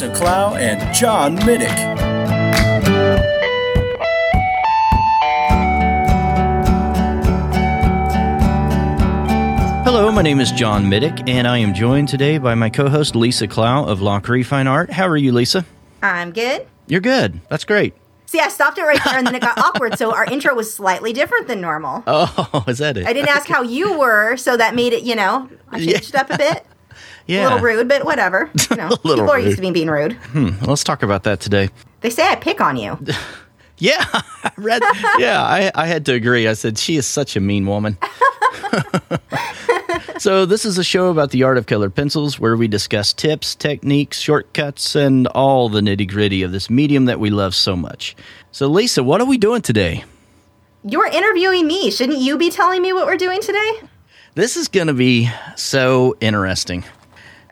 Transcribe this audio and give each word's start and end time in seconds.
Lisa 0.00 0.14
Clough 0.14 0.54
and 0.54 0.94
John 0.94 1.36
Middick. 1.40 1.68
Hello, 9.84 10.10
my 10.10 10.22
name 10.22 10.40
is 10.40 10.52
John 10.52 10.86
Middick, 10.86 11.28
and 11.28 11.46
I 11.46 11.58
am 11.58 11.74
joined 11.74 12.08
today 12.08 12.38
by 12.38 12.54
my 12.54 12.70
co 12.70 12.88
host 12.88 13.14
Lisa 13.14 13.46
Clough 13.46 13.84
of 13.84 13.98
Lachri 13.98 14.42
Fine 14.42 14.68
Art. 14.68 14.88
How 14.88 15.06
are 15.06 15.18
you, 15.18 15.32
Lisa? 15.32 15.66
I'm 16.02 16.32
good. 16.32 16.66
You're 16.86 17.02
good. 17.02 17.38
That's 17.50 17.66
great. 17.66 17.92
See, 18.24 18.40
I 18.40 18.48
stopped 18.48 18.78
it 18.78 18.84
right 18.84 19.00
there 19.04 19.18
and 19.18 19.26
then 19.26 19.34
it 19.34 19.42
got 19.42 19.58
awkward. 19.62 19.98
So 19.98 20.14
our 20.14 20.24
intro 20.24 20.54
was 20.54 20.72
slightly 20.72 21.12
different 21.12 21.46
than 21.46 21.60
normal. 21.60 22.04
Oh, 22.06 22.64
is 22.68 22.78
that 22.78 22.96
it? 22.96 23.06
I 23.06 23.12
didn't 23.12 23.28
ask 23.28 23.46
how 23.46 23.60
you 23.60 23.98
were, 23.98 24.38
so 24.38 24.56
that 24.56 24.74
made 24.74 24.94
it, 24.94 25.02
you 25.02 25.14
know, 25.14 25.50
I 25.68 25.78
changed 25.78 26.08
it 26.08 26.14
up 26.14 26.30
a 26.30 26.38
bit. 26.38 26.64
Yeah. 27.30 27.42
A 27.42 27.44
little 27.44 27.58
rude, 27.60 27.88
but 27.88 28.04
whatever. 28.04 28.50
You 28.70 28.76
know, 28.76 28.88
people 28.90 29.30
are 29.30 29.38
used 29.38 29.56
to 29.56 29.62
me 29.62 29.70
being 29.72 29.88
rude. 29.88 30.12
Hmm, 30.12 30.50
let's 30.62 30.84
talk 30.84 31.02
about 31.02 31.24
that 31.24 31.40
today. 31.40 31.70
They 32.02 32.10
say 32.10 32.26
I 32.26 32.36
pick 32.36 32.60
on 32.60 32.76
you. 32.76 32.98
Yeah, 33.82 34.04
I 34.12 34.52
read. 34.58 34.82
Yeah, 35.18 35.42
I, 35.42 35.72
I 35.74 35.86
had 35.86 36.04
to 36.04 36.12
agree. 36.12 36.46
I 36.46 36.52
said 36.52 36.76
she 36.76 36.96
is 36.98 37.06
such 37.06 37.34
a 37.34 37.40
mean 37.40 37.64
woman. 37.64 37.96
so 40.18 40.44
this 40.44 40.66
is 40.66 40.76
a 40.76 40.84
show 40.84 41.08
about 41.08 41.30
the 41.30 41.44
art 41.44 41.56
of 41.56 41.64
colored 41.64 41.94
pencils, 41.94 42.38
where 42.38 42.58
we 42.58 42.68
discuss 42.68 43.14
tips, 43.14 43.54
techniques, 43.54 44.18
shortcuts, 44.18 44.94
and 44.94 45.26
all 45.28 45.70
the 45.70 45.80
nitty 45.80 46.06
gritty 46.10 46.42
of 46.42 46.52
this 46.52 46.68
medium 46.68 47.06
that 47.06 47.18
we 47.20 47.30
love 47.30 47.54
so 47.54 47.74
much. 47.74 48.14
So, 48.52 48.66
Lisa, 48.66 49.02
what 49.02 49.22
are 49.22 49.26
we 49.26 49.38
doing 49.38 49.62
today? 49.62 50.04
You're 50.84 51.06
interviewing 51.06 51.66
me. 51.66 51.90
Shouldn't 51.90 52.18
you 52.18 52.36
be 52.36 52.50
telling 52.50 52.82
me 52.82 52.92
what 52.92 53.06
we're 53.06 53.16
doing 53.16 53.40
today? 53.40 53.80
This 54.34 54.58
is 54.58 54.68
going 54.68 54.88
to 54.88 54.94
be 54.94 55.30
so 55.56 56.16
interesting. 56.20 56.84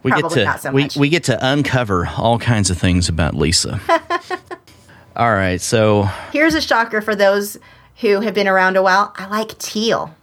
We 0.02 0.10
get 0.12 0.30
to 0.30 0.44
not 0.44 0.60
so 0.60 0.72
we, 0.72 0.82
much. 0.82 0.96
we 0.96 1.08
get 1.08 1.24
to 1.24 1.38
uncover 1.40 2.06
all 2.06 2.38
kinds 2.38 2.70
of 2.70 2.78
things 2.78 3.08
about 3.08 3.34
Lisa. 3.34 3.80
all 5.16 5.32
right, 5.32 5.60
so 5.60 6.04
Here's 6.32 6.54
a 6.54 6.60
shocker 6.60 7.00
for 7.00 7.14
those 7.14 7.58
who 8.00 8.20
have 8.20 8.34
been 8.34 8.48
around 8.48 8.76
a 8.76 8.82
while. 8.82 9.12
I 9.16 9.26
like 9.26 9.58
teal. 9.58 10.14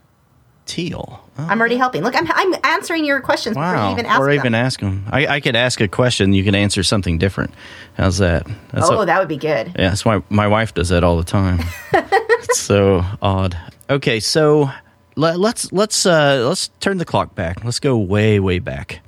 teal. 0.65 1.21
Oh, 1.37 1.45
I'm 1.49 1.59
already 1.59 1.75
helping. 1.75 2.01
Look, 2.01 2.15
I'm, 2.15 2.25
I'm 2.31 2.55
answering 2.63 3.03
your 3.03 3.19
questions 3.19 3.55
before 3.57 3.73
wow, 3.73 3.87
you 3.87 3.93
even 3.93 4.05
ask 4.05 4.21
or 4.21 4.27
them. 4.27 4.35
even 4.35 4.55
ask 4.55 4.79
them. 4.79 5.03
I, 5.11 5.27
I 5.27 5.39
could 5.41 5.57
ask 5.57 5.81
a 5.81 5.87
question. 5.89 6.31
You 6.31 6.45
can 6.45 6.55
answer 6.55 6.81
something 6.81 7.17
different. 7.17 7.53
How's 7.95 8.19
that? 8.19 8.47
That's 8.71 8.89
oh, 8.89 8.99
what- 8.99 9.05
that 9.05 9.19
would 9.19 9.27
be 9.27 9.35
good. 9.35 9.67
yeah, 9.77 9.89
that's 9.89 10.05
why 10.05 10.21
my 10.29 10.47
wife 10.47 10.73
does 10.73 10.89
that 10.89 11.03
all 11.03 11.17
the 11.17 11.25
time. 11.25 11.59
it's 11.93 12.59
so 12.59 13.03
odd. 13.21 13.57
Okay, 13.89 14.21
so 14.21 14.69
let, 15.17 15.37
let's 15.37 15.71
let's 15.73 16.05
uh, 16.05 16.45
let's 16.47 16.69
turn 16.79 16.97
the 16.99 17.05
clock 17.05 17.35
back. 17.35 17.63
Let's 17.65 17.79
go 17.79 17.97
way 17.97 18.39
way 18.39 18.59
back. 18.59 19.01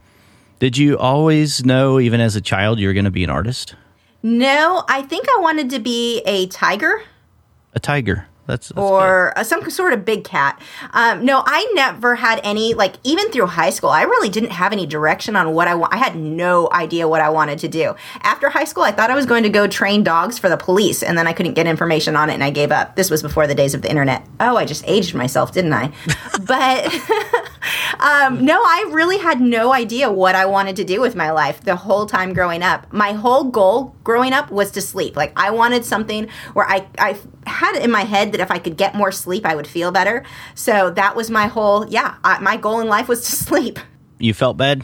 Did 0.60 0.78
you 0.78 0.98
always 0.98 1.64
know, 1.64 2.00
even 2.00 2.20
as 2.20 2.36
a 2.36 2.42
child, 2.42 2.80
you 2.80 2.88
were 2.88 2.94
going 2.94 3.06
to 3.06 3.12
be 3.12 3.24
an 3.24 3.30
artist? 3.30 3.76
No, 4.24 4.84
I 4.90 5.04
think 5.04 5.28
I 5.30 5.40
wanted 5.40 5.70
to 5.70 5.80
be 5.80 6.22
a 6.26 6.48
tiger. 6.48 7.04
A 7.74 7.80
tiger. 7.80 8.28
That's, 8.48 8.70
that's 8.70 8.80
or 8.80 9.34
some 9.44 9.70
sort 9.70 9.92
of 9.92 10.06
big 10.06 10.24
cat. 10.24 10.60
Um, 10.92 11.26
no, 11.26 11.44
I 11.46 11.70
never 11.76 12.16
had 12.16 12.40
any 12.44 12.74
like 12.74 12.96
even 13.04 13.30
through 13.30 13.48
high 13.48 13.70
school. 13.70 13.90
I 13.90 14.04
really 14.04 14.30
didn't 14.30 14.52
have 14.52 14.72
any 14.72 14.86
direction 14.86 15.36
on 15.36 15.54
what 15.54 15.68
I 15.68 15.76
want. 15.76 15.94
I 15.94 15.98
had 15.98 16.16
no 16.16 16.70
idea 16.72 17.10
what 17.10 17.20
I 17.20 17.30
wanted 17.30 17.60
to 17.60 17.68
do. 17.68 17.96
After 18.22 18.50
high 18.50 18.64
school, 18.64 18.84
I 18.84 18.94
thought 18.94 19.12
I 19.12 19.16
was 19.16 19.26
going 19.26 19.44
to 19.44 19.50
go 19.50 19.68
train 19.68 20.02
dogs 20.02 20.40
for 20.40 20.48
the 20.48 20.56
police, 20.56 21.04
and 21.04 21.18
then 21.18 21.28
I 21.28 21.34
couldn't 21.34 21.56
get 21.56 21.68
information 21.68 22.16
on 22.16 22.30
it, 22.30 22.36
and 22.36 22.44
I 22.44 22.50
gave 22.50 22.72
up. 22.72 22.96
This 22.96 23.12
was 23.12 23.22
before 23.22 23.48
the 23.48 23.56
days 23.56 23.74
of 23.74 23.82
the 23.82 23.90
internet. 23.90 24.26
Oh, 24.40 24.56
I 24.56 24.64
just 24.64 24.86
aged 24.88 25.14
myself, 25.14 25.52
didn't 25.52 25.74
I? 25.74 25.92
but 26.46 26.90
um, 28.00 28.44
no, 28.44 28.62
I 28.62 28.90
really 28.92 29.18
had 29.18 29.42
no 29.42 29.74
idea 29.74 30.12
what 30.12 30.36
I 30.36 30.46
wanted 30.46 30.76
to 30.78 30.84
do 30.84 31.02
with 31.02 31.16
my 31.16 31.32
life 31.32 31.62
the 31.62 31.76
whole 31.76 32.06
time 32.06 32.34
growing 32.34 32.64
up. 32.64 32.92
My 32.92 33.14
whole 33.14 33.46
goal 33.46 33.96
growing 34.04 34.34
up 34.34 34.52
was 34.52 34.72
to 34.72 34.82
sleep. 34.82 35.16
Like 35.16 35.34
I 35.36 35.52
wanted 35.52 35.86
something 35.86 36.28
where 36.54 36.68
I, 36.68 36.88
I 36.98 37.18
had 37.46 37.76
it 37.76 37.84
in 37.84 37.92
my 37.92 38.04
head 38.04 38.32
that 38.32 38.42
if 38.42 38.52
I 38.52 38.60
could 38.60 38.78
get 38.78 38.96
more 38.96 39.12
sleep, 39.12 39.46
I 39.46 39.56
would 39.56 39.68
feel 39.68 39.92
better. 39.92 40.24
So 40.56 40.92
that 40.92 41.16
was 41.16 41.30
my 41.30 41.48
whole, 41.48 41.88
yeah, 41.88 42.16
I, 42.24 42.40
my 42.40 42.58
goal 42.58 42.80
in 42.80 42.88
life 42.88 43.08
was 43.08 43.26
to 43.26 43.32
sleep. 43.48 43.80
You 44.20 44.34
felt 44.34 44.58
bad? 44.58 44.84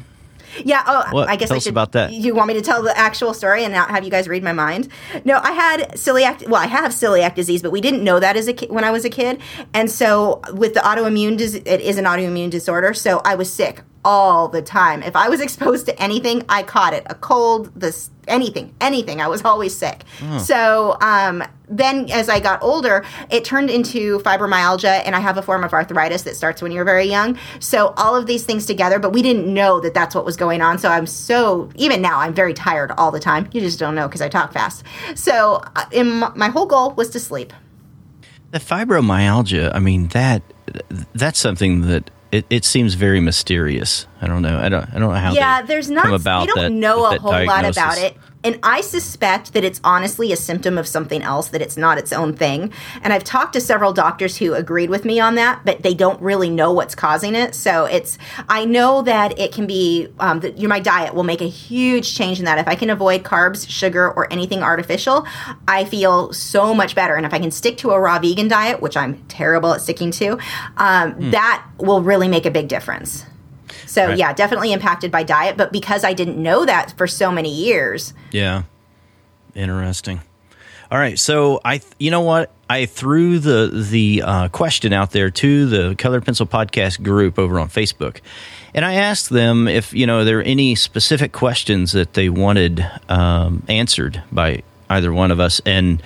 Yeah. 0.63 0.83
Oh, 0.85 1.03
What? 1.11 1.29
I 1.29 1.35
guess 1.35 1.49
Tell 1.49 1.55
I 1.57 1.59
should. 1.59 1.71
about 1.73 1.91
that. 1.93 2.11
You 2.11 2.35
want 2.35 2.47
me 2.47 2.53
to 2.55 2.61
tell 2.61 2.81
the 2.83 2.97
actual 2.97 3.33
story 3.33 3.63
and 3.63 3.73
not 3.73 3.89
have 3.91 4.03
you 4.03 4.11
guys 4.11 4.27
read 4.27 4.43
my 4.43 4.53
mind? 4.53 4.87
No, 5.25 5.39
I 5.43 5.51
had 5.51 5.91
celiac. 5.93 6.47
Well, 6.47 6.61
I 6.61 6.67
have 6.67 6.91
celiac 6.91 7.35
disease, 7.35 7.61
but 7.61 7.71
we 7.71 7.81
didn't 7.81 8.03
know 8.03 8.19
that 8.19 8.35
as 8.37 8.47
a 8.47 8.53
ki- 8.53 8.67
when 8.67 8.83
I 8.83 8.91
was 8.91 9.05
a 9.05 9.09
kid. 9.09 9.39
And 9.73 9.89
so, 9.89 10.41
with 10.53 10.73
the 10.73 10.79
autoimmune, 10.81 11.37
dis- 11.37 11.55
it 11.55 11.81
is 11.81 11.97
an 11.97 12.05
autoimmune 12.05 12.49
disorder. 12.49 12.93
So 12.93 13.21
I 13.25 13.35
was 13.35 13.51
sick 13.51 13.81
all 14.05 14.47
the 14.47 14.61
time. 14.61 15.01
If 15.03 15.15
I 15.15 15.29
was 15.29 15.41
exposed 15.41 15.85
to 15.87 16.01
anything, 16.01 16.43
I 16.49 16.63
caught 16.63 16.93
it. 16.93 17.03
A 17.09 17.15
cold, 17.15 17.71
this 17.75 18.09
anything, 18.27 18.73
anything. 18.79 19.21
I 19.21 19.27
was 19.27 19.43
always 19.43 19.75
sick. 19.75 20.03
So 20.39 20.97
um, 21.01 21.43
then, 21.67 22.09
as 22.11 22.29
I 22.29 22.39
got 22.39 22.61
older, 22.61 23.03
it 23.29 23.43
turned 23.43 23.69
into 23.69 24.19
fibromyalgia, 24.19 25.01
and 25.05 25.15
I 25.15 25.19
have 25.19 25.37
a 25.37 25.41
form 25.41 25.63
of 25.63 25.73
arthritis 25.73 26.23
that 26.23 26.35
starts 26.35 26.61
when 26.61 26.71
you're 26.71 26.85
very 26.85 27.05
young. 27.05 27.37
So 27.59 27.93
all 27.97 28.15
of 28.15 28.25
these 28.25 28.45
things 28.45 28.65
together, 28.65 28.99
but 28.99 29.11
we 29.11 29.21
didn't 29.21 29.51
know 29.51 29.79
that 29.79 29.93
that's 29.93 30.15
what 30.15 30.25
was 30.25 30.37
going 30.37 30.61
on. 30.61 30.79
So 30.79 30.89
I'm 30.89 31.07
so 31.07 31.69
even 31.75 32.01
now 32.01 32.19
I'm 32.19 32.33
very 32.33 32.53
tired 32.53 32.91
all 32.91 33.11
the 33.11 33.19
time. 33.19 33.49
You 33.51 33.61
just 33.61 33.79
don't 33.79 33.95
know 33.95 34.07
because 34.07 34.21
I 34.21 34.29
talk 34.29 34.53
fast. 34.53 34.83
So 35.15 35.61
uh, 35.75 35.85
in 35.91 36.19
my, 36.19 36.31
my 36.35 36.49
whole 36.49 36.65
goal 36.65 36.91
was 36.91 37.09
to 37.11 37.19
sleep. 37.19 37.53
The 38.51 38.59
fibromyalgia, 38.59 39.73
I 39.73 39.79
mean, 39.79 40.07
that 40.09 40.43
that's 41.13 41.39
something 41.39 41.81
that 41.81 42.11
it, 42.33 42.45
it 42.49 42.65
seems 42.65 42.95
very 42.95 43.19
mysterious. 43.19 44.07
I 44.19 44.27
don't 44.27 44.41
know. 44.41 44.57
I 44.57 44.67
don't 44.67 44.89
I 44.89 44.93
don't 44.93 45.01
know 45.01 45.11
how 45.11 45.33
yeah, 45.33 45.61
there's 45.61 45.89
not. 45.89 46.11
about 46.11 46.41
we 46.41 46.47
don't 46.47 46.63
that, 46.63 46.71
know 46.71 47.05
a 47.05 47.19
whole 47.19 47.45
lot 47.45 47.65
about 47.65 47.97
it, 47.99 48.17
and 48.43 48.59
I 48.63 48.81
suspect 48.81 49.53
that 49.53 49.63
it's 49.63 49.79
honestly 49.83 50.31
a 50.31 50.35
symptom 50.35 50.77
of 50.77 50.87
something 50.87 51.21
else. 51.21 51.47
That 51.49 51.61
it's 51.61 51.77
not 51.77 51.97
its 51.97 52.11
own 52.11 52.35
thing. 52.35 52.71
And 53.01 53.13
I've 53.13 53.23
talked 53.23 53.53
to 53.53 53.61
several 53.61 53.93
doctors 53.93 54.37
who 54.37 54.53
agreed 54.53 54.89
with 54.89 55.05
me 55.05 55.19
on 55.19 55.35
that, 55.35 55.61
but 55.65 55.83
they 55.83 55.93
don't 55.93 56.21
really 56.21 56.49
know 56.49 56.71
what's 56.71 56.95
causing 56.95 57.35
it. 57.35 57.55
So 57.55 57.85
it's. 57.85 58.17
I 58.49 58.65
know 58.65 59.01
that 59.03 59.37
it 59.39 59.51
can 59.53 59.67
be. 59.67 60.07
Um, 60.19 60.39
that 60.41 60.57
your 60.57 60.69
my 60.69 60.79
diet 60.79 61.13
will 61.13 61.23
make 61.23 61.41
a 61.41 61.47
huge 61.47 62.15
change 62.15 62.39
in 62.39 62.45
that. 62.45 62.57
If 62.57 62.67
I 62.67 62.75
can 62.75 62.89
avoid 62.89 63.23
carbs, 63.23 63.69
sugar, 63.69 64.11
or 64.11 64.31
anything 64.31 64.63
artificial, 64.63 65.25
I 65.67 65.85
feel 65.85 66.33
so 66.33 66.73
much 66.73 66.95
better. 66.95 67.15
And 67.15 67.25
if 67.25 67.33
I 67.33 67.39
can 67.39 67.51
stick 67.51 67.77
to 67.79 67.91
a 67.91 67.99
raw 67.99 68.19
vegan 68.19 68.47
diet, 68.47 68.81
which 68.81 68.97
I'm 68.97 69.17
terrible 69.27 69.73
at 69.73 69.81
sticking 69.81 70.11
to, 70.11 70.37
um, 70.77 71.13
Hmm. 71.13 71.31
that 71.31 71.63
will 71.77 72.01
really 72.01 72.27
make 72.27 72.45
a 72.45 72.51
big 72.51 72.67
difference. 72.67 73.25
So 73.93 74.07
Right. 74.07 74.17
yeah, 74.17 74.33
definitely 74.33 74.73
impacted 74.73 75.11
by 75.11 75.21
diet, 75.23 75.55
but 75.55 75.71
because 75.71 76.03
I 76.03 76.13
didn't 76.13 76.41
know 76.41 76.65
that 76.65 76.93
for 76.97 77.05
so 77.07 77.31
many 77.31 77.53
years, 77.53 78.13
Yeah. 78.31 78.63
Interesting. 79.55 80.19
All 80.91 80.97
right, 80.99 81.17
so 81.17 81.59
I, 81.65 81.77
th- 81.77 81.91
you 81.99 82.09
know 82.11 82.21
what, 82.21 82.51
I 82.69 82.85
threw 82.85 83.37
the 83.39 83.69
the 83.91 84.23
uh, 84.23 84.47
question 84.49 84.93
out 84.93 85.11
there 85.11 85.29
to 85.29 85.65
the 85.67 85.95
Colored 85.95 86.25
Pencil 86.25 86.45
Podcast 86.45 87.01
group 87.03 87.37
over 87.39 87.59
on 87.59 87.67
Facebook, 87.69 88.19
and 88.75 88.83
I 88.85 88.93
asked 88.95 89.29
them 89.29 89.67
if 89.67 89.93
you 89.93 90.05
know 90.07 90.23
there 90.23 90.39
are 90.39 90.43
any 90.43 90.75
specific 90.75 91.31
questions 91.31 91.91
that 91.93 92.13
they 92.13 92.29
wanted 92.29 92.85
um, 93.09 93.63
answered 93.67 94.21
by 94.31 94.61
either 94.89 95.11
one 95.13 95.31
of 95.31 95.39
us, 95.39 95.61
and 95.65 96.01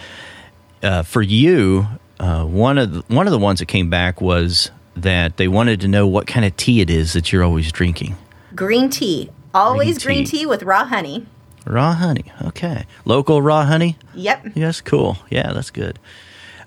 uh, 0.83 1.03
for 1.03 1.21
you, 1.21 1.87
uh, 2.19 2.43
one 2.45 2.77
of 2.77 2.93
the, 2.93 3.03
one 3.13 3.27
of 3.27 3.31
the 3.31 3.39
ones 3.39 3.59
that 3.59 3.67
came 3.67 3.89
back 3.89 4.21
was 4.21 4.71
that 5.03 5.37
they 5.37 5.47
wanted 5.47 5.81
to 5.81 5.87
know 5.87 6.07
what 6.07 6.27
kind 6.27 6.45
of 6.45 6.55
tea 6.57 6.81
it 6.81 6.89
is 6.89 7.13
that 7.13 7.31
you're 7.31 7.43
always 7.43 7.71
drinking. 7.71 8.15
green 8.55 8.89
tea, 8.89 9.29
always 9.53 9.97
Green 10.03 10.17
green 10.17 10.25
tea. 10.25 10.37
tea, 10.39 10.45
with 10.45 10.63
raw 10.63 10.85
honey. 10.85 11.25
Raw 11.65 11.93
honey, 11.93 12.25
okay, 12.45 12.85
local 13.05 13.41
raw 13.41 13.65
honey. 13.65 13.97
Yep. 14.15 14.47
Yes, 14.55 14.79
cool. 14.81 15.17
Yeah, 15.29 15.51
that's 15.53 15.69
good. 15.71 15.99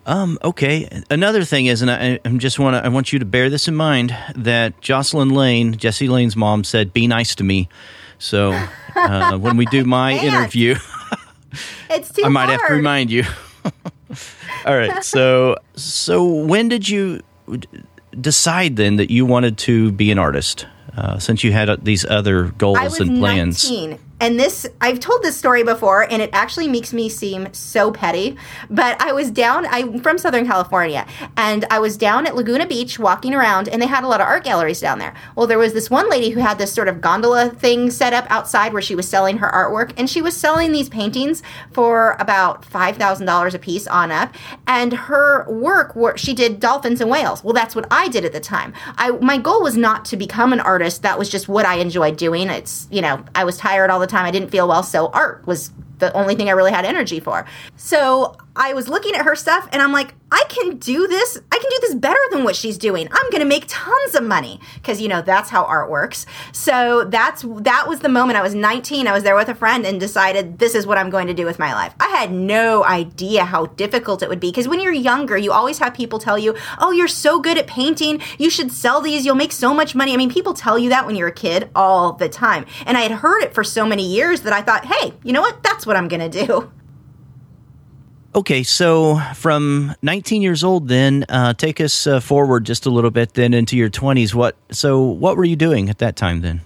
Um, 0.06 0.38
okay. 0.42 0.88
Another 1.10 1.44
thing 1.44 1.66
is, 1.66 1.82
and 1.82 1.90
I, 1.90 2.18
I 2.24 2.28
just 2.36 2.58
want 2.58 2.74
to, 2.74 2.84
I 2.84 2.88
want 2.88 3.12
you 3.12 3.18
to 3.18 3.24
bear 3.24 3.48
this 3.50 3.68
in 3.68 3.76
mind 3.76 4.16
that 4.34 4.80
Jocelyn 4.80 5.28
Lane, 5.30 5.76
Jesse 5.76 6.08
Lane's 6.08 6.36
mom, 6.36 6.64
said, 6.64 6.92
"Be 6.92 7.06
nice 7.06 7.34
to 7.36 7.44
me." 7.44 7.68
So 8.18 8.52
uh, 8.96 9.38
when 9.38 9.56
we 9.56 9.66
do 9.66 9.84
my 9.84 10.12
interview, 10.12 10.74
It's 11.90 12.10
too 12.12 12.22
I 12.24 12.28
might 12.28 12.48
have 12.48 12.66
to 12.68 12.74
remind 12.74 13.10
you. 13.10 13.24
All 14.66 14.76
right. 14.76 15.02
So, 15.04 15.56
so 15.76 16.24
when 16.24 16.68
did 16.68 16.88
you 16.88 17.20
decide 18.18 18.76
then 18.76 18.96
that 18.96 19.10
you 19.10 19.26
wanted 19.26 19.58
to 19.58 19.92
be 19.92 20.10
an 20.10 20.18
artist? 20.18 20.66
Uh, 20.96 21.18
since 21.18 21.44
you 21.44 21.52
had 21.52 21.68
uh, 21.70 21.76
these 21.80 22.04
other 22.04 22.46
goals 22.58 22.98
and 22.98 23.18
plans. 23.18 23.70
19 23.70 23.98
and 24.20 24.38
this 24.38 24.66
I've 24.80 25.00
told 25.00 25.22
this 25.22 25.36
story 25.36 25.64
before, 25.64 26.02
and 26.10 26.20
it 26.20 26.30
actually 26.32 26.68
makes 26.68 26.92
me 26.92 27.08
seem 27.08 27.52
so 27.52 27.90
petty. 27.90 28.36
But 28.68 29.00
I 29.00 29.12
was 29.12 29.30
down. 29.30 29.66
I'm 29.66 30.00
from 30.00 30.18
Southern 30.18 30.46
California, 30.46 31.06
and 31.36 31.64
I 31.70 31.78
was 31.78 31.96
down 31.96 32.26
at 32.26 32.36
Laguna 32.36 32.66
Beach 32.66 32.98
walking 32.98 33.34
around, 33.34 33.68
and 33.68 33.80
they 33.80 33.86
had 33.86 34.04
a 34.04 34.08
lot 34.08 34.20
of 34.20 34.26
art 34.26 34.44
galleries 34.44 34.80
down 34.80 34.98
there. 34.98 35.14
Well, 35.36 35.46
there 35.46 35.58
was 35.58 35.72
this 35.72 35.90
one 35.90 36.10
lady 36.10 36.30
who 36.30 36.40
had 36.40 36.58
this 36.58 36.72
sort 36.72 36.88
of 36.88 37.00
gondola 37.00 37.50
thing 37.50 37.90
set 37.90 38.12
up 38.12 38.26
outside 38.30 38.72
where 38.72 38.82
she 38.82 38.94
was 38.94 39.08
selling 39.08 39.38
her 39.38 39.50
artwork, 39.50 39.92
and 39.96 40.08
she 40.08 40.20
was 40.20 40.36
selling 40.36 40.72
these 40.72 40.88
paintings 40.88 41.42
for 41.72 42.16
about 42.20 42.64
five 42.64 42.96
thousand 42.96 43.26
dollars 43.26 43.54
a 43.54 43.58
piece 43.58 43.86
on 43.86 44.12
up. 44.12 44.34
And 44.66 44.92
her 44.92 45.50
work, 45.50 45.96
were, 45.96 46.16
she 46.16 46.34
did 46.34 46.60
dolphins 46.60 47.00
and 47.00 47.10
whales. 47.10 47.42
Well, 47.42 47.54
that's 47.54 47.74
what 47.74 47.86
I 47.90 48.08
did 48.08 48.24
at 48.24 48.32
the 48.32 48.40
time. 48.40 48.74
I 48.96 49.10
my 49.12 49.38
goal 49.38 49.62
was 49.62 49.76
not 49.76 50.04
to 50.06 50.16
become 50.16 50.52
an 50.52 50.60
artist. 50.60 51.02
That 51.02 51.18
was 51.18 51.30
just 51.30 51.48
what 51.48 51.64
I 51.64 51.76
enjoyed 51.76 52.16
doing. 52.18 52.50
It's 52.50 52.86
you 52.90 53.00
know 53.00 53.24
I 53.34 53.44
was 53.44 53.56
tired 53.56 53.88
all 53.88 53.98
the 53.98 54.09
time. 54.10 54.24
I 54.26 54.30
didn't 54.30 54.50
feel 54.50 54.68
well, 54.68 54.82
so 54.82 55.08
art 55.08 55.46
was 55.46 55.70
the 56.00 56.12
only 56.14 56.34
thing 56.34 56.48
I 56.48 56.52
really 56.52 56.72
had 56.72 56.84
energy 56.84 57.20
for. 57.20 57.46
So 57.76 58.36
I 58.56 58.74
was 58.74 58.88
looking 58.88 59.14
at 59.14 59.24
her 59.24 59.36
stuff 59.36 59.68
and 59.72 59.80
I'm 59.80 59.92
like, 59.92 60.14
I 60.32 60.44
can 60.48 60.76
do 60.76 61.08
this. 61.08 61.38
I 61.50 61.58
can 61.58 61.70
do 61.70 61.78
this 61.80 61.94
better 61.94 62.20
than 62.30 62.44
what 62.44 62.54
she's 62.54 62.78
doing. 62.78 63.08
I'm 63.10 63.30
going 63.30 63.40
to 63.40 63.46
make 63.46 63.64
tons 63.66 64.14
of 64.14 64.22
money 64.22 64.60
because 64.74 65.00
you 65.00 65.08
know 65.08 65.22
that's 65.22 65.50
how 65.50 65.64
art 65.64 65.90
works. 65.90 66.24
So 66.52 67.04
that's 67.04 67.42
that 67.42 67.86
was 67.88 68.00
the 68.00 68.08
moment 68.08 68.38
I 68.38 68.42
was 68.42 68.54
19. 68.54 69.06
I 69.06 69.12
was 69.12 69.24
there 69.24 69.34
with 69.34 69.48
a 69.48 69.54
friend 69.54 69.84
and 69.84 69.98
decided 69.98 70.58
this 70.58 70.74
is 70.74 70.86
what 70.86 70.98
I'm 70.98 71.10
going 71.10 71.26
to 71.26 71.34
do 71.34 71.44
with 71.46 71.58
my 71.58 71.72
life. 71.72 71.94
I 71.98 72.08
had 72.08 72.30
no 72.30 72.84
idea 72.84 73.44
how 73.44 73.66
difficult 73.66 74.22
it 74.22 74.28
would 74.28 74.40
be 74.40 74.50
because 74.50 74.68
when 74.68 74.80
you're 74.80 74.92
younger, 74.92 75.36
you 75.36 75.52
always 75.52 75.78
have 75.78 75.94
people 75.94 76.18
tell 76.18 76.38
you, 76.38 76.54
"Oh, 76.78 76.92
you're 76.92 77.08
so 77.08 77.40
good 77.40 77.58
at 77.58 77.66
painting. 77.66 78.20
You 78.38 78.50
should 78.50 78.70
sell 78.70 79.00
these. 79.00 79.26
You'll 79.26 79.34
make 79.34 79.52
so 79.52 79.74
much 79.74 79.94
money." 79.94 80.12
I 80.12 80.16
mean, 80.16 80.30
people 80.30 80.54
tell 80.54 80.78
you 80.78 80.90
that 80.90 81.06
when 81.06 81.16
you're 81.16 81.28
a 81.28 81.32
kid 81.32 81.70
all 81.74 82.12
the 82.12 82.28
time. 82.28 82.66
And 82.86 82.96
I 82.96 83.00
had 83.00 83.12
heard 83.12 83.42
it 83.42 83.54
for 83.54 83.64
so 83.64 83.84
many 83.84 84.06
years 84.06 84.42
that 84.42 84.52
I 84.52 84.62
thought, 84.62 84.84
"Hey, 84.84 85.14
you 85.24 85.32
know 85.32 85.40
what? 85.40 85.62
That's 85.62 85.86
what 85.90 85.96
I'm 85.96 86.08
going 86.08 86.30
to 86.30 86.46
do." 86.46 86.70
Okay, 88.32 88.62
so 88.62 89.20
from 89.34 89.96
19 90.02 90.40
years 90.40 90.62
old, 90.62 90.86
then 90.86 91.24
uh, 91.28 91.52
take 91.52 91.80
us 91.80 92.06
uh, 92.06 92.20
forward 92.20 92.64
just 92.64 92.86
a 92.86 92.90
little 92.90 93.10
bit, 93.10 93.34
then 93.34 93.52
into 93.52 93.76
your 93.76 93.90
20s. 93.90 94.32
What? 94.32 94.56
So, 94.70 95.02
what 95.02 95.36
were 95.36 95.44
you 95.44 95.56
doing 95.56 95.90
at 95.90 95.98
that 95.98 96.14
time 96.14 96.40
then? 96.40 96.60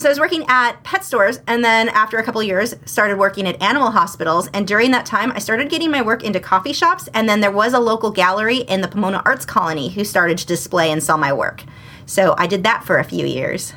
So 0.00 0.08
I 0.08 0.10
was 0.10 0.18
working 0.18 0.44
at 0.48 0.82
pet 0.82 1.04
stores, 1.04 1.40
and 1.46 1.64
then 1.64 1.88
after 1.88 2.18
a 2.18 2.24
couple 2.24 2.42
years, 2.42 2.74
started 2.84 3.16
working 3.16 3.46
at 3.46 3.62
animal 3.62 3.92
hospitals. 3.92 4.48
And 4.52 4.66
during 4.66 4.90
that 4.90 5.06
time, 5.06 5.30
I 5.32 5.38
started 5.38 5.70
getting 5.70 5.90
my 5.92 6.02
work 6.02 6.24
into 6.24 6.40
coffee 6.40 6.72
shops. 6.72 7.08
And 7.14 7.28
then 7.28 7.40
there 7.40 7.52
was 7.52 7.74
a 7.74 7.80
local 7.80 8.10
gallery 8.10 8.58
in 8.58 8.80
the 8.80 8.88
Pomona 8.88 9.22
Arts 9.24 9.46
Colony 9.46 9.90
who 9.90 10.04
started 10.04 10.36
to 10.38 10.46
display 10.46 10.90
and 10.90 11.00
sell 11.00 11.16
my 11.16 11.32
work. 11.32 11.62
So 12.06 12.34
I 12.36 12.48
did 12.48 12.64
that 12.64 12.84
for 12.84 12.98
a 12.98 13.04
few 13.04 13.24
years. 13.24 13.72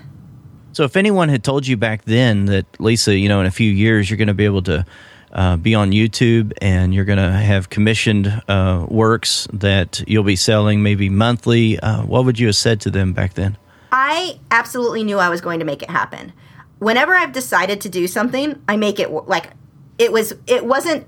So, 0.78 0.84
if 0.84 0.96
anyone 0.96 1.30
had 1.30 1.44
told 1.44 1.66
you 1.66 1.76
back 1.76 2.06
then 2.06 2.46
that 2.46 2.68
Lisa, 2.80 3.18
you 3.18 3.30
know, 3.30 3.40
in 3.40 3.48
a 3.48 3.52
few 3.52 3.72
years 3.72 4.12
you're 4.12 4.18
going 4.18 4.28
to 4.28 4.36
be 4.36 4.46
able 4.46 4.62
to 4.62 4.86
uh, 5.32 5.58
be 5.58 5.74
on 5.74 5.90
YouTube 5.90 6.54
and 6.62 6.94
you're 6.94 7.04
going 7.04 7.18
to 7.18 7.32
have 7.32 7.72
commissioned 7.72 8.44
uh, 8.48 8.86
works 8.88 9.48
that 9.52 10.04
you'll 10.06 10.22
be 10.22 10.36
selling 10.36 10.84
maybe 10.84 11.10
monthly, 11.10 11.80
uh, 11.80 12.04
what 12.04 12.26
would 12.26 12.38
you 12.38 12.46
have 12.46 12.56
said 12.56 12.80
to 12.82 12.92
them 12.92 13.12
back 13.12 13.34
then? 13.34 13.58
I 13.92 14.40
absolutely 14.52 15.04
knew 15.04 15.18
I 15.18 15.30
was 15.30 15.42
going 15.42 15.58
to 15.58 15.66
make 15.66 15.82
it 15.82 15.90
happen. 15.90 16.32
Whenever 16.78 17.16
I've 17.16 17.34
decided 17.34 17.82
to 17.82 17.90
do 17.90 18.06
something, 18.06 18.62
I 18.68 18.78
make 18.78 19.00
it 19.00 19.10
like 19.10 19.54
it 19.98 20.12
was. 20.12 20.36
It 20.46 20.64
wasn't. 20.64 21.08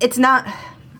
It's 0.00 0.16
not. 0.16 0.46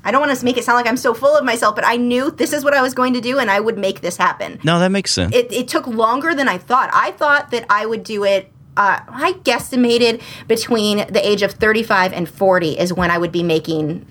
I 0.05 0.11
don't 0.11 0.21
want 0.21 0.37
to 0.37 0.45
make 0.45 0.57
it 0.57 0.65
sound 0.65 0.77
like 0.77 0.87
I'm 0.87 0.97
so 0.97 1.15
full 1.15 1.37
of 1.37 1.45
myself, 1.45 1.75
but 1.75 1.85
I 1.87 1.97
knew 1.97 2.31
this 2.31 2.53
is 2.53 2.65
what 2.65 2.75
I 2.75 2.83
was 2.83 2.95
going 2.95 3.15
to 3.15 3.21
do, 3.21 3.39
and 3.39 3.51
I 3.51 3.61
would 3.61 3.79
make 3.79 4.01
this 4.01 4.17
happen. 4.17 4.59
No, 4.65 4.79
that 4.79 4.91
makes 4.91 5.13
sense. 5.13 5.35
It, 5.35 5.53
it 5.53 5.69
took 5.69 5.87
longer 5.87 6.35
than 6.35 6.49
I 6.49 6.59
thought. 6.59 6.91
I 6.93 7.11
thought 7.13 7.51
that 7.51 7.67
I 7.69 7.87
would 7.87 8.03
do 8.03 8.25
it 8.25 8.53
uh, 8.77 9.01
I 9.09 9.33
guesstimated 9.43 10.23
between 10.47 10.99
the 11.13 11.21
age 11.27 11.43
of 11.43 11.53
35 11.53 12.13
and 12.13 12.29
40 12.29 12.79
is 12.79 12.93
when 12.93 13.11
I 13.11 13.19
would 13.19 13.33
be 13.33 13.43
making 13.43 14.07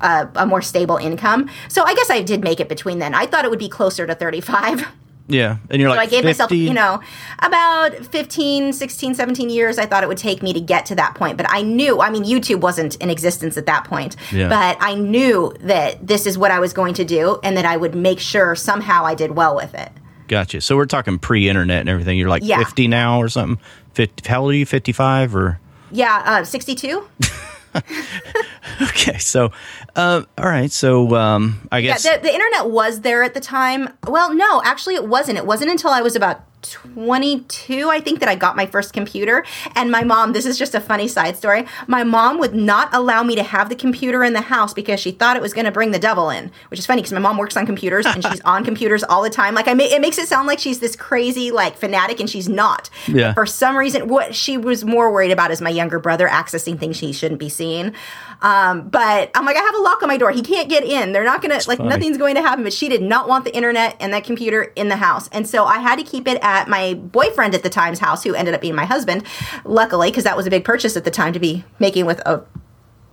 a, 0.00 0.28
a, 0.36 0.46
more 0.46 0.62
stable 0.62 0.96
income. 0.96 1.50
So 1.68 1.82
I 1.82 1.94
guess 1.94 2.08
I 2.08 2.22
did 2.22 2.42
make 2.42 2.60
it 2.60 2.68
between 2.68 2.98
then. 2.98 3.14
I 3.14 3.26
thought 3.26 3.44
it 3.44 3.50
would 3.50 3.58
be 3.58 3.68
closer 3.68 4.06
to 4.06 4.14
35. 4.14 4.86
Yeah. 5.28 5.56
And 5.70 5.80
you're 5.80 5.90
like, 5.90 5.96
so 5.96 6.00
like, 6.00 6.08
I 6.08 6.10
gave 6.10 6.24
50? 6.24 6.26
myself, 6.28 6.52
you 6.52 6.72
know, 6.72 7.00
about 7.40 8.06
15, 8.06 8.72
16, 8.72 9.14
17 9.14 9.50
years. 9.50 9.78
I 9.78 9.86
thought 9.86 10.02
it 10.04 10.08
would 10.08 10.18
take 10.18 10.42
me 10.42 10.52
to 10.52 10.60
get 10.60 10.86
to 10.86 10.94
that 10.94 11.14
point. 11.14 11.36
But 11.36 11.46
I 11.50 11.62
knew, 11.62 12.00
I 12.00 12.10
mean, 12.10 12.24
YouTube 12.24 12.60
wasn't 12.60 12.96
in 12.96 13.10
existence 13.10 13.56
at 13.56 13.66
that 13.66 13.84
point. 13.84 14.16
Yeah. 14.32 14.48
But 14.48 14.76
I 14.80 14.94
knew 14.94 15.52
that 15.60 16.06
this 16.06 16.26
is 16.26 16.38
what 16.38 16.50
I 16.50 16.60
was 16.60 16.72
going 16.72 16.94
to 16.94 17.04
do 17.04 17.40
and 17.42 17.56
that 17.56 17.64
I 17.64 17.76
would 17.76 17.94
make 17.94 18.20
sure 18.20 18.54
somehow 18.54 19.04
I 19.04 19.14
did 19.14 19.32
well 19.32 19.56
with 19.56 19.74
it. 19.74 19.90
Gotcha. 20.28 20.60
So 20.60 20.76
we're 20.76 20.86
talking 20.86 21.18
pre-internet 21.18 21.80
and 21.80 21.88
everything. 21.88 22.18
You're 22.18 22.28
like 22.28 22.42
Yeah. 22.44 22.58
50 22.58 22.88
now 22.88 23.20
or 23.20 23.28
something. 23.28 23.62
50, 23.94 24.28
how 24.28 24.42
old 24.42 24.52
are 24.52 24.56
you? 24.56 24.66
55 24.66 25.34
or? 25.34 25.60
Yeah, 25.90 26.22
uh, 26.24 26.44
62? 26.44 27.08
Okay. 28.82 29.18
So, 29.18 29.52
uh, 29.94 30.22
all 30.38 30.44
right. 30.48 30.70
So 30.72 31.14
um, 31.14 31.68
I 31.70 31.78
Yeah, 31.78 31.92
guess. 31.94 32.02
the, 32.02 32.18
the 32.22 32.32
internet 32.32 32.70
was 32.70 33.00
there 33.02 33.22
at 33.22 33.34
the 33.34 33.40
time. 33.40 33.88
Well, 34.06 34.34
no, 34.34 34.60
actually, 34.64 34.94
it 34.96 35.06
wasn't. 35.06 35.38
It 35.38 35.46
wasn't 35.46 35.70
until 35.70 35.90
I 35.90 36.00
was 36.02 36.16
about 36.16 36.42
22, 36.62 37.88
I 37.90 38.00
think, 38.00 38.18
that 38.20 38.28
I 38.28 38.34
got 38.34 38.56
my 38.56 38.66
first 38.66 38.92
computer. 38.92 39.44
And 39.76 39.90
my 39.90 40.02
mom, 40.02 40.32
this 40.32 40.46
is 40.46 40.58
just 40.58 40.74
a 40.74 40.80
funny 40.80 41.06
side 41.06 41.36
story. 41.36 41.64
My 41.86 42.02
mom 42.02 42.38
would 42.38 42.54
not 42.54 42.88
allow 42.92 43.22
me 43.22 43.36
to 43.36 43.42
have 43.42 43.68
the 43.68 43.76
computer 43.76 44.24
in 44.24 44.32
the 44.32 44.40
house 44.40 44.74
because 44.74 44.98
she 44.98 45.12
thought 45.12 45.36
it 45.36 45.42
was 45.42 45.52
going 45.54 45.64
to 45.66 45.70
bring 45.70 45.92
the 45.92 45.98
devil 45.98 46.28
in, 46.30 46.50
which 46.70 46.80
is 46.80 46.86
funny 46.86 47.02
because 47.02 47.12
my 47.12 47.20
mom 47.20 47.38
works 47.38 47.56
on 47.56 47.66
computers 47.66 48.04
and 48.06 48.24
she's 48.24 48.40
on 48.44 48.64
computers 48.64 49.04
all 49.04 49.22
the 49.22 49.30
time. 49.30 49.54
Like, 49.54 49.68
I 49.68 49.74
ma- 49.74 49.84
it 49.84 50.00
makes 50.00 50.18
it 50.18 50.26
sound 50.28 50.48
like 50.48 50.58
she's 50.58 50.80
this 50.80 50.96
crazy, 50.96 51.50
like, 51.52 51.76
fanatic, 51.76 52.18
and 52.20 52.28
she's 52.28 52.48
not. 52.48 52.90
Yeah. 53.06 53.32
For 53.34 53.46
some 53.46 53.76
reason, 53.76 54.08
what 54.08 54.34
she 54.34 54.56
was 54.56 54.84
more 54.84 55.12
worried 55.12 55.30
about 55.30 55.50
is 55.52 55.60
my 55.60 55.70
younger 55.70 55.98
brother 56.00 56.26
accessing 56.28 56.78
things 56.80 56.98
he 56.98 57.12
shouldn't 57.12 57.38
be 57.40 57.48
seeing. 57.48 57.94
Um, 58.42 58.88
but 58.88 59.30
I'm 59.34 59.44
like, 59.44 59.56
I 59.56 59.60
have 59.60 59.74
a 59.74 59.82
lock 59.82 60.02
on 60.02 60.08
my 60.08 60.16
door. 60.16 60.30
He 60.30 60.42
can't 60.42 60.68
get 60.68 60.84
in. 60.84 61.12
They're 61.12 61.24
not 61.24 61.42
going 61.42 61.58
to, 61.58 61.68
like, 61.68 61.78
funny. 61.78 61.88
nothing's 61.88 62.18
going 62.18 62.34
to 62.34 62.42
happen. 62.42 62.64
But 62.64 62.72
she 62.72 62.88
did 62.88 63.02
not 63.02 63.28
want 63.28 63.44
the 63.44 63.54
internet 63.54 63.96
and 64.00 64.12
that 64.12 64.24
computer 64.24 64.62
in 64.76 64.88
the 64.88 64.96
house. 64.96 65.28
And 65.32 65.48
so 65.48 65.64
I 65.64 65.78
had 65.78 65.98
to 65.98 66.04
keep 66.04 66.28
it 66.28 66.38
at 66.42 66.68
my 66.68 66.94
boyfriend 66.94 67.54
at 67.54 67.62
the 67.62 67.70
time's 67.70 67.98
house, 67.98 68.22
who 68.22 68.34
ended 68.34 68.54
up 68.54 68.60
being 68.60 68.74
my 68.74 68.84
husband, 68.84 69.24
luckily, 69.64 70.10
because 70.10 70.24
that 70.24 70.36
was 70.36 70.46
a 70.46 70.50
big 70.50 70.64
purchase 70.64 70.96
at 70.96 71.04
the 71.04 71.10
time 71.10 71.32
to 71.32 71.38
be 71.38 71.64
making 71.78 72.06
with 72.06 72.20
a 72.20 72.44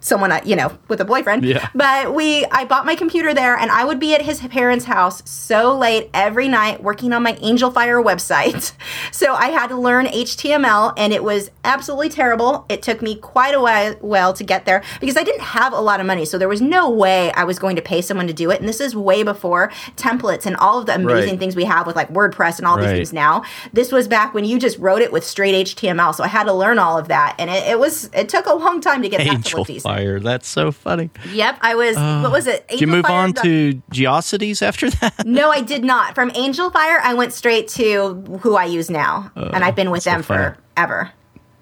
someone 0.03 0.31
I- 0.31 0.41
you 0.43 0.55
know 0.55 0.71
with 0.89 0.99
a 1.01 1.05
boyfriend. 1.05 1.43
Yeah. 1.45 1.67
but 1.73 2.13
we 2.13 2.45
i 2.51 2.65
bought 2.65 2.85
my 2.85 2.95
computer 2.95 3.33
there 3.33 3.55
and 3.55 3.71
i 3.71 3.83
would 3.85 3.99
be 3.99 4.13
at 4.13 4.21
his 4.21 4.39
parents 4.41 4.85
house 4.85 5.21
so 5.29 5.75
late 5.77 6.09
every 6.13 6.47
night 6.47 6.83
working 6.83 7.13
on 7.13 7.23
my 7.23 7.33
Angelfire 7.33 8.03
website. 8.03 8.73
So 9.11 9.33
i 9.33 9.47
had 9.47 9.67
to 9.67 9.75
learn 9.77 10.05
html 10.07 10.93
and 10.97 11.13
it 11.13 11.23
was 11.23 11.49
absolutely 11.63 12.09
terrible. 12.09 12.65
It 12.69 12.81
took 12.81 13.01
me 13.01 13.15
quite 13.15 13.55
a 13.55 13.61
while 13.61 13.95
well 14.01 14.33
to 14.33 14.43
get 14.43 14.65
there 14.65 14.83
because 14.99 15.15
i 15.17 15.23
didn't 15.23 15.41
have 15.41 15.71
a 15.73 15.79
lot 15.79 15.99
of 15.99 16.05
money. 16.05 16.25
So 16.25 16.37
there 16.37 16.49
was 16.49 16.61
no 16.61 16.89
way 16.89 17.31
i 17.33 17.43
was 17.43 17.57
going 17.59 17.75
to 17.77 17.81
pay 17.81 18.01
someone 18.01 18.27
to 18.27 18.33
do 18.33 18.51
it. 18.51 18.59
And 18.59 18.67
this 18.67 18.81
is 18.81 18.95
way 18.95 19.23
before 19.23 19.71
templates 19.95 20.45
and 20.45 20.55
all 20.57 20.79
of 20.79 20.85
the 20.85 20.95
amazing 20.95 21.31
Right. 21.31 21.39
things 21.39 21.55
we 21.55 21.65
have 21.65 21.87
with 21.87 21.95
like 21.95 22.09
wordpress 22.11 22.57
and 22.57 22.67
all 22.67 22.77
Right. 22.77 22.87
these 22.87 22.97
things 22.97 23.13
now. 23.13 23.43
This 23.71 23.91
was 23.91 24.07
back 24.07 24.33
when 24.33 24.43
you 24.45 24.59
just 24.59 24.77
wrote 24.79 25.01
it 25.01 25.11
with 25.11 25.23
straight 25.25 25.53
html 25.67 26.13
so 26.15 26.23
i 26.23 26.27
had 26.27 26.45
to 26.45 26.53
learn 26.53 26.77
all 26.79 26.97
of 26.97 27.07
that 27.09 27.35
and 27.39 27.49
it, 27.49 27.63
it 27.67 27.79
was 27.79 28.09
it 28.13 28.27
took 28.29 28.45
a 28.47 28.53
long 28.53 28.81
time 28.81 29.01
to 29.03 29.09
get 29.09 29.17
that 29.19 29.25
to 29.25 29.31
Angel 29.31 29.59
look 29.59 29.67
decent 29.67 29.92
Fire. 29.95 30.19
That's 30.19 30.47
so 30.47 30.71
funny. 30.71 31.09
Yep, 31.31 31.57
I 31.61 31.75
was. 31.75 31.95
what 31.95 32.31
was 32.31 32.47
it? 32.47 32.67
Did 32.67 32.81
you 32.81 32.87
move 32.87 33.05
Fire 33.05 33.23
on 33.23 33.31
dot- 33.33 33.43
to 33.43 33.81
Geocities 33.91 34.61
after 34.61 34.89
that? 34.89 35.25
No, 35.25 35.49
I 35.51 35.61
did 35.61 35.83
not. 35.83 36.15
From 36.15 36.29
Angelfire, 36.31 36.99
I 37.01 37.13
went 37.13 37.33
straight 37.33 37.67
to 37.69 38.15
who 38.41 38.55
I 38.55 38.65
use 38.65 38.89
now, 38.89 39.31
and 39.35 39.63
I've 39.63 39.75
been 39.75 39.91
with 39.91 40.03
so 40.03 40.11
them 40.11 40.23
funny. 40.23 40.55
forever. 40.75 41.11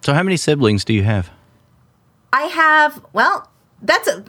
So, 0.04 0.14
how 0.14 0.24
many 0.24 0.38
siblings 0.38 0.84
do 0.84 0.94
you 0.94 1.04
have? 1.04 1.30
I 2.34 2.44
have. 2.44 3.04
Well, 3.14 3.50
that's 3.82 4.08
a. 4.08 4.24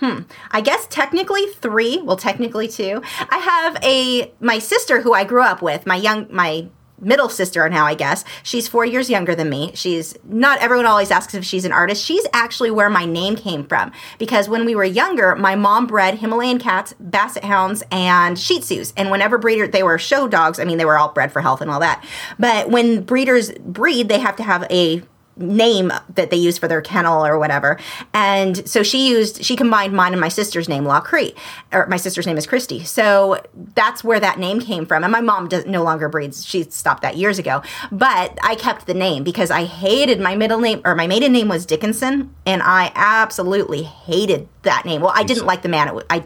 Hmm. 0.00 0.20
I 0.50 0.60
guess 0.60 0.86
technically 0.88 1.46
three. 1.60 2.00
Well, 2.02 2.16
technically 2.16 2.68
two. 2.68 3.00
I 3.30 3.38
have 3.38 3.78
a 3.84 4.32
my 4.40 4.58
sister 4.58 5.00
who 5.02 5.12
I 5.14 5.24
grew 5.24 5.42
up 5.42 5.62
with. 5.62 5.86
My 5.86 5.96
young 5.96 6.26
my 6.30 6.66
middle 7.04 7.28
sister 7.28 7.68
now 7.68 7.86
i 7.86 7.94
guess. 7.94 8.24
She's 8.42 8.68
four 8.68 8.84
years 8.84 9.10
younger 9.10 9.34
than 9.34 9.48
me. 9.48 9.72
She's 9.74 10.16
not 10.24 10.58
everyone 10.60 10.86
always 10.86 11.10
asks 11.10 11.34
if 11.34 11.44
she's 11.44 11.64
an 11.64 11.72
artist. 11.72 12.04
She's 12.04 12.26
actually 12.32 12.70
where 12.70 12.90
my 12.90 13.04
name 13.04 13.36
came 13.36 13.64
from. 13.64 13.92
Because 14.18 14.48
when 14.48 14.64
we 14.64 14.74
were 14.74 14.84
younger 14.84 15.34
my 15.36 15.54
mom 15.54 15.86
bred 15.86 16.18
himalayan 16.18 16.58
cats 16.58 16.94
basset 16.98 17.44
hounds 17.44 17.82
and 17.90 18.38
shih 18.38 18.60
tzus. 18.60 18.92
And 18.96 19.10
whenever 19.10 19.38
breeder 19.38 19.66
they 19.66 19.82
were 19.82 19.98
show 19.98 20.28
dogs 20.28 20.58
i 20.58 20.64
mean 20.64 20.78
they 20.78 20.84
were 20.84 20.98
all 20.98 21.12
bred 21.12 21.32
for 21.32 21.40
health 21.40 21.60
and 21.60 21.70
all 21.70 21.80
that. 21.80 22.04
But 22.38 22.70
when 22.70 23.02
breeders 23.02 23.52
breed 23.52 24.08
they 24.08 24.18
have 24.18 24.36
to 24.36 24.42
have 24.42 24.66
a 24.70 25.02
name 25.36 25.92
that 26.14 26.30
they 26.30 26.36
use 26.36 26.58
for 26.58 26.68
their 26.68 26.80
kennel 26.80 27.24
or 27.24 27.38
whatever. 27.38 27.78
And 28.12 28.68
so 28.68 28.82
she 28.82 29.08
used, 29.08 29.44
she 29.44 29.56
combined 29.56 29.92
mine 29.92 30.12
and 30.12 30.20
my 30.20 30.28
sister's 30.28 30.68
name, 30.68 30.84
Lachri, 30.84 31.36
or 31.72 31.86
my 31.86 31.96
sister's 31.96 32.26
name 32.26 32.36
is 32.36 32.46
Christy. 32.46 32.84
So 32.84 33.42
that's 33.74 34.04
where 34.04 34.20
that 34.20 34.38
name 34.38 34.60
came 34.60 34.86
from. 34.86 35.02
And 35.02 35.12
my 35.12 35.20
mom 35.20 35.48
does, 35.48 35.66
no 35.66 35.82
longer 35.82 36.08
breeds. 36.08 36.46
She 36.46 36.64
stopped 36.64 37.02
that 37.02 37.16
years 37.16 37.38
ago. 37.38 37.62
But 37.90 38.38
I 38.42 38.54
kept 38.54 38.86
the 38.86 38.94
name 38.94 39.24
because 39.24 39.50
I 39.50 39.64
hated 39.64 40.20
my 40.20 40.36
middle 40.36 40.60
name, 40.60 40.80
or 40.84 40.94
my 40.94 41.06
maiden 41.06 41.32
name 41.32 41.48
was 41.48 41.66
Dickinson. 41.66 42.34
And 42.46 42.62
I 42.62 42.92
absolutely 42.94 43.82
hated 43.82 44.48
that 44.62 44.84
name. 44.84 45.00
Well, 45.00 45.12
I 45.14 45.24
didn't 45.24 45.46
like 45.46 45.62
the 45.62 45.68
man. 45.68 45.88
It, 45.88 46.06
I 46.10 46.24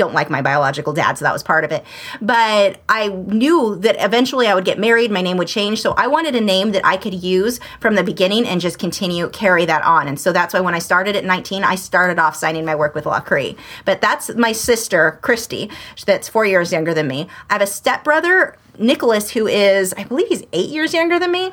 don't 0.00 0.14
like 0.14 0.30
my 0.30 0.40
biological 0.40 0.94
dad, 0.94 1.18
so 1.18 1.26
that 1.26 1.32
was 1.32 1.42
part 1.42 1.62
of 1.62 1.70
it. 1.72 1.84
But 2.22 2.80
I 2.88 3.08
knew 3.08 3.76
that 3.80 3.96
eventually 4.00 4.46
I 4.46 4.54
would 4.54 4.64
get 4.64 4.78
married, 4.78 5.10
my 5.10 5.20
name 5.20 5.36
would 5.36 5.46
change. 5.46 5.82
So 5.82 5.92
I 5.92 6.06
wanted 6.06 6.34
a 6.34 6.40
name 6.40 6.72
that 6.72 6.84
I 6.86 6.96
could 6.96 7.12
use 7.12 7.60
from 7.80 7.96
the 7.96 8.02
beginning 8.02 8.46
and 8.46 8.62
just 8.62 8.78
continue 8.78 9.28
carry 9.28 9.66
that 9.66 9.82
on. 9.82 10.08
And 10.08 10.18
so 10.18 10.32
that's 10.32 10.54
why 10.54 10.60
when 10.60 10.74
I 10.74 10.78
started 10.78 11.16
at 11.16 11.24
19, 11.26 11.64
I 11.64 11.74
started 11.74 12.18
off 12.18 12.34
signing 12.34 12.64
my 12.64 12.74
work 12.74 12.94
with 12.94 13.04
Lachri. 13.04 13.58
But 13.84 14.00
that's 14.00 14.34
my 14.36 14.52
sister, 14.52 15.18
Christy, 15.20 15.70
that's 16.06 16.30
four 16.30 16.46
years 16.46 16.72
younger 16.72 16.94
than 16.94 17.06
me. 17.06 17.28
I 17.50 17.54
have 17.54 17.62
a 17.62 17.66
stepbrother, 17.66 18.56
Nicholas, 18.78 19.30
who 19.32 19.46
is, 19.46 19.92
I 19.98 20.04
believe 20.04 20.28
he's 20.28 20.44
eight 20.54 20.70
years 20.70 20.94
younger 20.94 21.18
than 21.18 21.30
me. 21.30 21.52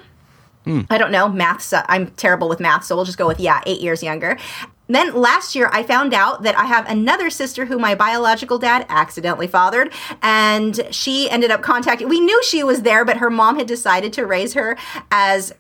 I 0.90 0.98
don't 0.98 1.12
know. 1.12 1.28
Maths, 1.30 1.72
uh, 1.74 1.86
I'm 1.88 2.08
terrible 2.12 2.50
with 2.50 2.60
math, 2.60 2.84
so 2.86 2.96
we'll 2.96 3.06
just 3.06 3.18
go 3.18 3.28
with, 3.28 3.40
yeah, 3.40 3.62
eight 3.66 3.80
years 3.82 4.04
younger. 4.04 4.38
Then 4.88 5.14
last 5.14 5.56
year, 5.56 5.70
I 5.72 5.84
found 5.84 6.14
out 6.14 6.44
that 6.44 6.58
I 6.58 6.66
have 6.66 6.90
another 6.90 7.30
sister 7.30 7.66
who 7.66 7.78
my 7.78 7.96
biological 7.96 8.58
dad 8.58 8.86
accidentally 8.90 9.48
fathered, 9.48 9.92
and 10.22 10.88
she 10.92 11.30
ended 11.30 11.52
up 11.52 11.62
contacting. 11.62 12.08
We 12.08 12.20
knew 12.20 12.42
she 12.44 12.64
was 12.64 12.84
there, 12.84 13.04
but 13.04 13.18
her 13.18 13.30
mom 13.30 13.58
had 13.58 13.68
decided 13.68 14.14
to 14.14 14.26
raise 14.26 14.54
her 14.54 14.78
as 15.12 15.54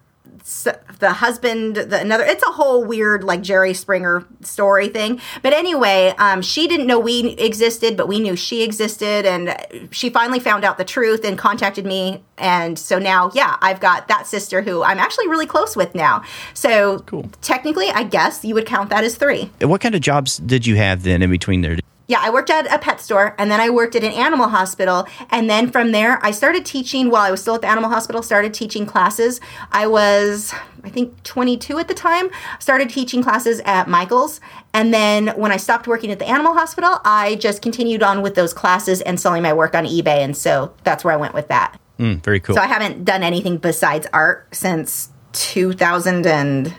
the 0.99 1.13
husband, 1.13 1.75
the 1.75 1.99
another. 1.99 2.23
It's 2.23 2.43
a 2.43 2.51
whole 2.51 2.85
weird 2.85 3.23
like 3.23 3.41
Jerry 3.41 3.73
Springer 3.73 4.25
story 4.41 4.89
thing. 4.89 5.19
But 5.41 5.53
anyway, 5.53 6.13
um, 6.17 6.41
she 6.41 6.67
didn't 6.67 6.87
know 6.87 6.99
we 6.99 7.31
existed, 7.37 7.97
but 7.97 8.07
we 8.07 8.19
knew 8.19 8.35
she 8.35 8.63
existed, 8.63 9.25
and 9.25 9.55
she 9.91 10.09
finally 10.09 10.39
found 10.39 10.63
out 10.63 10.77
the 10.77 10.85
truth 10.85 11.23
and 11.25 11.37
contacted 11.37 11.85
me. 11.85 12.23
And 12.37 12.77
so 12.77 12.99
now, 12.99 13.31
yeah, 13.33 13.57
I've 13.61 13.79
got 13.79 14.07
that 14.07 14.27
sister 14.27 14.61
who 14.61 14.83
I'm 14.83 14.99
actually 14.99 15.27
really 15.27 15.47
close 15.47 15.75
with 15.75 15.95
now. 15.95 16.23
So 16.53 16.99
Cool. 16.99 17.29
technically, 17.41 17.89
I 17.89 18.03
guess 18.03 18.45
you 18.45 18.53
would 18.55 18.65
count 18.65 18.89
that 18.89 19.03
as 19.03 19.15
three. 19.15 19.49
What 19.61 19.81
kind 19.81 19.95
of 19.95 20.01
jobs 20.01 20.37
did 20.37 20.65
you 20.65 20.75
have 20.75 21.03
then 21.03 21.21
in 21.21 21.29
between 21.29 21.61
there? 21.61 21.77
Yeah, 22.07 22.19
I 22.21 22.29
worked 22.29 22.49
at 22.49 22.73
a 22.73 22.79
pet 22.79 23.01
store 23.01 23.35
and 23.37 23.51
then 23.51 23.59
I 23.59 23.69
worked 23.69 23.95
at 23.95 24.03
an 24.03 24.13
animal 24.13 24.47
hospital. 24.47 25.07
And 25.29 25.49
then 25.49 25.69
from 25.69 25.91
there, 25.91 26.23
I 26.25 26.31
started 26.31 26.65
teaching 26.65 27.09
while 27.09 27.21
I 27.21 27.31
was 27.31 27.41
still 27.41 27.55
at 27.55 27.61
the 27.61 27.67
animal 27.67 27.89
hospital, 27.89 28.23
started 28.23 28.53
teaching 28.53 28.85
classes. 28.85 29.41
I 29.73 29.87
was, 29.87 30.53
I 30.85 30.89
think, 30.89 31.21
22 31.23 31.79
at 31.79 31.89
the 31.89 31.93
time, 31.93 32.29
started 32.59 32.89
teaching 32.89 33.21
classes 33.21 33.59
at 33.65 33.89
Michael's. 33.89 34.39
And 34.73 34.93
then 34.93 35.27
when 35.35 35.51
I 35.51 35.57
stopped 35.57 35.85
working 35.85 36.09
at 36.09 36.19
the 36.19 36.27
animal 36.27 36.53
hospital, 36.53 36.99
I 37.03 37.35
just 37.35 37.61
continued 37.61 38.01
on 38.01 38.21
with 38.21 38.35
those 38.35 38.53
classes 38.53 39.01
and 39.01 39.19
selling 39.19 39.43
my 39.43 39.51
work 39.51 39.75
on 39.75 39.83
eBay. 39.83 40.23
And 40.23 40.35
so 40.35 40.73
that's 40.85 41.03
where 41.03 41.13
I 41.13 41.17
went 41.17 41.33
with 41.33 41.49
that. 41.49 41.77
Mm, 41.99 42.23
very 42.23 42.39
cool. 42.39 42.55
So 42.55 42.61
I 42.61 42.67
haven't 42.67 43.03
done 43.03 43.21
anything 43.21 43.57
besides 43.57 44.07
art 44.13 44.47
since 44.53 45.09
2000 45.33 46.25
and 46.25 46.73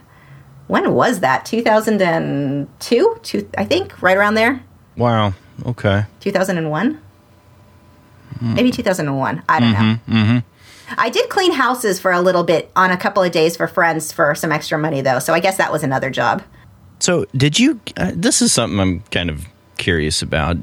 when 0.68 0.92
was 0.94 1.20
that? 1.20 1.44
2002, 1.46 3.18
Two, 3.22 3.50
I 3.56 3.64
think, 3.64 4.00
right 4.02 4.16
around 4.16 4.34
there. 4.34 4.62
Wow. 4.98 5.32
Okay. 5.64 6.04
2001 6.20 7.00
maybe 8.40 8.70
2001 8.70 9.42
i 9.48 9.58
don't 9.58 9.72
know 10.06 10.42
i 10.96 11.08
did 11.10 11.28
clean 11.28 11.50
houses 11.52 11.98
for 11.98 12.12
a 12.12 12.20
little 12.20 12.44
bit 12.44 12.70
on 12.76 12.90
a 12.92 12.96
couple 12.96 13.20
of 13.22 13.32
days 13.32 13.56
for 13.56 13.66
friends 13.66 14.12
for 14.12 14.32
some 14.36 14.52
extra 14.52 14.78
money 14.78 15.00
though 15.00 15.18
so 15.18 15.32
i 15.34 15.40
guess 15.40 15.56
that 15.56 15.72
was 15.72 15.82
another 15.82 16.10
job 16.10 16.42
So, 17.00 17.26
did 17.34 17.58
you? 17.58 17.80
Uh, 17.96 18.10
this 18.14 18.42
is 18.42 18.52
something 18.52 18.78
I'm 18.80 19.00
kind 19.12 19.30
of 19.30 19.46
curious 19.76 20.20
about. 20.22 20.56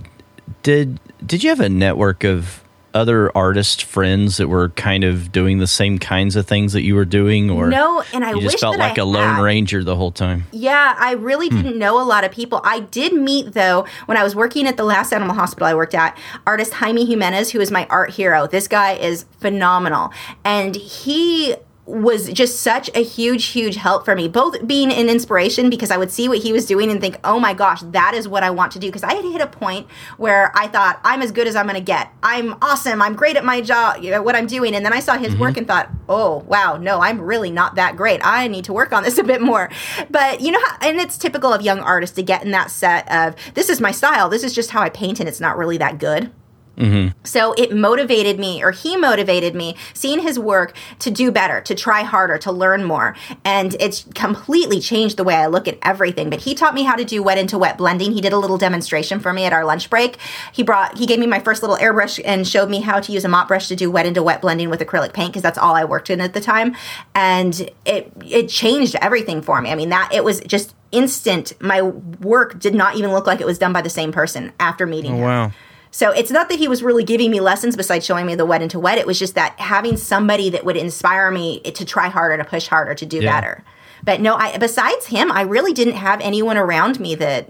Did 0.64 1.00
Did 1.26 1.44
you 1.44 1.50
have 1.50 1.62
a 1.62 1.70
network 1.70 2.24
of 2.26 2.62
other 2.96 3.36
artist 3.38 3.84
friends 3.84 4.38
that 4.38 4.48
were 4.48 4.70
kind 4.70 5.04
of 5.04 5.32
doing 5.32 5.60
the 5.60 5.68
same 5.68 6.00
kinds 6.00 6.36
of 6.36 6.48
things 6.48 6.74
that 6.74 6.82
you 6.82 6.96
were 6.96 7.06
doing, 7.06 7.50
or 7.50 7.70
no 7.70 8.04
and 8.14 8.24
i 8.24 8.34
just 8.40 8.60
felt 8.60 8.78
like 8.78 8.98
I 8.98 9.02
a 9.02 9.06
lone 9.06 9.36
had. 9.36 9.44
ranger 9.44 9.84
the 9.84 9.96
whole 9.96 10.12
time? 10.12 10.46
Yeah, 10.52 10.96
I 10.98 11.14
really 11.14 11.50
hmm. 11.50 11.58
didn't 11.62 11.78
know 11.78 12.02
a 12.02 12.04
lot 12.04 12.24
of 12.24 12.32
people. 12.32 12.62
I 12.64 12.80
did 12.80 13.14
meet, 13.14 13.54
though, 13.54 13.86
when 14.06 14.18
I 14.18 14.24
was 14.24 14.36
working 14.36 14.68
at 14.68 14.78
the 14.78 14.84
last 14.84 15.14
animal 15.14 15.36
hospital 15.36 15.68
I 15.68 15.74
worked 15.74 15.94
at, 15.94 16.18
artist 16.48 16.74
Jaime 16.76 17.06
Jimenez, 17.06 17.52
who 17.52 17.60
is 17.60 17.72
my 17.72 17.86
art 17.90 18.12
hero. 18.12 18.48
This 18.48 18.68
guy 18.68 18.94
is 18.94 19.26
phenomenal. 19.40 20.12
And 20.44 20.76
he 20.76 21.56
was 21.86 22.32
just 22.32 22.62
such 22.62 22.90
a 22.96 23.04
huge, 23.04 23.46
huge 23.46 23.76
help 23.76 24.06
for 24.06 24.16
me, 24.16 24.28
both 24.28 24.66
being 24.66 24.92
an 24.92 25.08
inspiration 25.08 25.70
because 25.70 25.92
I 25.92 25.98
would 25.98 26.12
see 26.12 26.28
what 26.28 26.40
he 26.40 26.52
was 26.52 26.66
doing 26.66 26.90
and 26.90 27.00
think, 27.00 27.20
oh 27.24 27.40
my 27.40 27.54
gosh, 27.54 27.82
that 27.82 28.14
is 28.16 28.28
what 28.28 28.44
I 28.44 28.50
want 28.50 28.72
to 28.72 28.80
do. 28.80 28.88
Because 28.88 29.04
I 29.04 29.14
had 29.14 29.24
hit 29.24 29.40
a 29.42 29.48
point 29.48 29.88
where 30.18 30.52
I 30.56 30.68
thought, 30.68 31.00
I'm 31.04 31.22
as 31.22 31.32
good 31.32 31.48
as 31.48 31.56
I'm 31.56 31.68
going 31.68 31.76
to 31.76 31.82
get. 31.82 32.12
I'm 32.24 32.56
awesome. 32.62 33.02
I'm 33.02 33.16
great 33.16 33.38
at 33.38 33.46
my 33.46 33.62
job, 33.62 34.04
you 34.04 34.10
know, 34.10 34.22
what 34.22 34.36
I'm 34.36 34.48
doing. 34.48 34.74
And 34.74 34.84
then 34.84 34.94
I 34.94 35.00
saw 35.00 35.16
his 35.16 35.34
mm-hmm. 35.34 35.42
work 35.42 35.58
and 35.58 35.68
thought, 35.68 35.90
oh, 36.10 36.44
wow, 36.48 36.78
no, 36.78 37.00
I'm 37.02 37.22
really 37.22 37.52
not 37.52 37.76
that 37.76 37.96
great. 37.96 38.20
I 38.24 38.48
need 38.48 38.66
to 38.66 38.74
work 38.74 38.92
on 38.92 39.04
this 39.04 39.18
a 39.20 39.24
bit 39.24 39.42
more. 39.42 39.70
But 40.10 40.42
you 40.42 40.52
know, 40.52 40.60
how, 40.66 40.78
and 40.82 41.00
it's 41.00 41.18
typical 41.18 41.54
of 41.54 41.62
young 41.62 41.80
artists 41.80 42.16
to 42.16 42.24
get 42.24 42.44
in 42.44 42.52
that 42.52 42.72
set 42.72 43.12
of, 43.12 43.36
this 43.54 43.70
is 43.70 43.80
my 43.80 43.92
style. 43.92 44.30
This 44.30 44.44
is 44.44 44.54
just 44.54 44.72
how 44.72 44.82
I 44.82 44.90
paint, 44.90 45.20
and 45.20 45.30
it's 45.30 45.40
not 45.40 45.58
really 45.58 45.78
that 45.78 46.00
good. 46.00 46.32
Mm-hmm. 46.78 47.18
So 47.24 47.54
it 47.54 47.74
motivated 47.74 48.40
me, 48.40 48.64
or 48.64 48.72
he 48.72 48.98
motivated 48.98 49.56
me, 49.56 49.76
seeing 49.94 50.20
his 50.20 50.38
work 50.38 50.76
to 51.00 51.12
do 51.12 51.32
better, 51.32 51.62
to 51.62 51.76
try 51.76 52.04
harder, 52.04 52.38
to 52.40 52.52
learn 52.52 52.84
more. 52.84 53.16
And 53.44 53.76
it's 53.80 54.06
completely 54.14 54.80
changed 54.80 55.18
the 55.18 55.24
way 55.24 55.36
I 55.36 55.48
look 55.48 55.68
at 55.68 55.78
everything. 55.82 56.30
But 56.30 56.42
he 56.42 56.54
taught 56.54 56.74
me 56.74 56.84
how 56.84 56.96
to 56.96 57.06
do 57.06 57.24
wet 57.24 57.38
into 57.38 57.58
wet 57.58 57.78
blending. 57.78 58.12
He 58.12 58.22
did 58.22 58.34
a 58.34 58.38
little 58.38 58.58
demonstration 58.58 59.20
for 59.20 59.34
me 59.34 59.46
at 59.46 59.54
our 59.54 59.66
lunch 59.66 59.90
break. 59.90 60.18
He 60.52 60.64
brought, 60.64 60.98
he 60.98 61.06
gave 61.06 61.20
me 61.20 61.28
my 61.28 61.40
first 61.40 61.62
little 61.62 61.78
airbrush 61.78 62.20
and 62.24 62.48
showed 62.48 62.70
me 62.70 62.82
how 62.82 63.00
to 63.00 63.12
use 63.12 63.26
a 63.26 63.30
mop 63.30 63.48
brush 63.48 63.68
to 63.70 63.76
do 63.76 63.90
wet 63.90 64.06
into 64.06 64.22
wet 64.22 64.42
blending 64.42 64.70
with 64.70 64.80
acrylic 64.80 65.14
paint 65.14 65.32
because 65.32 65.44
that's 65.44 65.58
all 65.58 65.76
I 65.76 65.86
worked 65.86 66.10
in 66.10 66.22
at 66.22 66.34
the 66.34 66.42
time. 66.42 66.76
And 67.14 67.70
it, 67.86 68.12
it 68.26 68.50
changed 68.50 68.96
everything 69.02 69.42
for 69.42 69.62
me. 69.62 69.70
I 69.70 69.76
mean, 69.76 69.90
that 69.90 70.10
it 70.14 70.24
was 70.24 70.42
just 70.42 70.76
instant. 70.92 71.54
My 71.62 71.82
work 71.82 72.60
did 72.60 72.74
not 72.74 72.96
even 72.96 73.12
look 73.12 73.28
like 73.28 73.42
it 73.42 73.46
was 73.46 73.58
done 73.58 73.74
by 73.74 73.82
the 73.82 73.90
same 73.90 74.12
person 74.12 74.54
after 74.60 74.86
meeting 74.86 75.14
oh, 75.14 75.18
him. 75.18 75.24
Wow. 75.24 75.52
So 75.96 76.12
it's 76.12 76.30
not 76.30 76.50
that 76.50 76.60
he 76.60 76.68
was 76.68 76.84
really 76.84 77.06
giving 77.06 77.32
me 77.32 77.40
lessons 77.40 77.78
besides 77.78 78.06
showing 78.06 78.26
me 78.26 78.36
the 78.36 78.46
wet 78.46 78.62
into 78.62 78.78
wet. 78.80 78.98
It 78.98 79.08
was 79.08 79.18
just 79.18 79.34
that 79.36 79.58
having 79.62 79.96
somebody 79.96 80.50
that 80.50 80.66
would 80.66 80.76
inspire 80.76 81.32
me 81.32 81.62
to 81.62 81.86
try 81.86 82.10
harder, 82.10 82.36
to 82.36 82.44
push 82.44 82.68
harder, 82.68 82.94
to 82.96 83.06
do 83.06 83.22
Yeah. 83.22 83.32
better. 83.32 83.64
But 84.04 84.20
no, 84.20 84.36
I 84.36 84.58
besides 84.58 85.06
him, 85.06 85.32
I 85.32 85.44
really 85.44 85.72
didn't 85.72 85.94
have 85.96 86.20
anyone 86.20 86.58
around 86.58 87.00
me 87.00 87.16
that 87.16 87.50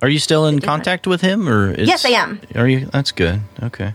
Are 0.00 0.08
you 0.08 0.20
still 0.20 0.46
in 0.46 0.60
contact 0.60 1.08
with 1.08 1.22
him, 1.22 1.48
or 1.48 1.72
is, 1.72 1.88
Yes, 1.88 2.04
I 2.04 2.10
am. 2.10 2.40
Are 2.54 2.68
you? 2.68 2.86
That's 2.92 3.10
good. 3.10 3.40
Okay. 3.60 3.94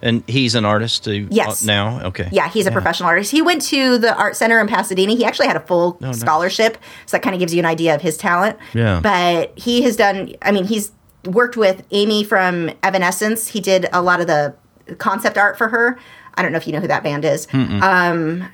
And 0.00 0.22
he's 0.28 0.54
an 0.54 0.64
artist. 0.64 1.08
uh, 1.08 1.10
Yes. 1.28 1.64
Now. 1.64 2.00
Okay. 2.04 2.28
Yeah, 2.30 2.48
he's 2.48 2.68
a 2.68 2.70
professional 2.70 3.08
artist. 3.08 3.32
He 3.32 3.42
went 3.42 3.62
to 3.62 3.98
the 3.98 4.14
art 4.16 4.36
center 4.36 4.60
in 4.60 4.68
Pasadena. 4.68 5.12
He 5.14 5.24
actually 5.24 5.48
had 5.48 5.56
a 5.56 5.60
full 5.66 5.98
Oh, 6.00 6.06
nice. 6.06 6.20
scholarship, 6.20 6.78
so 7.06 7.16
that 7.16 7.22
kind 7.24 7.34
of 7.34 7.40
gives 7.40 7.52
you 7.52 7.58
an 7.58 7.66
idea 7.66 7.96
of 7.96 8.00
his 8.02 8.16
talent. 8.16 8.56
Yeah. 8.74 9.00
But 9.02 9.58
he 9.58 9.82
has 9.82 9.96
done. 9.96 10.34
I 10.40 10.52
mean, 10.52 10.66
he's 10.66 10.92
worked 11.24 11.56
with 11.56 11.82
Amy 11.90 12.24
from 12.24 12.70
Evanescence. 12.82 13.48
He 13.48 13.60
did 13.60 13.88
a 13.92 14.00
lot 14.02 14.20
of 14.20 14.26
the 14.26 14.54
concept 14.98 15.36
art 15.36 15.58
for 15.58 15.68
her. 15.68 15.98
I 16.34 16.42
don't 16.42 16.52
know 16.52 16.58
if 16.58 16.66
you 16.66 16.72
know 16.72 16.80
who 16.80 16.88
that 16.88 17.02
band 17.02 17.24
is. 17.24 17.46
Um, 17.52 18.48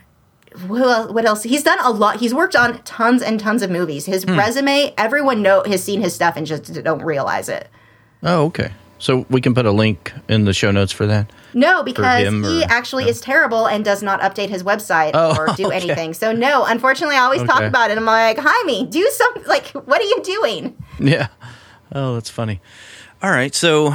what 0.69 1.25
else? 1.25 1.43
He's 1.43 1.63
done 1.65 1.79
a 1.83 1.91
lot. 1.91 2.17
He's 2.21 2.33
worked 2.33 2.55
on 2.55 2.81
tons 2.85 3.23
and 3.23 3.41
tons 3.41 3.63
of 3.63 3.71
movies. 3.71 4.07
His 4.07 4.25
Hmm. 4.25 4.39
resume, 4.39 4.95
everyone 4.97 5.43
know 5.43 5.63
has 5.67 5.83
seen 5.83 6.01
his 6.01 6.15
stuff 6.15 6.37
and 6.37 6.47
just 6.47 6.73
don't 6.85 7.03
realize 7.03 7.49
it. 7.49 7.69
Oh, 8.23 8.45
okay. 8.47 8.71
So 8.99 9.27
we 9.29 9.41
can 9.41 9.53
put 9.53 9.67
a 9.67 9.73
link 9.73 10.13
in 10.29 10.45
the 10.45 10.55
show 10.55 10.71
notes 10.71 10.93
for 10.93 11.07
that. 11.07 11.31
No, 11.53 11.83
because 11.83 12.23
he 12.33 12.63
or- 12.63 12.67
actually 12.69 13.09
is 13.09 13.21
terrible 13.21 13.67
and 13.67 13.85
does 13.85 14.03
not 14.03 14.21
update 14.21 14.49
his 14.49 14.63
website 14.63 15.11
Oh, 15.13 15.37
or 15.37 15.49
do 15.57 15.67
okay. 15.73 15.77
anything. 15.77 16.15
So 16.15 16.33
no, 16.33 16.65
unfortunately, 16.65 17.17
I 17.17 17.21
always 17.25 17.43
talk 17.43 17.63
about 17.63 17.91
it. 17.91 17.99
I'm 17.99 18.05
like, 18.07 18.39
Jaime, 18.39 18.87
do 18.87 19.07
some 19.13 19.45
like, 19.47 19.67
what 19.73 20.01
are 20.01 20.05
you 20.05 20.21
doing? 20.23 20.77
Yeah. 21.01 21.27
Oh, 21.95 22.15
that's 22.15 22.31
funny. 22.31 22.61
All 23.23 23.31
right. 23.31 23.55
So, 23.55 23.95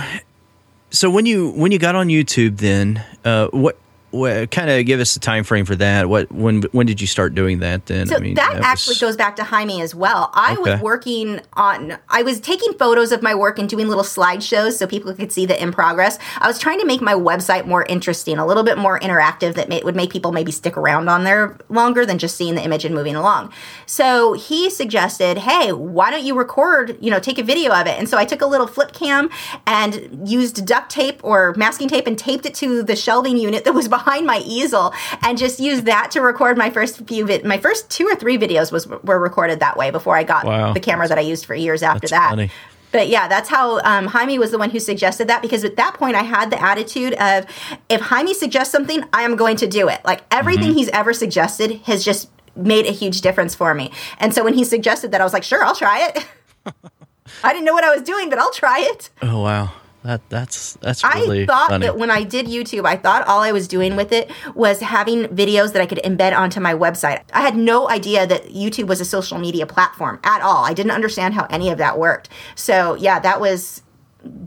so 0.89 1.09
when 1.09 1.25
you 1.25 1.49
when 1.51 1.71
you 1.71 1.79
got 1.79 1.95
on 1.95 2.07
YouTube, 2.07 2.57
then 2.57 3.05
uh, 3.25 3.47
what? 3.47 3.77
What 4.11 4.49
kind 4.51 4.69
of 4.69 4.85
give 4.85 4.99
us 4.99 5.13
the 5.13 5.19
time 5.19 5.43
frame 5.43 5.65
for 5.65 5.75
that? 5.75 6.09
What 6.09 6.31
when 6.31 6.63
when 6.71 6.87
did 6.87 6.99
you 6.99 7.07
start 7.07 7.35
doing 7.35 7.59
that? 7.59 7.85
Then 7.85 8.07
So 8.07 8.17
that, 8.19 8.55
was- 8.55 8.65
actually 8.65 8.95
goes 8.95 9.15
back 9.15 9.35
to 9.35 9.43
Jaime 9.43 9.81
as 9.81 9.93
well. 9.93 10.31
I 10.33 10.53
was 10.55 10.81
working 10.81 11.41
on, 11.53 11.97
I 12.09 12.23
was 12.23 12.39
taking 12.39 12.73
photos 12.73 13.11
of 13.11 13.21
my 13.21 13.35
work 13.35 13.59
and 13.59 13.69
doing 13.69 13.87
little 13.87 14.03
slideshows 14.03 14.73
so 14.73 14.87
people 14.87 15.13
could 15.13 15.31
see 15.31 15.45
the 15.45 15.61
in 15.61 15.71
progress. 15.71 16.17
I 16.39 16.47
was 16.47 16.57
trying 16.57 16.79
to 16.79 16.85
make 16.85 17.01
my 17.01 17.13
website 17.13 17.67
more 17.67 17.85
interesting, 17.87 18.37
a 18.39 18.45
little 18.45 18.63
bit 18.63 18.77
more 18.77 18.99
interactive 18.99 19.53
that 19.53 19.69
may, 19.69 19.81
would 19.83 19.95
make 19.95 20.11
people 20.11 20.31
maybe 20.31 20.51
stick 20.51 20.75
around 20.75 21.07
on 21.07 21.23
there 21.23 21.57
longer 21.69 22.05
than 22.05 22.17
just 22.17 22.35
seeing 22.35 22.55
the 22.55 22.63
image 22.63 22.85
and 22.85 22.95
moving 22.95 23.15
along. 23.15 23.53
So 23.85 24.33
he 24.33 24.69
suggested, 24.69 25.37
hey, 25.37 25.71
why 25.71 26.09
don't 26.09 26.23
you 26.23 26.35
record, 26.35 26.97
you 26.99 27.11
know, 27.11 27.19
take 27.19 27.37
a 27.37 27.43
video 27.43 27.71
of 27.71 27.85
it? 27.85 27.97
And 27.99 28.09
so 28.09 28.17
I 28.17 28.25
took 28.25 28.41
a 28.41 28.47
little 28.47 28.67
flip 28.67 28.91
cam 28.91 29.29
and 29.67 30.27
used 30.27 30.65
duct 30.65 30.89
tape 30.89 31.23
or 31.23 31.53
masking 31.55 31.87
tape 31.87 32.07
and 32.07 32.17
taped 32.17 32.45
it 32.45 32.55
to 32.55 32.81
the 32.81 32.95
shelving 32.95 33.37
unit 33.37 33.65
that 33.65 33.73
was 33.73 33.87
behind 33.87 33.98
my 34.25 34.39
easel 34.45 34.93
and 35.21 35.37
just 35.37 35.59
used 35.59 35.85
that 35.85 36.11
to 36.11 36.21
record 36.21 36.57
my 36.57 36.69
first 36.69 37.05
few 37.07 37.25
vid- 37.25 37.45
my 37.45 37.57
first 37.57 37.89
two 37.89 38.05
or 38.07 38.15
three 38.15 38.37
videos 38.37 38.71
was 38.71 38.87
were 38.87 39.19
recorded 39.19 39.59
that 39.59 39.77
way 39.77 39.91
before 39.91 40.15
I 40.15 40.23
got 40.23 40.45
Wow. 40.45 40.73
the 40.73 40.79
camera 40.79 41.07
that 41.07 41.17
I 41.17 41.21
used 41.21 41.45
for 41.45 41.53
years 41.55 41.83
after 41.83 42.01
That's 42.07 42.11
that. 42.11 42.29
funny. 42.29 42.51
But 42.91 43.07
yeah, 43.07 43.27
that's 43.27 43.49
how 43.49 43.79
um, 43.81 44.07
Jaime 44.07 44.39
was 44.39 44.49
the 44.49 44.57
one 44.57 44.71
who 44.71 44.79
suggested 44.79 45.27
that 45.27 45.43
because 45.43 45.63
at 45.63 45.75
that 45.75 45.93
point 45.93 46.15
I 46.15 46.23
had 46.23 46.49
the 46.49 46.59
attitude 46.59 47.13
of 47.13 47.45
if 47.87 48.01
Jaime 48.01 48.33
suggests 48.33 48.71
something, 48.71 49.03
I 49.13 49.21
am 49.21 49.35
going 49.35 49.57
to 49.57 49.67
do 49.67 49.87
it. 49.89 50.01
Like 50.03 50.23
everything 50.31 50.69
Mm-hmm. 50.69 50.77
he's 50.77 50.89
ever 50.89 51.13
suggested 51.13 51.81
has 51.85 52.03
just 52.03 52.29
made 52.55 52.87
a 52.87 52.91
huge 52.91 53.21
difference 53.21 53.53
for 53.53 53.75
me. 53.75 53.91
And 54.17 54.33
so 54.33 54.43
when 54.43 54.55
he 54.55 54.63
suggested 54.63 55.11
that, 55.11 55.21
I 55.21 55.23
was 55.23 55.33
like, 55.33 55.43
sure, 55.43 55.63
I'll 55.63 55.75
try 55.75 56.07
it. 56.07 56.25
I 57.43 57.53
didn't 57.53 57.65
know 57.65 57.73
what 57.73 57.83
I 57.83 57.93
was 57.93 58.01
doing, 58.01 58.27
but 58.29 58.39
I'll 58.39 58.51
try 58.51 58.79
it. 58.81 59.11
Oh 59.21 59.41
wow. 59.43 59.71
That 60.03 60.21
that's 60.29 60.73
that's 60.75 61.03
really 61.03 61.43
I 61.43 61.45
thought 61.45 61.69
funny. 61.69 61.85
that 61.85 61.97
when 61.97 62.09
I 62.09 62.23
did 62.23 62.45
YouTube, 62.45 62.85
I 62.85 62.95
thought 62.95 63.27
all 63.27 63.41
I 63.41 63.51
was 63.51 63.67
doing 63.67 63.97
with 63.97 64.13
it 64.13 64.31
was 64.55 64.79
having 64.79 65.25
videos 65.25 65.73
that 65.73 65.81
I 65.81 65.85
could 65.85 65.99
embed 66.05 66.37
onto 66.37 66.61
my 66.61 66.73
website. 66.73 67.21
I 67.33 67.41
had 67.41 67.57
no 67.57 67.89
idea 67.89 68.25
that 68.25 68.45
YouTube 68.45 68.87
was 68.87 69.01
a 69.01 69.05
social 69.05 69.37
media 69.37 69.65
platform 69.65 70.19
at 70.23 70.41
all. 70.41 70.63
I 70.63 70.73
didn't 70.73 70.91
understand 70.91 71.33
how 71.33 71.47
any 71.49 71.69
of 71.69 71.77
that 71.79 71.99
worked. 71.99 72.29
So, 72.55 72.95
yeah, 72.95 73.19
that 73.19 73.41
was 73.41 73.81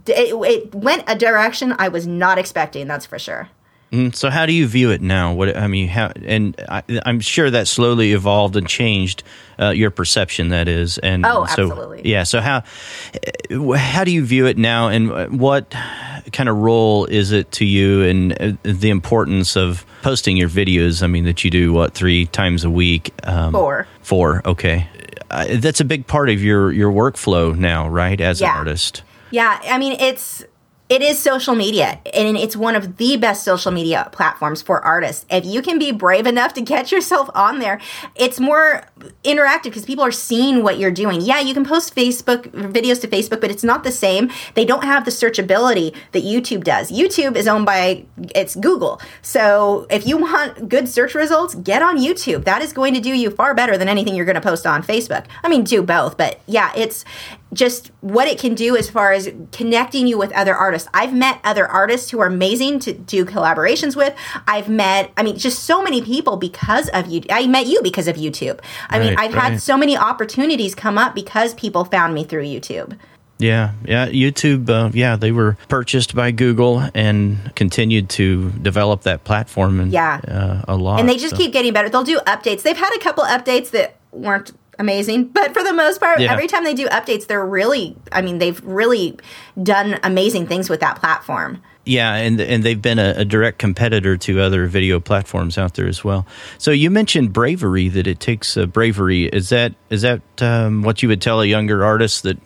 it, 0.06 0.34
it 0.34 0.74
went 0.74 1.04
a 1.06 1.16
direction 1.16 1.74
I 1.78 1.88
was 1.88 2.06
not 2.06 2.38
expecting, 2.38 2.86
that's 2.86 3.06
for 3.06 3.18
sure. 3.18 3.50
Mm, 3.92 4.14
so 4.14 4.30
how 4.30 4.46
do 4.46 4.54
you 4.54 4.66
view 4.66 4.90
it 4.90 5.02
now? 5.02 5.34
What 5.34 5.54
I 5.54 5.66
mean, 5.66 5.86
how 5.88 6.12
and 6.24 6.58
I, 6.66 6.82
I'm 7.04 7.20
sure 7.20 7.50
that 7.50 7.68
slowly 7.68 8.12
evolved 8.12 8.56
and 8.56 8.66
changed 8.66 9.22
uh, 9.60 9.68
your 9.68 9.90
perception. 9.90 10.48
That 10.48 10.66
is, 10.66 10.96
and 10.98 11.26
Oh, 11.26 11.44
so, 11.44 11.64
absolutely. 11.64 12.00
Yeah. 12.10 12.22
So 12.22 12.40
how 12.40 12.62
uh, 13.50 13.72
how 13.72 14.04
do 14.04 14.10
you 14.10 14.24
view 14.24 14.46
it 14.46 14.56
now, 14.56 14.88
and 14.88 15.38
what 15.38 15.74
kind 16.32 16.48
of 16.48 16.56
role 16.56 17.04
is 17.04 17.32
it 17.32 17.52
to 17.52 17.66
you, 17.66 18.02
and 18.04 18.32
uh, 18.40 18.52
the 18.62 18.88
importance 18.88 19.56
of 19.58 19.84
posting 20.00 20.38
your 20.38 20.48
videos? 20.48 21.02
I 21.02 21.06
mean, 21.06 21.24
that 21.24 21.44
you 21.44 21.50
do 21.50 21.74
what 21.74 21.92
three 21.92 22.24
times 22.26 22.64
a 22.64 22.70
week? 22.70 23.12
Um, 23.24 23.52
Four. 23.52 23.86
Four. 24.00 24.40
Okay. 24.46 24.88
Uh, 25.30 25.46
that's 25.58 25.80
a 25.80 25.84
big 25.84 26.06
part 26.06 26.30
of 26.30 26.42
your 26.42 26.72
your 26.72 26.90
workflow 26.90 27.54
now, 27.54 27.88
right? 27.88 28.20
As 28.22 28.40
an 28.40 28.48
artist. 28.48 29.02
Yeah, 29.30 29.60
I 29.64 29.76
mean 29.78 29.92
it's 30.00 30.44
it 30.92 31.00
is 31.00 31.18
social 31.18 31.54
media 31.54 31.98
and 32.12 32.36
it's 32.36 32.54
one 32.54 32.76
of 32.76 32.98
the 32.98 33.16
best 33.16 33.44
social 33.44 33.72
media 33.72 34.10
platforms 34.12 34.60
for 34.60 34.84
artists. 34.84 35.24
If 35.30 35.46
you 35.46 35.62
can 35.62 35.78
be 35.78 35.90
brave 35.90 36.26
enough 36.26 36.52
to 36.52 36.60
get 36.60 36.92
yourself 36.92 37.30
on 37.34 37.60
there, 37.60 37.80
it's 38.14 38.38
more 38.38 38.84
interactive 39.24 39.64
because 39.64 39.86
people 39.86 40.04
are 40.04 40.12
seeing 40.12 40.62
what 40.62 40.78
you're 40.78 40.90
doing. 40.90 41.22
Yeah, 41.22 41.40
you 41.40 41.54
can 41.54 41.64
post 41.64 41.96
Facebook 41.96 42.42
videos 42.50 43.00
to 43.00 43.08
Facebook, 43.08 43.40
but 43.40 43.50
it's 43.50 43.64
not 43.64 43.84
the 43.84 43.90
same. 43.90 44.30
They 44.52 44.66
don't 44.66 44.84
have 44.84 45.06
the 45.06 45.10
searchability 45.10 45.96
that 46.12 46.24
YouTube 46.24 46.62
does. 46.62 46.92
YouTube 46.92 47.36
is 47.36 47.48
owned 47.48 47.64
by 47.64 48.04
it's 48.34 48.54
Google. 48.54 49.00
So, 49.22 49.86
if 49.88 50.06
you 50.06 50.18
want 50.18 50.68
good 50.68 50.90
search 50.90 51.14
results, 51.14 51.54
get 51.54 51.80
on 51.80 51.96
YouTube. 51.96 52.44
That 52.44 52.60
is 52.60 52.74
going 52.74 52.92
to 52.92 53.00
do 53.00 53.14
you 53.14 53.30
far 53.30 53.54
better 53.54 53.78
than 53.78 53.88
anything 53.88 54.14
you're 54.14 54.26
going 54.26 54.34
to 54.34 54.42
post 54.42 54.66
on 54.66 54.82
Facebook. 54.82 55.24
I 55.42 55.48
mean, 55.48 55.64
do 55.64 55.82
both, 55.82 56.18
but 56.18 56.38
yeah, 56.46 56.70
it's 56.76 57.06
just 57.52 57.90
what 58.00 58.26
it 58.28 58.38
can 58.38 58.54
do 58.54 58.76
as 58.76 58.88
far 58.88 59.12
as 59.12 59.30
connecting 59.52 60.06
you 60.06 60.16
with 60.16 60.32
other 60.32 60.54
artists. 60.54 60.88
I've 60.94 61.12
met 61.12 61.38
other 61.44 61.66
artists 61.66 62.10
who 62.10 62.20
are 62.20 62.26
amazing 62.26 62.78
to 62.80 62.92
do 62.92 63.24
collaborations 63.24 63.94
with. 63.94 64.14
I've 64.48 64.68
met, 64.68 65.12
I 65.16 65.22
mean, 65.22 65.36
just 65.36 65.64
so 65.64 65.82
many 65.82 66.00
people 66.02 66.36
because 66.36 66.88
of 66.90 67.08
you. 67.08 67.22
I 67.30 67.46
met 67.46 67.66
you 67.66 67.82
because 67.82 68.08
of 68.08 68.16
YouTube. 68.16 68.60
I 68.88 68.98
mean, 68.98 69.14
I've 69.18 69.34
right. 69.34 69.52
had 69.52 69.60
so 69.60 69.76
many 69.76 69.96
opportunities 69.96 70.74
come 70.74 70.96
up 70.96 71.14
because 71.14 71.54
people 71.54 71.84
found 71.84 72.14
me 72.14 72.24
through 72.24 72.44
YouTube. 72.44 72.96
Yeah, 73.38 73.72
yeah. 73.84 74.06
YouTube, 74.08 74.70
uh, 74.70 74.90
yeah, 74.94 75.16
they 75.16 75.32
were 75.32 75.56
purchased 75.68 76.14
by 76.14 76.30
Google 76.30 76.88
and 76.94 77.52
continued 77.56 78.08
to 78.10 78.50
develop 78.52 79.02
that 79.02 79.24
platform 79.24 79.80
and 79.80 79.92
Yeah. 79.92 80.20
uh, 80.26 80.72
a 80.72 80.76
lot. 80.76 81.00
and 81.00 81.08
they 81.08 81.16
just 81.16 81.30
so- 81.30 81.36
keep 81.36 81.52
getting 81.52 81.72
better. 81.72 81.88
They'll 81.88 82.04
do 82.04 82.20
updates. 82.20 82.62
They've 82.62 82.76
had 82.76 82.94
a 82.94 83.00
couple 83.00 83.24
updates 83.24 83.70
that 83.70 83.96
weren't 84.12 84.52
amazing, 84.78 85.24
but 85.28 85.52
for 85.54 85.62
the 85.62 85.72
most 85.72 86.00
part, 86.00 86.20
Yeah. 86.20 86.32
every 86.32 86.46
time 86.46 86.64
they 86.64 86.74
do 86.74 86.86
updates, 86.88 87.26
they're 87.26 87.44
really, 87.44 87.96
I 88.10 88.22
mean, 88.22 88.38
they've 88.38 88.60
really 88.64 89.18
done 89.62 89.98
amazing 90.02 90.46
things 90.46 90.68
with 90.70 90.80
that 90.80 90.96
platform. 90.96 91.62
Yeah, 91.84 92.14
and 92.14 92.40
and 92.40 92.62
they've 92.62 92.80
been 92.80 93.00
a, 93.00 93.14
a 93.16 93.24
direct 93.24 93.58
competitor 93.58 94.16
to 94.16 94.40
other 94.40 94.66
video 94.68 95.00
platforms 95.00 95.58
out 95.58 95.74
there 95.74 95.88
as 95.88 96.04
well. 96.04 96.24
So 96.56 96.70
you 96.70 96.90
mentioned 96.90 97.32
bravery 97.32 97.88
that 97.88 98.06
it 98.06 98.20
takes 98.20 98.56
uh, 98.56 98.66
bravery. 98.66 99.24
Is 99.24 99.48
that 99.48 99.74
is 99.90 100.02
that 100.02 100.20
um, 100.40 100.82
what 100.82 101.02
you 101.02 101.08
would 101.08 101.20
tell 101.20 101.40
a 101.40 101.44
younger 101.46 101.84
artist 101.84 102.22
that 102.22 102.38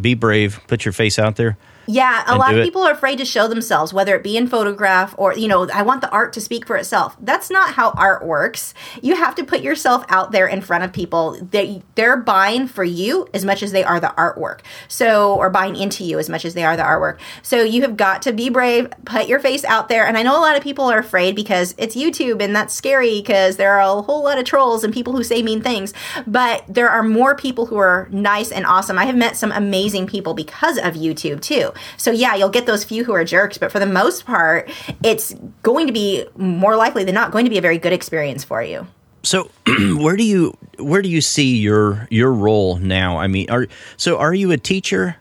be 0.00 0.14
brave, 0.14 0.60
put 0.66 0.84
your 0.84 0.90
face 0.92 1.16
out 1.16 1.36
there? 1.36 1.56
Yeah, 1.86 2.22
a 2.26 2.36
lot 2.36 2.54
of 2.54 2.64
people 2.64 2.82
are 2.82 2.92
afraid 2.92 3.18
to 3.18 3.24
show 3.24 3.48
themselves, 3.48 3.92
whether 3.92 4.14
it 4.14 4.22
be 4.22 4.36
in 4.36 4.46
photograph 4.46 5.14
or, 5.18 5.36
you 5.36 5.48
know, 5.48 5.68
I 5.70 5.82
want 5.82 6.00
the 6.00 6.10
art 6.10 6.32
to 6.34 6.40
speak 6.40 6.66
for 6.66 6.76
itself. 6.76 7.16
That's 7.20 7.50
not 7.50 7.70
how 7.74 7.90
art 7.90 8.24
works. 8.24 8.74
You 9.00 9.16
have 9.16 9.34
to 9.36 9.44
put 9.44 9.62
yourself 9.62 10.04
out 10.08 10.32
there 10.32 10.46
in 10.46 10.60
front 10.60 10.84
of 10.84 10.92
people. 10.92 11.38
They, 11.40 11.82
they're 11.94 12.16
buying 12.16 12.68
for 12.68 12.84
you 12.84 13.28
as 13.34 13.44
much 13.44 13.62
as 13.62 13.72
they 13.72 13.82
are 13.82 13.98
the 13.98 14.14
artwork. 14.16 14.60
So, 14.88 15.34
or 15.34 15.50
buying 15.50 15.76
into 15.76 16.04
you 16.04 16.18
as 16.18 16.28
much 16.28 16.44
as 16.44 16.54
they 16.54 16.64
are 16.64 16.76
the 16.76 16.82
artwork. 16.82 17.18
So, 17.42 17.62
you 17.62 17.82
have 17.82 17.96
got 17.96 18.22
to 18.22 18.32
be 18.32 18.48
brave, 18.48 18.92
put 19.04 19.28
your 19.28 19.40
face 19.40 19.64
out 19.64 19.88
there. 19.88 20.06
And 20.06 20.16
I 20.16 20.22
know 20.22 20.38
a 20.38 20.40
lot 20.40 20.56
of 20.56 20.62
people 20.62 20.84
are 20.84 20.98
afraid 20.98 21.34
because 21.34 21.74
it's 21.78 21.96
YouTube 21.96 22.40
and 22.40 22.54
that's 22.54 22.74
scary 22.74 23.20
because 23.20 23.56
there 23.56 23.72
are 23.72 23.98
a 23.98 24.02
whole 24.02 24.22
lot 24.22 24.38
of 24.38 24.44
trolls 24.44 24.84
and 24.84 24.94
people 24.94 25.14
who 25.14 25.24
say 25.24 25.42
mean 25.42 25.62
things. 25.62 25.92
But 26.26 26.64
there 26.68 26.88
are 26.88 27.02
more 27.02 27.34
people 27.34 27.66
who 27.66 27.76
are 27.76 28.08
nice 28.10 28.52
and 28.52 28.64
awesome. 28.66 28.98
I 28.98 29.06
have 29.06 29.16
met 29.16 29.36
some 29.36 29.52
amazing 29.52 30.06
people 30.06 30.34
because 30.34 30.78
of 30.78 30.94
YouTube 30.94 31.40
too. 31.40 31.71
So 31.96 32.10
yeah, 32.10 32.34
you'll 32.34 32.48
get 32.48 32.66
those 32.66 32.84
few 32.84 33.04
who 33.04 33.12
are 33.12 33.24
jerks, 33.24 33.58
but 33.58 33.70
for 33.72 33.78
the 33.78 33.86
most 33.86 34.24
part, 34.26 34.70
it's 35.02 35.34
going 35.62 35.86
to 35.86 35.92
be 35.92 36.24
more 36.36 36.76
likely 36.76 37.04
than 37.04 37.14
not 37.14 37.30
going 37.32 37.44
to 37.44 37.50
be 37.50 37.58
a 37.58 37.62
very 37.62 37.78
good 37.78 37.92
experience 37.92 38.44
for 38.44 38.62
you. 38.62 38.86
So 39.22 39.50
where 39.96 40.16
do 40.16 40.24
you 40.24 40.56
where 40.78 41.00
do 41.02 41.08
you 41.08 41.20
see 41.20 41.56
your 41.56 42.08
your 42.10 42.32
role 42.32 42.76
now? 42.76 43.18
I 43.18 43.28
mean, 43.28 43.48
are 43.50 43.66
so 43.96 44.18
are 44.18 44.34
you 44.34 44.50
a 44.52 44.56
teacher? 44.58 45.16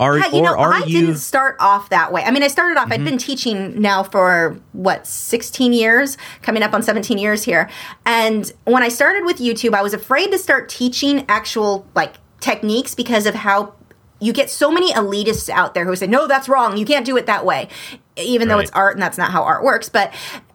Are 0.00 0.18
Yeah, 0.18 0.26
you 0.30 0.38
or 0.38 0.42
know, 0.42 0.56
are 0.58 0.72
I 0.72 0.78
you 0.80 0.84
Mm-hmm. 0.86 1.06
didn't 1.06 1.18
start 1.18 1.56
off 1.60 1.88
that 1.90 2.10
way. 2.10 2.24
I 2.24 2.32
mean, 2.32 2.42
I 2.42 2.48
started 2.48 2.76
off, 2.78 2.90
I'd 2.90 3.04
been 3.04 3.16
teaching 3.16 3.80
now 3.80 4.02
for 4.02 4.58
what, 4.72 5.06
16 5.06 5.72
years, 5.72 6.18
coming 6.42 6.64
up 6.64 6.74
on 6.74 6.82
17 6.82 7.16
years 7.16 7.44
here. 7.44 7.70
And 8.04 8.52
when 8.64 8.82
I 8.82 8.88
started 8.88 9.24
with 9.24 9.38
YouTube, 9.38 9.72
I 9.72 9.82
was 9.82 9.94
afraid 9.94 10.32
to 10.32 10.38
start 10.38 10.68
teaching 10.68 11.24
actual 11.28 11.86
like 11.94 12.14
techniques 12.40 12.94
because 12.96 13.24
of 13.24 13.36
how 13.36 13.74
you 14.20 14.32
get 14.32 14.48
so 14.50 14.70
many 14.70 14.92
elitists 14.92 15.48
out 15.48 15.74
there 15.74 15.84
who 15.84 15.96
say, 15.96 16.06
no, 16.06 16.26
that's 16.26 16.48
wrong. 16.48 16.76
You 16.76 16.86
can't 16.86 17.04
do 17.04 17.16
it 17.16 17.26
that 17.26 17.44
way. 17.44 17.68
Even 18.16 18.48
though 18.48 18.58
it's 18.60 18.70
art 18.70 18.94
and 18.94 19.02
that's 19.02 19.18
not 19.18 19.32
how 19.32 19.42
art 19.42 19.64
works. 19.64 19.88
But 19.88 20.12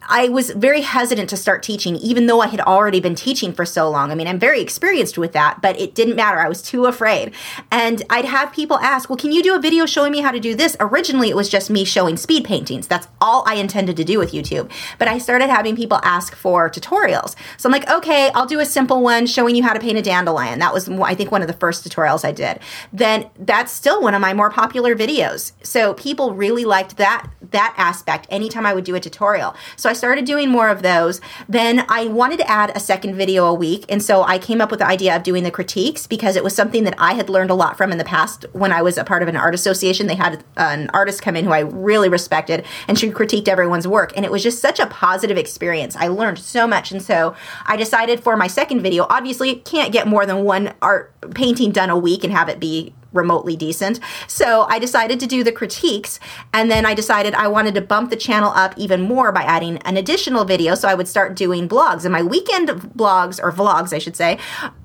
I 0.10 0.28
was 0.28 0.50
very 0.50 0.82
hesitant 0.82 1.30
to 1.30 1.38
start 1.38 1.62
teaching, 1.62 1.96
even 1.98 2.26
though 2.26 2.42
I 2.42 2.48
had 2.48 2.62
already 2.62 3.00
been 3.00 3.14
teaching 3.14 3.54
for 3.54 3.64
so 3.64 3.88
long. 3.90 4.12
I 4.12 4.16
mean, 4.16 4.28
I'm 4.28 4.40
very 4.40 4.60
experienced 4.60 5.20
with 5.20 5.34
that, 5.34 5.62
but 5.62 5.80
it 5.80 5.94
didn't 5.94 6.16
matter. 6.16 6.40
I 6.40 6.50
was 6.50 6.64
too 6.64 6.86
afraid. 6.86 7.32
And 7.70 8.02
I'd 8.10 8.26
have 8.26 8.52
people 8.52 8.80
ask, 8.80 9.08
well, 9.08 9.18
can 9.18 9.32
you 9.32 9.44
do 9.44 9.54
a 9.54 9.60
video 9.60 9.86
showing 9.86 10.12
me 10.12 10.22
how 10.22 10.32
to 10.32 10.40
do 10.40 10.56
this? 10.56 10.76
Originally, 10.80 11.30
it 11.30 11.36
was 11.36 11.48
just 11.48 11.70
me 11.70 11.86
showing 11.86 12.18
speed 12.18 12.44
paintings. 12.44 12.88
That's 12.88 13.08
all 13.22 13.44
I 13.46 13.56
intended 13.56 13.96
to 13.98 14.04
do 14.04 14.18
with 14.18 14.32
YouTube. 14.32 14.72
But 14.98 15.08
I 15.08 15.20
started 15.20 15.50
having 15.50 15.76
people 15.76 16.00
ask 16.04 16.36
for 16.36 16.72
tutorials. 16.72 17.36
So 17.58 17.70
I'm 17.70 17.72
like, 17.72 17.90
okay, 17.90 18.32
I'll 18.34 18.48
do 18.48 18.60
a 18.60 18.66
simple 18.66 19.04
one 19.04 19.28
showing 19.28 19.56
you 19.56 19.62
how 19.62 19.74
to 19.74 19.80
paint 19.80 20.00
a 20.00 20.02
dandelion. 20.02 20.58
That 20.58 20.74
was, 20.74 20.90
I 20.90 21.14
think, 21.14 21.32
one 21.32 21.44
of 21.44 21.48
the 21.48 21.54
first 21.54 21.88
tutorials 21.88 22.26
I 22.26 22.32
did. 22.32 22.60
Then 22.92 23.30
that's 23.38 23.72
still 23.72 24.02
one 24.02 24.16
of 24.16 24.22
my 24.22 24.34
more 24.34 24.50
popular 24.50 24.96
videos. 24.96 25.52
So 25.62 25.94
people 25.94 26.34
really 26.34 26.66
liked 26.66 26.98
that 26.98 27.30
that 27.52 27.74
aspect 27.78 28.28
anytime 28.30 28.66
I 28.66 28.74
would 28.74 28.84
do 28.84 28.96
a 28.96 29.00
tutorial. 29.00 29.56
So 29.76 29.90
I 29.90 29.94
started 30.00 30.26
doing 30.26 30.50
more 30.50 30.70
of 30.70 30.82
those. 30.82 31.22
Then 31.48 31.86
I 31.90 32.08
wanted 32.08 32.38
to 32.38 32.50
add 32.50 32.76
a 32.76 32.80
second 32.80 33.16
video 33.16 33.46
a 33.46 33.54
week. 33.54 33.86
And 33.90 34.02
so 34.02 34.24
I 34.24 34.40
came 34.40 34.62
up 34.62 34.72
with 34.72 34.80
the 34.80 34.88
idea 34.88 35.16
of 35.16 35.24
doing 35.24 35.44
the 35.44 35.52
critiques 35.52 36.08
because 36.08 36.36
it 36.36 36.44
was 36.44 36.56
something 36.56 36.84
that 36.86 36.96
I 36.98 37.14
had 37.14 37.30
learned 37.30 37.52
a 37.52 37.54
lot 37.54 37.78
from 37.78 37.92
in 37.92 37.98
the 37.98 38.04
past 38.04 38.46
when 38.54 38.72
I 38.72 38.82
was 38.82 38.98
a 38.98 39.04
part 39.04 39.22
of 39.22 39.28
an 39.28 39.36
art 39.36 39.54
association. 39.54 40.08
They 40.08 40.16
had 40.16 40.44
uh, 40.58 40.70
an 40.72 40.90
artist 40.94 41.22
come 41.22 41.36
in 41.36 41.46
who 41.46 41.52
I 41.52 41.60
really 41.60 42.10
respected 42.10 42.66
and 42.88 42.98
she 42.98 43.12
critiqued 43.12 43.48
everyone's 43.48 43.88
work. 43.88 44.14
And 44.16 44.26
it 44.26 44.32
was 44.32 44.42
just 44.42 44.60
such 44.60 44.80
a 44.80 44.88
positive 44.88 45.38
experience. 45.38 45.96
I 45.96 46.08
learned 46.08 46.40
so 46.40 46.66
much. 46.66 46.92
And 46.92 47.02
so 47.02 47.36
I 47.66 47.76
decided 47.76 48.22
for 48.22 48.36
my 48.36 48.48
second 48.48 48.82
video, 48.82 49.06
obviously, 49.10 49.56
can't 49.58 49.92
get 49.92 50.08
more 50.08 50.26
than 50.26 50.44
one 50.44 50.74
art 50.82 51.14
painting 51.36 51.72
done 51.72 51.90
a 51.90 51.98
week 51.98 52.24
and 52.24 52.34
have 52.34 52.50
it 52.50 52.60
be 52.60 52.94
remotely 53.14 53.56
decent. 53.56 54.00
So 54.28 54.66
I 54.70 54.80
decided 54.80 55.20
to 55.20 55.28
do 55.28 55.44
the 55.44 55.52
critiques, 55.52 56.20
and 56.54 56.70
then 56.70 56.86
I 56.86 56.94
decided 56.94 57.34
I 57.34 57.48
wanted 57.48 57.76
to 57.76 57.82
bump 57.82 58.10
the 58.10 58.16
channel 58.16 58.52
up 58.52 58.74
even 58.78 59.02
more 59.02 59.32
by 59.32 59.42
adding 59.42 59.78
an 59.80 59.98
additional 59.98 60.46
video. 60.46 60.76
So 60.76 60.88
I 60.88 60.94
would 60.94 61.08
start 61.08 61.36
doing 61.36 61.68
blogs 61.68 62.06
and 62.06 62.12
my 62.12 62.24
weekend 62.24 62.70
blogs 62.70 63.40
or 63.42 63.52
vlogs, 63.52 63.94
I 63.94 64.00
should 64.00 64.16
say. 64.16 64.38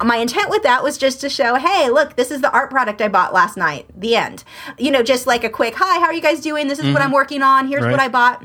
My 0.03 0.17
intent 0.17 0.51
with 0.51 0.63
that 0.63 0.83
was 0.83 0.99
just 0.99 1.21
to 1.21 1.29
show, 1.29 1.57
hey, 1.57 1.91
look, 1.91 2.17
this 2.17 2.31
is 2.31 2.41
the 2.41 2.53
art 2.53 2.71
product 2.71 3.01
I 3.01 3.09
bought 3.09 3.33
last 3.33 3.57
night. 3.57 3.87
The 3.97 4.17
end. 4.17 4.45
You 4.79 4.91
know, 4.91 5.03
just 5.03 5.27
like 5.27 5.45
a 5.45 5.51
quick, 5.51 5.75
hi, 5.77 6.01
how 6.01 6.07
are 6.07 6.15
you 6.15 6.23
guys 6.23 6.41
doing? 6.41 6.69
This 6.69 6.79
is 6.79 6.87
what 6.87 6.95
mm-hmm. 6.95 7.03
I'm 7.03 7.13
working 7.13 7.43
on. 7.43 7.69
Here's 7.69 7.85
Right. 7.85 7.91
what 7.91 8.01
I 8.01 8.09
bought. 8.09 8.45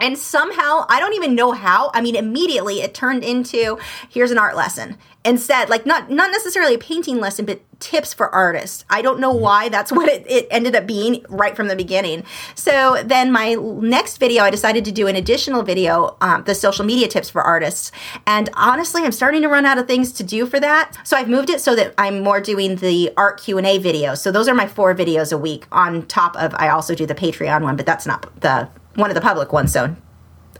And 0.00 0.16
somehow, 0.16 0.86
I 0.88 0.98
don't 0.98 1.14
even 1.14 1.34
know 1.34 1.52
how. 1.52 1.90
I 1.92 2.00
mean, 2.00 2.16
immediately 2.16 2.80
it 2.80 2.94
turned 2.94 3.22
into 3.22 3.78
here's 4.08 4.30
an 4.30 4.38
art 4.38 4.56
lesson. 4.56 4.96
Instead, 5.24 5.68
like 5.68 5.84
not 5.84 6.10
not 6.10 6.30
necessarily 6.30 6.74
a 6.74 6.78
painting 6.78 7.20
lesson, 7.20 7.44
but 7.44 7.60
tips 7.80 8.14
for 8.14 8.32
artists. 8.34 8.84
I 8.88 9.02
don't 9.02 9.18
know 9.18 9.32
why 9.32 9.68
that's 9.68 9.90
what 9.90 10.08
it, 10.08 10.24
it 10.30 10.46
ended 10.50 10.76
up 10.76 10.86
being 10.86 11.24
right 11.28 11.56
from 11.56 11.68
the 11.68 11.76
beginning. 11.76 12.24
So 12.54 13.02
then 13.04 13.32
my 13.32 13.54
next 13.54 14.18
video, 14.18 14.44
I 14.44 14.50
decided 14.50 14.84
to 14.84 14.92
do 14.92 15.06
an 15.06 15.16
additional 15.16 15.62
video, 15.62 16.16
um, 16.20 16.44
the 16.44 16.54
social 16.54 16.84
media 16.84 17.08
tips 17.08 17.30
for 17.30 17.42
artists. 17.42 17.90
And 18.26 18.50
honestly, 18.54 19.02
I'm 19.02 19.12
starting 19.12 19.42
to 19.42 19.48
run 19.48 19.66
out 19.66 19.78
of 19.78 19.86
things 19.86 20.12
to 20.12 20.22
do 20.22 20.46
for 20.46 20.60
that. 20.60 20.96
So 21.04 21.16
I've 21.16 21.28
moved 21.28 21.50
it 21.50 21.60
so 21.60 21.74
that 21.74 21.94
I'm 21.98 22.20
more 22.20 22.40
doing 22.40 22.76
the 22.76 23.12
art 23.16 23.40
Q&A 23.40 23.78
videos. 23.80 24.18
So 24.18 24.30
those 24.30 24.48
are 24.48 24.54
my 24.54 24.68
four 24.68 24.94
videos 24.94 25.32
a 25.32 25.38
week 25.38 25.66
on 25.72 26.06
top 26.06 26.36
of, 26.36 26.54
I 26.54 26.68
also 26.68 26.94
do 26.94 27.06
the 27.06 27.14
Patreon 27.14 27.62
one, 27.62 27.76
but 27.76 27.86
that's 27.86 28.06
not 28.06 28.40
the 28.40 28.68
one 28.96 29.10
of 29.10 29.14
the 29.14 29.20
public 29.20 29.52
ones. 29.52 29.72
So 29.72 29.96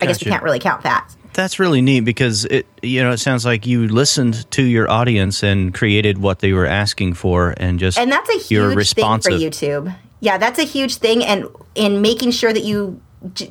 I 0.01 0.07
guess 0.07 0.19
Gotcha. 0.19 0.25
we 0.25 0.31
can't 0.31 0.43
really 0.43 0.59
count 0.59 0.83
that. 0.83 1.15
That's 1.33 1.59
really 1.59 1.81
neat 1.81 2.01
because 2.01 2.45
it 2.47 2.67
you 2.83 3.03
know 3.03 3.13
it 3.13 3.19
sounds 3.19 3.45
like 3.45 3.67
you 3.67 3.89
listened 3.89 4.51
to 4.53 4.63
your 4.63 4.91
audience 4.91 5.43
and 5.43 5.73
created 5.73 6.19
what 6.19 6.41
they 6.41 6.53
were 6.53 6.67
asking 6.67 7.15
for 7.15 7.55
and 7.57 7.79
just 7.79 7.99
And 7.99 8.11
that's 8.11 8.29
a 8.31 8.39
huge 8.39 8.93
thing 8.93 9.21
for 9.21 9.31
YouTube. 9.31 9.95
Yeah, 10.21 10.37
that's 10.39 10.59
a 10.59 10.65
huge 10.65 10.97
thing, 10.97 11.25
and 11.25 11.47
in 11.75 12.03
making 12.03 12.33
sure 12.33 12.53
that 12.53 12.65
you 12.65 13.01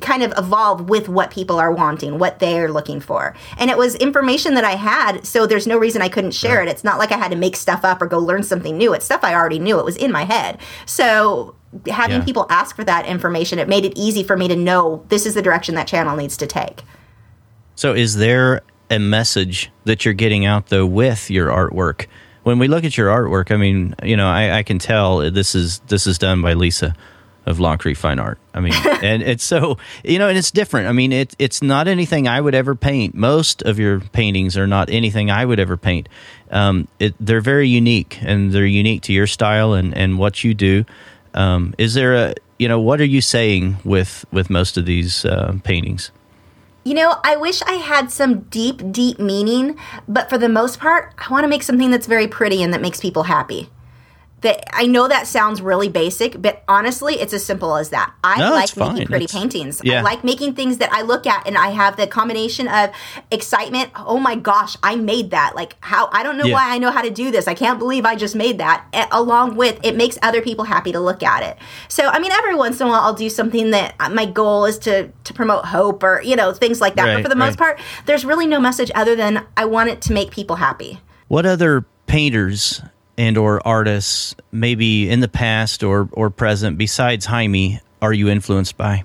kind 0.01 0.23
of 0.23 0.33
evolve 0.37 0.89
with 0.89 1.07
what 1.07 1.29
people 1.29 1.59
are 1.59 1.71
wanting, 1.71 2.17
what 2.17 2.39
they're 2.39 2.71
looking 2.71 2.99
for. 2.99 3.35
And 3.57 3.69
it 3.69 3.77
was 3.77 3.93
information 3.95 4.55
that 4.55 4.63
I 4.63 4.71
had, 4.71 5.27
so 5.27 5.45
there's 5.45 5.67
no 5.67 5.77
reason 5.77 6.01
I 6.01 6.09
couldn't 6.09 6.31
share 6.31 6.61
it. 6.63 6.67
It's 6.67 6.83
not 6.83 6.97
like 6.97 7.11
I 7.11 7.17
had 7.17 7.29
to 7.31 7.37
make 7.37 7.55
stuff 7.55 7.85
up 7.85 8.01
or 8.01 8.07
go 8.07 8.17
learn 8.17 8.41
something 8.41 8.77
new. 8.77 8.93
It's 8.93 9.05
stuff 9.05 9.23
I 9.23 9.35
already 9.35 9.59
knew. 9.59 9.77
It 9.77 9.85
was 9.85 9.95
in 9.95 10.11
my 10.11 10.23
head. 10.23 10.57
So 10.87 11.53
having 11.87 12.17
Yeah. 12.17 12.25
people 12.25 12.47
ask 12.49 12.75
for 12.75 12.83
that 12.83 13.05
information, 13.05 13.59
it 13.59 13.67
made 13.69 13.85
it 13.85 13.93
easy 13.95 14.23
for 14.23 14.35
me 14.35 14.47
to 14.47 14.55
know 14.55 15.05
this 15.09 15.27
is 15.27 15.35
the 15.35 15.41
direction 15.41 15.75
that 15.75 15.85
channel 15.85 16.15
needs 16.15 16.35
to 16.37 16.47
take. 16.47 16.81
So, 17.79 17.93
is 17.93 18.17
there 18.17 18.59
a 18.89 18.99
message 18.99 19.71
that 19.85 20.03
you're 20.03 20.13
getting 20.13 20.43
out 20.43 20.67
though 20.67 20.85
with 20.85 21.31
your 21.31 21.47
artwork? 21.47 22.07
When 22.43 22.59
we 22.59 22.67
look 22.67 22.83
at 22.83 22.97
your 22.97 23.07
artwork, 23.07 23.53
I 23.53 23.55
mean, 23.55 23.95
you 24.03 24.17
know, 24.17 24.27
I, 24.27 24.57
I 24.57 24.63
can 24.63 24.79
tell 24.79 25.19
this 25.31 25.55
is 25.55 25.79
this 25.87 26.05
is 26.05 26.17
done 26.17 26.41
by 26.41 26.55
Lisa 26.55 26.93
of 27.45 27.61
Creek 27.79 27.95
Fine 27.95 28.19
Art. 28.19 28.37
I 28.53 28.59
mean, 28.59 28.73
and 29.01 29.23
it's 29.23 29.45
so 29.45 29.77
you 30.03 30.19
know, 30.19 30.27
and 30.27 30.37
it's 30.37 30.51
different. 30.51 30.89
I 30.89 30.91
mean, 30.91 31.13
it 31.13 31.33
it's 31.39 31.61
not 31.61 31.87
anything 31.87 32.27
I 32.27 32.41
would 32.41 32.53
ever 32.53 32.75
paint. 32.75 33.15
Most 33.15 33.61
of 33.61 33.79
your 33.79 34.01
paintings 34.01 34.57
are 34.57 34.67
not 34.67 34.89
anything 34.89 35.31
I 35.31 35.45
would 35.45 35.61
ever 35.61 35.77
paint. 35.77 36.09
Um, 36.51 36.89
it, 36.99 37.15
they're 37.17 37.39
very 37.39 37.69
unique, 37.69 38.19
and 38.21 38.51
they're 38.51 38.65
unique 38.65 39.03
to 39.03 39.13
your 39.13 39.25
style 39.25 39.71
and 39.71 39.95
and 39.95 40.19
what 40.19 40.43
you 40.43 40.53
do. 40.53 40.83
Um, 41.33 41.75
is 41.77 41.93
there 41.93 42.13
a 42.13 42.35
you 42.57 42.67
know 42.67 42.81
what 42.81 42.99
are 42.99 43.05
you 43.05 43.21
saying 43.21 43.77
with 43.85 44.25
with 44.33 44.49
most 44.49 44.75
of 44.75 44.85
these 44.85 45.23
uh, 45.23 45.57
paintings? 45.63 46.11
You 46.83 46.93
know, 46.93 47.17
I 47.23 47.35
wish 47.35 47.61
I 47.63 47.73
had 47.73 48.09
some 48.09 48.41
deep, 48.41 48.91
deep 48.91 49.19
meaning, 49.19 49.77
but 50.07 50.29
for 50.29 50.37
the 50.37 50.49
most 50.49 50.79
part, 50.79 51.13
I 51.17 51.29
want 51.29 51.43
to 51.43 51.49
make 51.49 51.63
something 51.63 51.91
that's 51.91 52.07
very 52.07 52.27
pretty 52.27 52.63
and 52.63 52.73
that 52.73 52.81
makes 52.81 53.01
people 53.01 53.23
happy. 53.23 53.69
That 54.41 54.63
I 54.73 54.86
know 54.88 55.08
that 55.10 55.28
sounds 55.28 55.62
really 55.62 55.89
basic, 55.89 56.41
but 56.41 56.63
honestly, 56.67 57.15
it's 57.19 57.34
as 57.34 57.43
simple 57.43 57.75
as 57.75 57.89
that. 57.89 58.12
I 58.23 58.39
No, 58.39 58.52
like 58.52 58.75
making 58.78 59.08
pretty 59.08 59.25
It's- 59.25 59.39
paintings. 59.39 59.82
yeah. 59.84 59.99
I 59.99 60.02
like 60.02 60.23
making 60.23 60.54
things 60.54 60.78
that 60.78 60.91
I 60.93 61.02
look 61.02 61.28
at 61.28 61.45
and 61.45 61.58
I 61.58 61.69
have 61.69 61.97
the 61.97 62.08
combination 62.08 62.67
of 62.69 62.91
excitement. 63.32 63.89
Oh 63.95 64.17
my 64.17 64.36
gosh, 64.36 64.78
I 64.82 64.95
made 64.95 65.32
that. 65.32 65.56
Like 65.56 65.75
how 65.82 66.10
I 66.12 66.23
don't 66.23 66.38
know 66.38 66.45
Yeah. 66.45 66.54
why 66.56 66.73
I 66.73 66.78
know 66.78 66.91
how 66.91 67.02
to 67.02 67.10
do 67.10 67.32
this. 67.32 67.47
I 67.47 67.54
can't 67.54 67.80
believe 67.80 68.06
I 68.06 68.15
just 68.15 68.36
made 68.36 68.58
that. 68.60 68.86
Along 69.12 69.56
with 69.56 69.78
it 69.84 69.95
makes 69.95 70.17
other 70.21 70.41
people 70.41 70.65
happy 70.65 70.91
to 70.91 70.99
look 70.99 71.21
at 71.23 71.43
it. 71.43 71.58
So 71.88 72.08
I 72.08 72.19
mean, 72.19 72.32
every 72.32 72.56
once 72.56 72.80
in 72.80 72.88
a 72.88 72.89
while, 72.89 73.02
I'll 73.02 73.13
do 73.13 73.30
something 73.30 73.71
that 73.71 73.93
uh, 73.99 74.10
my 74.10 74.25
goal 74.25 74.65
is 74.65 74.78
to 74.80 75.10
to 75.25 75.34
promote 75.34 75.65
hope 75.65 76.02
or 76.04 76.21
you 76.21 76.36
know 76.36 76.54
things 76.54 76.82
like 76.82 76.95
that. 76.95 77.06
Right, 77.06 77.15
but 77.15 77.23
for 77.23 77.30
the 77.30 77.36
most 77.36 77.58
part, 77.58 77.80
there's 78.06 78.25
really 78.25 78.47
no 78.47 78.60
message 78.60 78.91
other 78.95 79.15
than 79.15 79.45
I 79.58 79.65
want 79.65 79.89
it 79.89 80.02
to 80.04 80.13
make 80.13 80.32
people 80.32 80.56
happy. 80.58 81.02
What 81.28 81.45
other 81.45 81.86
painters 82.08 82.82
and 83.19 83.38
or 83.38 83.62
artists, 83.67 84.34
maybe 84.53 85.10
in 85.10 85.19
the 85.19 85.27
past 85.27 85.84
or 85.84 86.10
or 86.13 86.29
present, 86.29 86.77
besides 86.77 87.25
Jaime, 87.25 87.82
are 88.01 88.13
you 88.13 88.29
influenced 88.29 88.77
by? 88.77 89.03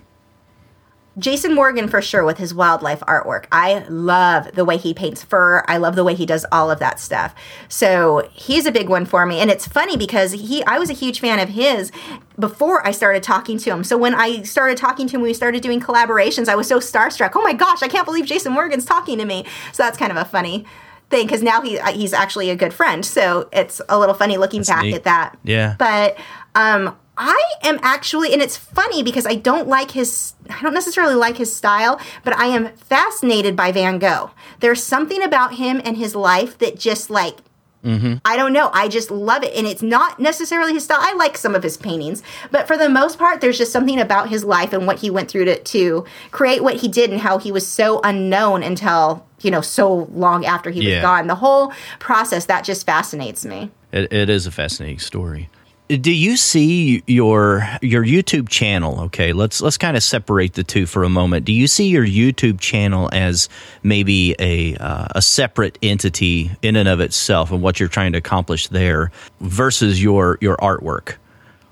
Jason 1.18 1.55
Morgan 1.55 1.88
for 1.88 2.03
sure 2.03 2.24
with 2.24 2.38
his 2.38 2.53
wildlife 2.53 3.00
artwork. 3.00 3.46
I 3.53 3.85
love 3.88 4.53
the 4.55 4.64
way 4.64 4.77
he 4.77 4.94
paints 4.94 5.22
fur. 5.22 5.64
I 5.68 5.77
love 5.77 5.94
the 5.94 6.03
way 6.03 6.14
he 6.14 6.27
does 6.27 6.44
all 6.50 6.72
of 6.72 6.81
that 6.81 6.98
stuff. 6.98 7.35
So 7.68 8.29
he's 8.33 8.66
a 8.66 8.72
big 8.72 8.88
one 8.88 9.05
for 9.05 9.24
me. 9.24 9.38
And 9.38 9.48
it's 9.48 9.66
funny 9.66 9.96
because 9.96 10.33
he 10.33 10.64
I 10.64 10.79
was 10.79 10.90
a 10.90 10.94
huge 10.94 11.18
fan 11.20 11.40
of 11.40 11.48
his 11.48 11.90
before 12.38 12.87
I 12.87 12.92
started 12.92 13.24
talking 13.24 13.59
to 13.59 13.70
him. 13.70 13.83
So 13.83 13.96
when 13.96 14.14
I 14.14 14.42
started 14.42 14.77
talking 14.77 15.09
to 15.09 15.16
him, 15.16 15.22
we 15.22 15.35
started 15.35 15.61
doing 15.61 15.81
collaborations, 15.81 16.48
I 16.48 16.55
was 16.55 16.68
so 16.68 16.79
starstruck. 16.79 17.33
Oh 17.35 17.42
my 17.42 17.53
gosh, 17.53 17.83
I 17.83 17.88
can't 17.88 18.07
believe 18.07 18.27
Jason 18.27 18.53
Morgan's 18.53 18.85
talking 18.85 19.18
to 19.18 19.24
me. 19.24 19.44
So 19.72 19.83
that's 19.83 19.98
kind 19.98 20.12
of 20.12 20.18
a 20.18 20.24
funny 20.24 20.66
thing 21.14 21.27
because 21.27 21.42
now 21.42 21.61
he 21.61 21.79
he's 21.92 22.12
actually 22.12 22.50
a 22.50 22.57
good 22.57 22.74
friend. 22.74 23.05
So 23.05 23.48
it's 23.53 23.81
a 23.88 23.98
little 23.98 24.14
funny 24.14 24.37
looking 24.37 24.62
back 24.62 24.83
neat. 24.83 24.94
at 24.94 25.05
that. 25.05 25.38
Yeah. 25.44 25.77
But 25.79 26.18
um 26.55 26.96
I 27.16 27.40
am 27.62 27.79
actually 27.83 28.33
and 28.33 28.42
it's 28.42 28.57
funny 28.57 29.05
because 29.05 29.24
I 29.24 29.37
don't 29.37 29.68
like 29.68 29.92
his 29.92 30.35
I 30.50 30.61
don't 30.62 30.74
necessarily 30.74 31.14
like 31.14 31.37
his 31.37 31.55
style, 31.55 32.00
but 32.24 32.37
I 32.37 32.46
am 32.46 32.74
fascinated 32.77 33.55
by 33.55 33.70
Van 33.70 33.98
Gogh. 33.98 34.33
There's 34.61 34.83
something 34.83 35.22
about 35.22 35.55
him 35.55 35.81
and 35.85 35.96
his 35.96 36.16
life 36.16 36.59
that 36.59 36.79
just 36.79 37.11
like 37.11 37.37
Mm-hmm. 37.85 38.14
I 38.25 38.37
don't 38.37 38.53
know. 38.53 38.70
I 38.73 38.88
just 38.88 39.11
love 39.11 39.42
it. 39.44 39.55
And 39.55 39.66
it's 39.66 39.83
not 39.83 40.18
necessarily 40.18 40.73
his 40.73 40.85
style. 40.85 40.99
I 41.01 41.12
like 41.14 41.37
some 41.37 41.55
of 41.55 41.62
his 41.62 41.77
paintings, 41.77 42.23
but 42.51 42.66
for 42.66 42.77
the 42.77 42.88
most 42.88 43.18
part, 43.18 43.40
there's 43.40 43.59
just 43.59 43.73
something 43.73 44.01
about 44.01 44.29
his 44.31 44.42
life 44.44 44.73
and 44.73 44.87
what 44.87 45.01
he 45.01 45.11
went 45.11 45.31
through 45.31 45.44
to, 45.44 45.62
to 45.62 46.05
create 46.31 46.62
what 46.62 46.77
he 46.77 46.88
did 46.88 47.11
and 47.11 47.20
how 47.20 47.38
he 47.38 47.53
was 47.53 47.66
so 47.66 48.01
unknown 48.03 48.62
until, 48.62 49.27
you 49.42 49.51
know, 49.51 49.61
so 49.61 50.09
long 50.12 50.44
after 50.47 50.70
he 50.70 50.81
Yeah. 50.88 50.97
was 50.97 51.03
gone. 51.03 51.27
The 51.27 51.35
whole 51.35 51.73
process, 51.99 52.47
that 52.47 52.64
just 52.64 52.87
fascinates 52.87 53.44
me. 53.44 53.70
It, 53.92 54.12
it 54.12 54.31
is 54.31 54.47
a 54.47 54.51
fascinating 54.51 54.99
story. 54.99 55.51
Do 55.96 56.12
you 56.12 56.37
see 56.37 57.02
your 57.07 57.68
your 57.83 58.04
YouTube 58.04 58.48
channel? 58.48 59.00
Okay, 59.02 59.33
let's 59.33 59.61
let's 59.61 59.76
kind 59.76 59.96
of 59.96 60.02
separate 60.02 60.54
the 60.54 60.64
two 60.64 60.87
for 60.87 61.04
a 61.04 61.09
moment. 61.09 61.44
Do 61.44 61.52
you 61.52 61.66
see 61.66 61.88
your 61.88 62.07
YouTube 62.07 62.61
channel 62.61 63.09
as 63.12 63.48
maybe 63.83 64.35
a 64.38 64.76
uh, 64.76 65.09
a 65.11 65.22
separate 65.22 65.78
entity 65.83 66.50
in 66.62 66.76
and 66.76 66.88
of 66.88 67.00
itself, 67.00 67.50
and 67.50 67.62
what 67.62 67.80
you're 67.80 67.88
trying 67.88 68.12
to 68.12 68.18
accomplish 68.18 68.68
there, 68.68 69.11
versus 69.40 70.02
your 70.02 70.38
your 70.40 70.57
artwork? 70.57 71.16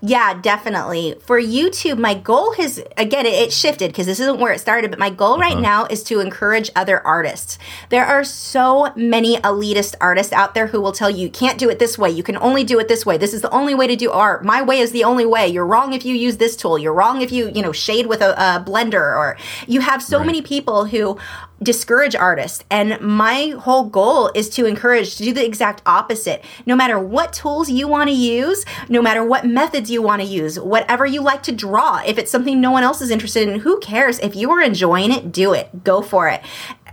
Yeah, 0.04 0.34
definitely. 0.34 1.14
For 1.20 1.40
YouTube, 1.40 1.96
my 1.96 2.14
goal 2.14 2.54
has 2.54 2.82
again 2.96 3.24
it, 3.24 3.34
it 3.34 3.52
shifted 3.52 3.92
because 3.92 4.06
this 4.06 4.18
isn't 4.18 4.40
where 4.40 4.52
it 4.52 4.58
started, 4.58 4.90
but 4.90 4.98
my 4.98 5.10
goal 5.10 5.38
right 5.38 5.52
uh-huh. 5.52 5.60
now 5.60 5.84
is 5.86 6.02
to 6.04 6.18
encourage 6.18 6.70
other 6.74 7.06
artists. 7.06 7.56
There 7.88 8.04
are 8.04 8.24
so 8.24 8.92
many 8.96 9.36
elitist 9.36 9.94
artists 10.00 10.32
out 10.32 10.54
there 10.54 10.66
who 10.66 10.80
will 10.80 10.90
tell 10.90 11.08
you 11.08 11.18
you 11.18 11.30
can't 11.30 11.56
do 11.56 11.70
it 11.70 11.78
this 11.78 11.96
way. 11.96 12.10
You 12.10 12.24
can 12.24 12.36
only 12.38 12.64
do 12.64 12.80
it 12.80 12.88
this 12.88 13.06
way. 13.06 13.16
This 13.16 13.32
is 13.32 13.42
the 13.42 13.50
only 13.50 13.76
way 13.76 13.86
to 13.86 13.94
do 13.94 14.10
art. 14.10 14.44
My 14.44 14.60
way 14.60 14.80
is 14.80 14.90
the 14.90 15.04
only 15.04 15.24
way. 15.24 15.46
You're 15.46 15.66
wrong 15.66 15.92
if 15.92 16.04
you 16.04 16.16
use 16.16 16.38
this 16.38 16.56
tool. 16.56 16.80
You're 16.80 16.92
wrong 16.92 17.22
if 17.22 17.30
you, 17.30 17.52
you 17.54 17.62
know, 17.62 17.70
shade 17.70 18.08
with 18.08 18.22
a, 18.22 18.32
a 18.32 18.60
blender 18.60 19.16
or 19.16 19.36
you 19.68 19.82
have 19.82 20.02
so 20.02 20.24
many 20.24 20.42
people 20.42 20.86
who 20.86 21.16
discourage 21.62 22.14
artists. 22.14 22.64
And 22.70 23.00
my 23.00 23.54
whole 23.58 23.84
goal 23.84 24.30
is 24.34 24.48
to 24.50 24.66
encourage 24.66 25.16
to 25.16 25.24
do 25.24 25.32
the 25.32 25.44
exact 25.44 25.82
opposite. 25.86 26.44
No 26.66 26.74
matter 26.74 26.98
what 26.98 27.32
tools 27.32 27.70
you 27.70 27.86
want 27.86 28.08
to 28.08 28.14
use, 28.14 28.64
no 28.88 29.00
matter 29.00 29.24
what 29.24 29.46
methods 29.46 29.90
you 29.92 30.02
want 30.02 30.22
to 30.22 30.26
use, 30.26 30.58
whatever 30.58 31.06
you 31.06 31.20
like 31.20 31.42
to 31.44 31.52
draw, 31.52 32.02
if 32.04 32.18
it's 32.18 32.30
something 32.30 32.60
no 32.60 32.70
one 32.70 32.82
else 32.82 33.00
is 33.00 33.10
interested 33.10 33.48
in, 33.48 33.60
who 33.60 33.78
cares? 33.80 34.18
If 34.18 34.34
you 34.34 34.50
are 34.50 34.60
enjoying 34.60 35.12
it, 35.12 35.30
do 35.30 35.52
it. 35.52 35.84
Go 35.84 36.02
for 36.02 36.28
it. 36.28 36.42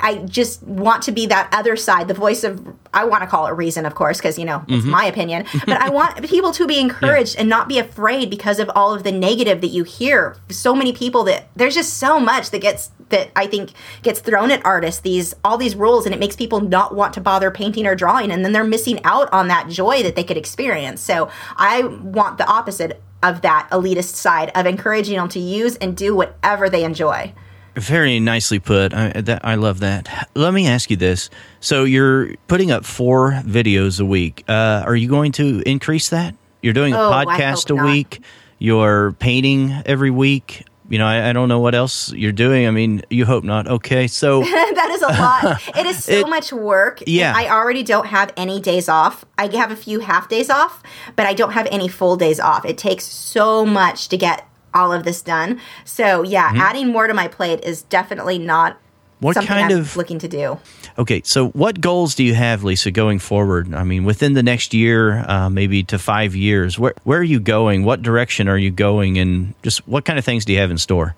I 0.01 0.19
just 0.19 0.63
want 0.63 1.03
to 1.03 1.11
be 1.11 1.25
that 1.27 1.49
other 1.51 1.75
side, 1.75 2.07
the 2.07 2.13
voice 2.13 2.43
of, 2.43 2.65
I 2.93 3.05
want 3.05 3.21
to 3.23 3.27
call 3.27 3.47
it 3.47 3.51
reason, 3.51 3.85
of 3.85 3.95
course, 3.95 4.17
because, 4.17 4.39
you 4.39 4.45
know, 4.45 4.63
it's 4.67 4.83
mm-hmm. 4.83 4.91
my 4.91 5.05
opinion. 5.05 5.45
But 5.65 5.81
I 5.81 5.89
want 5.89 6.27
people 6.27 6.51
to 6.53 6.65
be 6.65 6.79
encouraged 6.79 7.35
and 7.37 7.49
not 7.49 7.67
be 7.67 7.79
afraid 7.79 8.29
because 8.29 8.59
of 8.59 8.69
all 8.75 8.93
of 8.93 9.03
the 9.03 9.11
negative 9.11 9.61
that 9.61 9.67
you 9.67 9.83
hear. 9.83 10.37
So 10.49 10.75
many 10.75 10.93
people 10.93 11.23
that, 11.25 11.49
there's 11.55 11.75
just 11.75 11.95
so 11.97 12.19
much 12.19 12.49
that 12.51 12.61
gets, 12.61 12.91
that 13.09 13.31
I 13.35 13.47
think 13.47 13.71
gets 14.01 14.19
thrown 14.19 14.51
at 14.51 14.65
artists, 14.65 15.01
these, 15.01 15.35
all 15.43 15.57
these 15.57 15.75
rules, 15.75 16.05
and 16.05 16.15
it 16.15 16.19
makes 16.19 16.35
people 16.35 16.61
not 16.61 16.95
want 16.95 17.13
to 17.15 17.21
bother 17.21 17.51
painting 17.51 17.85
or 17.85 17.95
drawing. 17.95 18.31
And 18.31 18.43
then 18.45 18.53
they're 18.53 18.63
missing 18.63 18.99
out 19.03 19.31
on 19.33 19.47
that 19.49 19.69
joy 19.69 20.03
that 20.03 20.15
they 20.15 20.23
could 20.23 20.37
experience. 20.37 21.01
So 21.01 21.29
I 21.57 21.83
want 21.83 22.37
the 22.37 22.47
opposite 22.47 23.01
of 23.21 23.41
that 23.41 23.67
elitist 23.71 24.15
side 24.15 24.49
of 24.55 24.65
encouraging 24.65 25.17
them 25.17 25.27
to 25.29 25.39
use 25.39 25.75
and 25.75 25.97
do 25.97 26.15
whatever 26.15 26.69
they 26.69 26.83
enjoy. 26.85 27.33
Very 27.79 28.19
nicely 28.19 28.59
put. 28.59 28.93
I, 28.93 29.09
that, 29.21 29.45
I 29.45 29.55
love 29.55 29.79
that. 29.79 30.29
Let 30.35 30.53
me 30.53 30.67
ask 30.67 30.89
you 30.89 30.97
this: 30.97 31.29
so 31.59 31.83
you're 31.83 32.35
putting 32.47 32.71
up 32.71 32.85
four 32.85 33.31
videos 33.45 33.99
a 34.01 34.05
week. 34.05 34.43
Uh, 34.47 34.83
are 34.85 34.95
you 34.95 35.07
going 35.09 35.31
to 35.33 35.61
increase 35.65 36.09
that? 36.09 36.35
You're 36.61 36.73
doing 36.73 36.93
a 36.93 36.99
Oh, 36.99 37.11
I 37.11 37.25
podcast 37.25 37.69
a 37.69 37.75
not. 37.75 37.85
week. 37.85 38.21
You're 38.57 39.13
painting 39.13 39.71
every 39.85 40.11
week. 40.11 40.65
You 40.89 40.97
know, 40.97 41.05
I, 41.05 41.29
I 41.29 41.33
don't 41.33 41.47
know 41.49 41.59
what 41.59 41.75
else 41.75 42.11
you're 42.13 42.31
doing. 42.31 42.67
I 42.67 42.71
mean, 42.71 43.03
you 43.11 43.23
hope 43.23 43.43
not. 43.43 43.67
Okay, 43.67 44.07
so 44.07 44.41
that 44.43 44.89
is 44.91 45.01
a 45.03 45.07
lot. 45.07 45.61
It 45.77 45.85
is 45.85 46.03
so 46.03 46.11
It- 46.21 46.27
much 46.29 46.51
work. 46.51 47.03
Yeah. 47.05 47.31
I 47.35 47.47
already 47.47 47.83
don't 47.83 48.07
have 48.07 48.33
any 48.35 48.59
days 48.59 48.89
off. 48.89 49.23
I 49.37 49.55
have 49.55 49.69
a 49.71 49.75
few 49.75 49.99
half 49.99 50.27
days 50.27 50.49
off, 50.49 50.81
but 51.15 51.27
I 51.27 51.33
don't 51.35 51.51
have 51.51 51.67
any 51.71 51.87
full 51.87 52.17
days 52.17 52.39
off. 52.39 52.65
It 52.65 52.77
takes 52.79 53.05
so 53.05 53.67
much 53.67 54.09
to 54.09 54.17
get 54.17 54.45
all 54.73 54.91
of 54.93 55.03
this 55.03 55.21
done. 55.21 55.59
So 55.85 56.23
yeah, 56.23 56.51
adding 56.55 56.87
more 56.87 57.07
to 57.07 57.13
my 57.13 57.27
plate 57.27 57.63
is 57.63 57.81
definitely 57.83 58.39
not 58.39 58.77
Mm-hmm. 59.19 59.25
What 59.25 59.33
something 59.33 59.47
kind 59.49 59.73
I'm 59.73 59.79
of- 59.81 59.97
looking 59.97 60.19
to 60.19 60.29
do. 60.29 60.57
Okay, 60.97 61.21
so 61.25 61.49
what 61.49 61.81
goals 61.81 62.15
do 62.15 62.23
you 62.23 62.33
have, 62.35 62.63
Lisa, 62.63 62.89
going 62.89 63.19
forward? 63.19 63.73
I 63.73 63.83
mean, 63.83 64.05
within 64.05 64.33
the 64.33 64.43
next 64.43 64.73
year, 64.73 65.25
uh, 65.27 65.49
maybe 65.49 65.83
to 65.83 65.99
five 65.99 66.37
years, 66.37 66.79
where 66.79 66.93
where 67.03 67.19
are 67.19 67.23
you 67.23 67.41
going? 67.41 67.83
What 67.83 68.01
direction 68.01 68.47
are 68.47 68.57
you 68.57 68.71
going, 68.71 69.17
and 69.17 69.55
just 69.61 69.85
what 69.85 70.05
kind 70.05 70.17
of 70.17 70.23
things 70.23 70.45
do 70.45 70.53
you 70.53 70.59
have 70.59 70.71
in 70.71 70.77
store? 70.77 71.15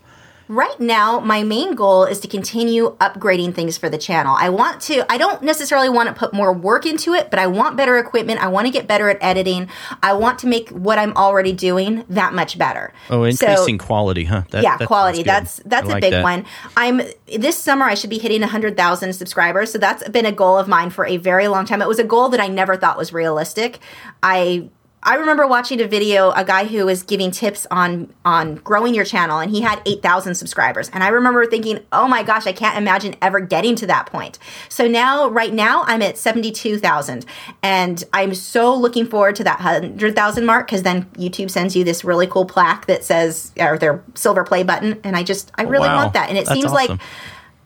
Right 0.52 0.78
now, 0.82 1.22
my 1.22 1.44
main 1.44 1.76
goal 1.76 2.04
is 2.04 2.20
to 2.20 2.28
continue 2.28 2.98
upgrading 2.98 3.56
things 3.56 3.78
for 3.78 3.88
the 3.88 3.98
channel. 3.98 4.36
I 4.38 4.50
want 4.50 4.82
to, 4.82 5.10
I 5.10 5.18
don't 5.18 5.42
necessarily 5.42 5.88
want 5.88 6.10
to 6.10 6.14
put 6.14 6.34
more 6.34 6.52
work 6.52 6.86
into 6.86 7.14
it, 7.14 7.30
but 7.30 7.40
I 7.40 7.48
want 7.48 7.78
better 7.78 7.98
equipment. 7.98 8.42
I 8.44 8.48
want 8.48 8.68
to 8.68 8.72
get 8.74 8.86
better 8.86 9.08
at 9.10 9.18
editing. 9.22 9.70
I 10.04 10.12
want 10.12 10.40
to 10.40 10.48
make 10.48 10.68
what 10.72 11.00
I'm 11.00 11.16
already 11.16 11.54
doing 11.54 12.04
that 12.10 12.34
much 12.34 12.58
better. 12.58 12.92
Oh, 13.10 13.30
So- 13.32 13.48
increasing 13.48 13.78
quality, 13.78 14.26
huh? 14.26 14.42
That- 14.50 14.64
yeah, 14.64 14.76
that 14.76 14.90
quality. 14.90 15.24
That's 15.24 15.62
that's 15.64 15.88
I 15.88 15.90
a 15.90 15.94
like 15.94 16.02
big 16.02 16.12
that. 16.12 16.24
one. 16.24 16.46
I'm 16.76 17.02
this 17.34 17.58
summer 17.58 17.86
I 17.86 17.94
should 17.94 18.10
be 18.10 18.20
hitting 18.20 18.42
100,000 18.42 19.14
subscribers. 19.14 19.72
So 19.72 19.78
that's 19.78 20.06
been 20.10 20.26
a 20.26 20.34
goal 20.34 20.58
of 20.58 20.68
mine 20.68 20.90
for 20.90 21.06
a 21.06 21.16
very 21.16 21.48
long 21.48 21.64
time. 21.64 21.82
It 21.82 21.88
was 21.88 22.00
a 22.00 22.04
goal 22.04 22.28
that 22.28 22.42
I 22.42 22.50
never 22.50 22.76
thought 22.76 22.98
was 22.98 23.14
realistic. 23.14 23.80
I 24.22 24.68
I 25.04 25.16
remember 25.16 25.48
watching 25.48 25.82
a 25.82 25.88
video, 25.88 26.30
a 26.32 26.46
guy 26.46 26.66
who 26.66 26.86
was 26.86 27.02
giving 27.02 27.32
tips 27.32 27.66
on 27.72 28.14
on 28.24 28.56
growing 28.56 28.94
your 28.94 29.04
channel, 29.06 29.40
and 29.40 29.50
he 29.50 29.62
had 29.62 29.82
eight 29.88 30.04
thousand 30.04 30.36
subscribers. 30.36 30.90
And 30.94 31.04
I 31.04 31.08
remember 31.08 31.46
thinking, 31.48 31.80
"Oh 31.92 32.08
my 32.08 32.22
gosh, 32.22 32.46
I 32.46 32.52
can't 32.54 32.78
imagine 32.78 33.16
ever 33.20 33.40
getting 33.40 33.76
to 33.78 33.88
that 33.88 34.06
point." 34.06 34.38
So 34.70 34.88
now, 34.88 35.28
right 35.28 35.54
now, 35.54 35.84
I'm 35.88 36.04
at 36.04 36.20
seventy 36.20 36.52
two 36.52 36.78
thousand, 36.78 37.26
and 37.64 38.04
I'm 38.14 38.36
so 38.36 38.76
looking 38.76 39.08
forward 39.08 39.36
to 39.38 39.44
that 39.44 39.60
hundred 39.60 40.16
thousand 40.16 40.46
mark 40.46 40.68
because 40.68 40.84
then 40.84 41.06
YouTube 41.18 41.50
sends 41.50 41.76
you 41.76 41.84
this 41.84 42.04
really 42.04 42.28
cool 42.28 42.46
plaque 42.46 42.86
that 42.86 43.04
says 43.04 43.52
or 43.60 43.80
their 43.80 44.04
silver 44.14 44.44
play 44.44 44.62
button, 44.62 45.00
and 45.04 45.16
I 45.16 45.24
just 45.24 45.52
I 45.56 45.64
really 45.64 45.90
Wow. 45.90 45.96
want 46.04 46.14
that, 46.14 46.30
and 46.30 46.38
it 46.38 46.46
That's 46.46 46.60
seems 46.60 46.72
awesome. 46.72 46.98
like 46.98 47.02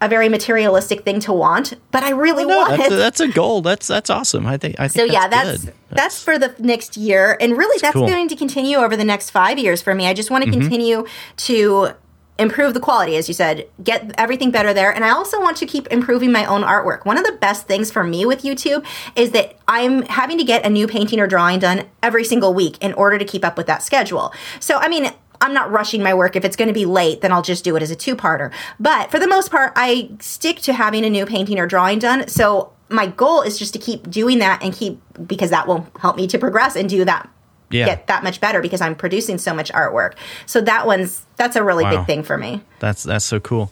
a 0.02 0.10
very 0.10 0.28
materialistic 0.30 1.04
thing 1.04 1.20
to 1.22 1.32
want, 1.34 1.74
but 1.92 2.04
I 2.04 2.10
really 2.12 2.46
No, 2.46 2.58
want 2.58 2.78
that's, 2.78 2.92
it. 2.94 2.96
that's 2.98 3.20
a 3.22 3.28
goal. 3.30 3.62
That's 3.62 3.88
that's 3.88 4.10
awesome. 4.10 4.46
I 4.46 4.58
think. 4.58 4.76
I 4.80 4.88
So 4.88 5.00
think 5.02 5.14
yeah, 5.14 5.28
that's 5.28 5.50
that's 5.50 5.64
good. 5.66 5.74
that's 5.92 6.24
for 6.24 6.38
the 6.38 6.54
next 6.60 6.98
year, 6.98 7.38
and 7.40 7.58
really 7.58 7.78
that's 7.82 7.94
cool. 7.94 8.08
going 8.08 8.28
to 8.28 8.36
continue 8.36 8.78
over 8.78 8.96
the 8.98 9.06
next 9.06 9.30
five 9.30 9.58
years 9.58 9.82
for 9.82 9.96
me. 9.96 10.08
I 10.08 10.14
just 10.14 10.30
want 10.30 10.44
Mm-hmm. 10.44 10.52
to 10.54 10.60
continue 10.60 11.06
to 11.38 11.90
improve 12.38 12.74
the 12.74 12.82
quality, 12.82 13.16
as 13.16 13.30
you 13.30 13.34
said, 13.34 13.66
get 13.82 14.12
everything 14.18 14.52
better 14.52 14.74
there, 14.74 14.92
and 14.94 15.06
I 15.06 15.12
also 15.12 15.40
want 15.40 15.56
to 15.58 15.66
keep 15.66 15.88
improving 15.88 16.34
my 16.34 16.46
own 16.46 16.64
artwork. 16.64 17.06
One 17.06 17.18
of 17.18 17.24
the 17.24 17.32
best 17.32 17.66
things 17.66 17.90
for 17.90 18.04
me 18.04 18.26
with 18.26 18.42
YouTube 18.44 18.86
is 19.16 19.32
that 19.32 19.58
I'm 19.70 20.02
having 20.04 20.38
to 20.40 20.44
get 20.44 20.66
a 20.66 20.70
new 20.70 20.86
painting 20.86 21.22
or 21.22 21.28
drawing 21.28 21.60
done 21.60 21.84
every 22.04 22.26
single 22.26 22.54
week 22.54 22.78
in 22.84 22.92
order 22.94 23.18
to 23.18 23.24
keep 23.24 23.46
up 23.46 23.56
with 23.56 23.68
that 23.68 23.82
schedule. 23.82 24.34
So 24.60 24.78
I 24.78 24.90
mean. 24.90 25.10
I'm 25.42 25.54
not 25.54 25.72
rushing 25.72 26.02
my 26.04 26.14
work. 26.14 26.36
If 26.36 26.46
it's 26.46 26.56
going 26.56 26.68
to 26.70 26.74
be 26.74 26.86
late, 26.86 27.22
then 27.22 27.32
I'll 27.32 27.42
just 27.42 27.64
do 27.64 27.76
it 27.76 27.84
as 27.84 27.92
a 27.92 27.96
two 27.96 28.16
parter. 28.16 28.52
But 28.80 29.12
for 29.12 29.20
the 29.20 29.28
most 29.28 29.52
part, 29.52 29.74
I 29.76 30.10
stick 30.20 30.58
to 30.62 30.74
having 30.74 31.06
a 31.06 31.10
new 31.10 31.26
painting 31.26 31.60
or 31.60 31.68
drawing 31.68 32.00
done. 32.00 32.28
So 32.28 32.72
my 32.90 33.08
goal 33.08 33.42
is 33.42 33.58
just 33.60 33.74
to 33.74 33.80
keep 33.80 34.10
doing 34.10 34.40
that 34.40 34.62
and 34.64 34.74
keep 34.74 35.00
because 35.28 35.50
that 35.50 35.68
will 35.68 35.88
help 36.00 36.16
me 36.18 36.28
to 36.28 36.38
progress 36.38 36.76
and 36.76 36.88
do 36.88 37.04
that 37.06 37.28
Yeah. 37.72 37.86
get 37.88 38.08
that 38.08 38.24
much 38.24 38.40
better 38.40 38.62
because 38.62 38.80
I'm 38.80 38.96
producing 38.96 39.38
so 39.40 39.54
much 39.54 39.72
artwork. 39.74 40.14
So 40.46 40.62
that 40.62 40.86
one's 40.86 41.26
that's 41.36 41.56
a 41.56 41.64
really 41.64 41.84
Wow. 41.84 41.98
big 41.98 42.06
thing 42.06 42.24
for 42.24 42.38
me. 42.38 42.62
That's 42.80 43.02
that's 43.04 43.26
so 43.26 43.40
cool. 43.40 43.72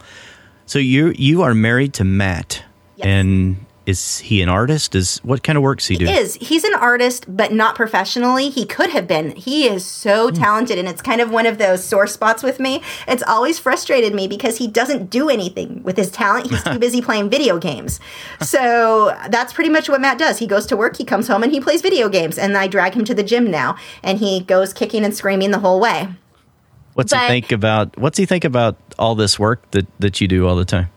So 0.66 0.80
you 0.80 1.14
you 1.18 1.44
are 1.44 1.54
married 1.54 1.94
to 1.96 2.04
Matt, 2.04 2.64
Yes. 2.96 3.06
and 3.08 3.58
is 3.86 4.20
he 4.20 4.42
an 4.42 4.50
artist? 4.50 4.96
Is 4.96 5.18
what 5.24 5.44
kind 5.44 5.58
of 5.58 5.62
work 5.64 5.80
does 5.80 5.88
he 5.88 5.98
do? 5.98 6.06
Is 6.06 6.36
he's 6.36 6.64
an 6.64 6.74
artist 6.74 7.26
but 7.28 7.52
not 7.52 7.76
professionally. 7.76 8.50
He 8.50 8.66
could 8.66 8.92
have 8.92 9.08
been. 9.08 9.36
He 9.36 9.68
is 9.68 9.86
so 9.86 10.30
Hmm. 10.30 10.36
talented 10.36 10.78
and 10.80 10.88
it's 10.88 11.02
kind 11.02 11.20
of 11.20 11.32
one 11.32 11.46
of 11.46 11.58
those 11.58 11.84
sore 11.84 12.08
spots 12.08 12.44
with 12.44 12.60
me. 12.60 12.82
It's 13.08 13.24
always 13.24 13.60
frustrated 13.60 14.14
me 14.16 14.28
because 14.28 14.58
he 14.58 14.68
doesn't 14.68 15.10
do 15.10 15.30
anything 15.30 15.82
with 15.84 15.98
his 15.98 16.10
talent. 16.12 16.50
He's 16.50 16.64
too 16.64 16.80
busy 16.88 17.02
playing 17.02 17.30
video 17.30 17.58
games. 17.58 18.00
So 18.42 19.18
that's 19.30 19.54
pretty 19.54 19.70
much 19.70 19.90
what 19.90 20.00
Matt 20.02 20.18
does. 20.18 20.40
He 20.40 20.48
goes 20.48 20.66
to 20.68 20.78
work, 20.78 20.98
he 20.98 21.04
comes 21.04 21.28
home 21.28 21.44
and 21.44 21.52
he 21.52 21.60
plays 21.60 21.82
video 21.82 22.10
games 22.10 22.38
and 22.38 22.58
I 22.58 22.68
drag 22.68 22.94
him 22.94 23.04
to 23.06 23.14
the 23.14 23.24
gym 23.24 23.52
now 23.52 23.76
and 24.02 24.20
he 24.20 24.40
goes 24.42 24.74
kicking 24.74 25.04
and 25.04 25.14
screaming 25.16 25.52
the 25.52 25.60
whole 25.60 25.80
way. 25.80 26.08
What's 26.94 27.12
he 27.12 27.20
think 27.28 27.52
about? 27.52 27.98
What's 27.98 28.18
he 28.20 28.26
think 28.26 28.44
about 28.46 28.78
all 29.00 29.16
this 29.16 29.40
work 29.40 29.70
that 29.72 29.88
that 30.00 30.22
you 30.22 30.28
do 30.28 30.48
all 30.48 30.56
the 30.56 30.64
time? 30.66 30.90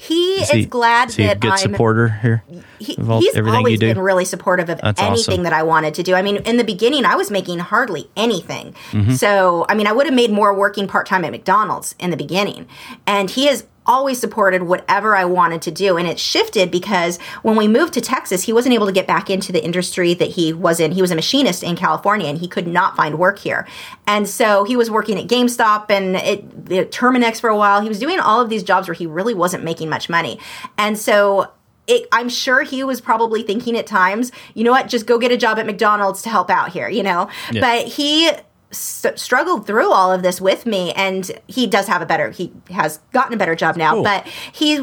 He 0.00 0.34
is, 0.34 0.50
he, 0.50 0.66
glad 0.66 1.08
is 1.08 1.16
he 1.16 1.24
a 1.24 1.28
that 1.28 1.40
good 1.40 1.52
I'm 1.52 1.58
supporter 1.58 2.08
here? 2.08 2.44
he, 2.78 2.96
all- 2.96 3.20
he's 3.20 3.34
everything 3.34 3.58
always 3.58 3.72
you 3.72 3.78
do? 3.78 3.88
been 3.94 3.98
really 4.02 4.24
supportive 4.24 4.68
of 4.68 4.80
That's 4.80 5.00
anything 5.00 5.32
awesome. 5.34 5.42
that 5.44 5.52
I 5.52 5.62
wanted 5.62 5.94
to 5.94 6.02
do. 6.02 6.14
I 6.14 6.22
mean, 6.22 6.36
in 6.36 6.56
the 6.56 6.64
beginning, 6.64 7.04
I 7.04 7.16
was 7.16 7.30
making 7.30 7.58
hardly 7.58 8.08
anything. 8.16 8.74
Mm-hmm. 8.92 9.12
So, 9.12 9.66
I 9.68 9.74
mean, 9.74 9.86
I 9.86 9.92
would 9.92 10.06
have 10.06 10.14
made 10.14 10.30
more 10.30 10.54
working 10.54 10.86
part 10.86 11.06
time 11.06 11.24
at 11.24 11.32
McDonald's 11.32 11.94
in 11.98 12.10
the 12.10 12.16
beginning. 12.16 12.66
And 13.06 13.30
he 13.30 13.46
has 13.46 13.66
always 13.90 14.20
supported 14.20 14.62
whatever 14.62 15.16
I 15.16 15.24
wanted 15.24 15.62
to 15.62 15.72
do. 15.72 15.96
And 15.96 16.06
it 16.06 16.20
shifted 16.20 16.70
because 16.70 17.18
when 17.42 17.56
we 17.56 17.66
moved 17.66 17.92
to 17.94 18.00
Texas, 18.00 18.44
he 18.44 18.52
wasn't 18.52 18.74
able 18.76 18.86
to 18.86 18.92
get 18.92 19.08
back 19.08 19.28
into 19.28 19.50
the 19.50 19.62
industry 19.62 20.14
that 20.14 20.30
he 20.30 20.52
was 20.52 20.78
in. 20.78 20.92
He 20.92 21.02
was 21.02 21.10
a 21.10 21.16
machinist 21.16 21.64
in 21.64 21.74
California 21.74 22.28
and 22.28 22.38
he 22.38 22.46
could 22.46 22.68
not 22.68 22.96
find 22.96 23.18
work 23.18 23.40
here. 23.40 23.66
And 24.06 24.28
so 24.28 24.62
he 24.62 24.76
was 24.76 24.92
working 24.92 25.18
at 25.18 25.26
GameStop 25.26 25.90
and 25.90 26.14
it, 26.14 26.44
at 26.70 26.92
Terminix 26.92 27.40
for 27.40 27.50
a 27.50 27.56
while. 27.56 27.80
He 27.80 27.88
was 27.88 27.98
doing 27.98 28.20
all 28.20 28.40
of 28.40 28.48
these 28.48 28.62
jobs 28.62 28.86
where 28.86 28.94
he 28.94 29.06
really 29.06 29.34
wasn't 29.34 29.64
making 29.64 29.88
much 29.88 30.08
money. 30.08 30.38
And 30.78 30.96
so 30.96 31.50
it, 31.88 32.06
I'm 32.12 32.28
sure 32.28 32.62
he 32.62 32.84
was 32.84 33.00
probably 33.00 33.42
thinking 33.42 33.76
at 33.76 33.88
times, 33.88 34.30
you 34.54 34.62
know 34.62 34.70
what, 34.70 34.88
just 34.88 35.06
go 35.06 35.18
get 35.18 35.32
a 35.32 35.36
job 35.36 35.58
at 35.58 35.66
McDonald's 35.66 36.22
to 36.22 36.28
help 36.28 36.48
out 36.48 36.70
here, 36.70 36.88
you 36.88 37.02
know? 37.02 37.28
Yeah. 37.50 37.60
But 37.60 37.88
he 37.88 38.30
st- 38.70 39.18
struggled 39.18 39.66
through 39.66 39.92
all 39.92 40.12
of 40.12 40.22
this 40.22 40.40
with 40.40 40.64
me 40.66 40.92
and 40.92 41.30
he 41.48 41.66
does 41.66 41.86
have 41.88 42.00
a 42.02 42.06
better 42.06 42.30
he 42.30 42.52
has 42.70 42.98
gotten 43.12 43.34
a 43.34 43.36
better 43.36 43.54
job 43.54 43.76
now 43.76 43.94
Cool. 43.94 44.04
but 44.04 44.26
he 44.52 44.74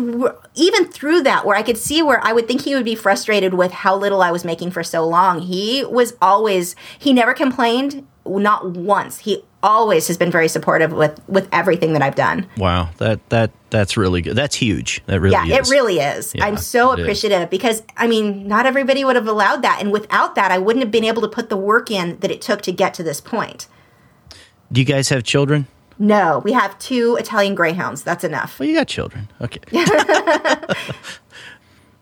even 0.56 0.86
through 0.92 1.22
that 1.24 1.46
where 1.46 1.56
i 1.56 1.62
could 1.62 1.78
see 1.78 2.02
where 2.02 2.24
i 2.26 2.34
would 2.34 2.48
think 2.48 2.62
he 2.62 2.76
would 2.76 2.86
be 2.86 2.96
frustrated 2.96 3.54
with 3.54 3.72
how 3.72 3.96
little 3.96 4.22
i 4.22 4.32
was 4.32 4.44
making 4.44 4.72
for 4.72 4.84
so 4.84 5.06
long 5.08 5.40
he 5.40 5.86
was 5.86 6.16
always 6.22 6.76
he 7.00 7.14
never 7.14 7.34
complained 7.34 8.06
not 8.26 8.72
once 8.72 9.20
he 9.20 9.44
always 9.64 10.08
has 10.08 10.18
been 10.18 10.30
very 10.32 10.48
supportive 10.48 10.92
with 10.92 11.20
with 11.30 11.48
everything 11.54 11.94
that 11.94 12.02
i've 12.02 12.16
done 12.16 12.46
Wow, 12.58 12.90
that 12.98 13.28
that 13.30 13.52
that's 13.70 13.98
really 13.98 14.22
good. 14.22 14.38
That's 14.38 14.56
huge. 14.56 15.04
That 15.08 15.20
really 15.20 15.34
yeah, 15.34 15.60
is. 15.60 15.68
it 15.70 15.72
really 15.74 16.00
is. 16.00 16.34
Yeah, 16.34 16.46
I'm 16.46 16.56
so 16.56 16.94
it 16.94 17.00
is. 17.00 17.04
appreciative 17.04 17.50
because 17.50 17.84
I 17.98 18.08
mean, 18.08 18.48
not 18.48 18.66
everybody 18.66 19.04
would 19.04 19.18
have 19.18 19.28
allowed 19.28 19.62
that, 19.64 19.80
and 19.82 19.92
without 19.92 20.36
that, 20.36 20.52
I 20.52 20.58
wouldn't 20.58 20.82
have 20.84 20.92
been 20.92 21.04
able 21.04 21.22
to 21.22 21.28
put 21.28 21.50
the 21.50 21.58
work 21.58 21.92
in 21.92 22.18
that 22.20 22.32
it 22.32 22.42
took 22.42 22.62
to 22.62 22.72
get 22.72 22.94
to 22.94 23.04
this 23.04 23.20
point. 23.20 23.68
Do 24.72 24.82
you 24.82 24.86
guys 24.86 25.10
have 25.10 25.24
children? 25.24 25.68
No, 26.00 26.42
we 26.44 26.52
have 26.52 26.78
two 26.80 27.16
Italian 27.16 27.56
greyhounds. 27.56 28.04
That's 28.04 28.24
enough. 28.24 28.60
Well, 28.60 28.70
you 28.70 28.76
got 28.76 28.88
children. 28.88 29.28
Okay. 29.42 29.60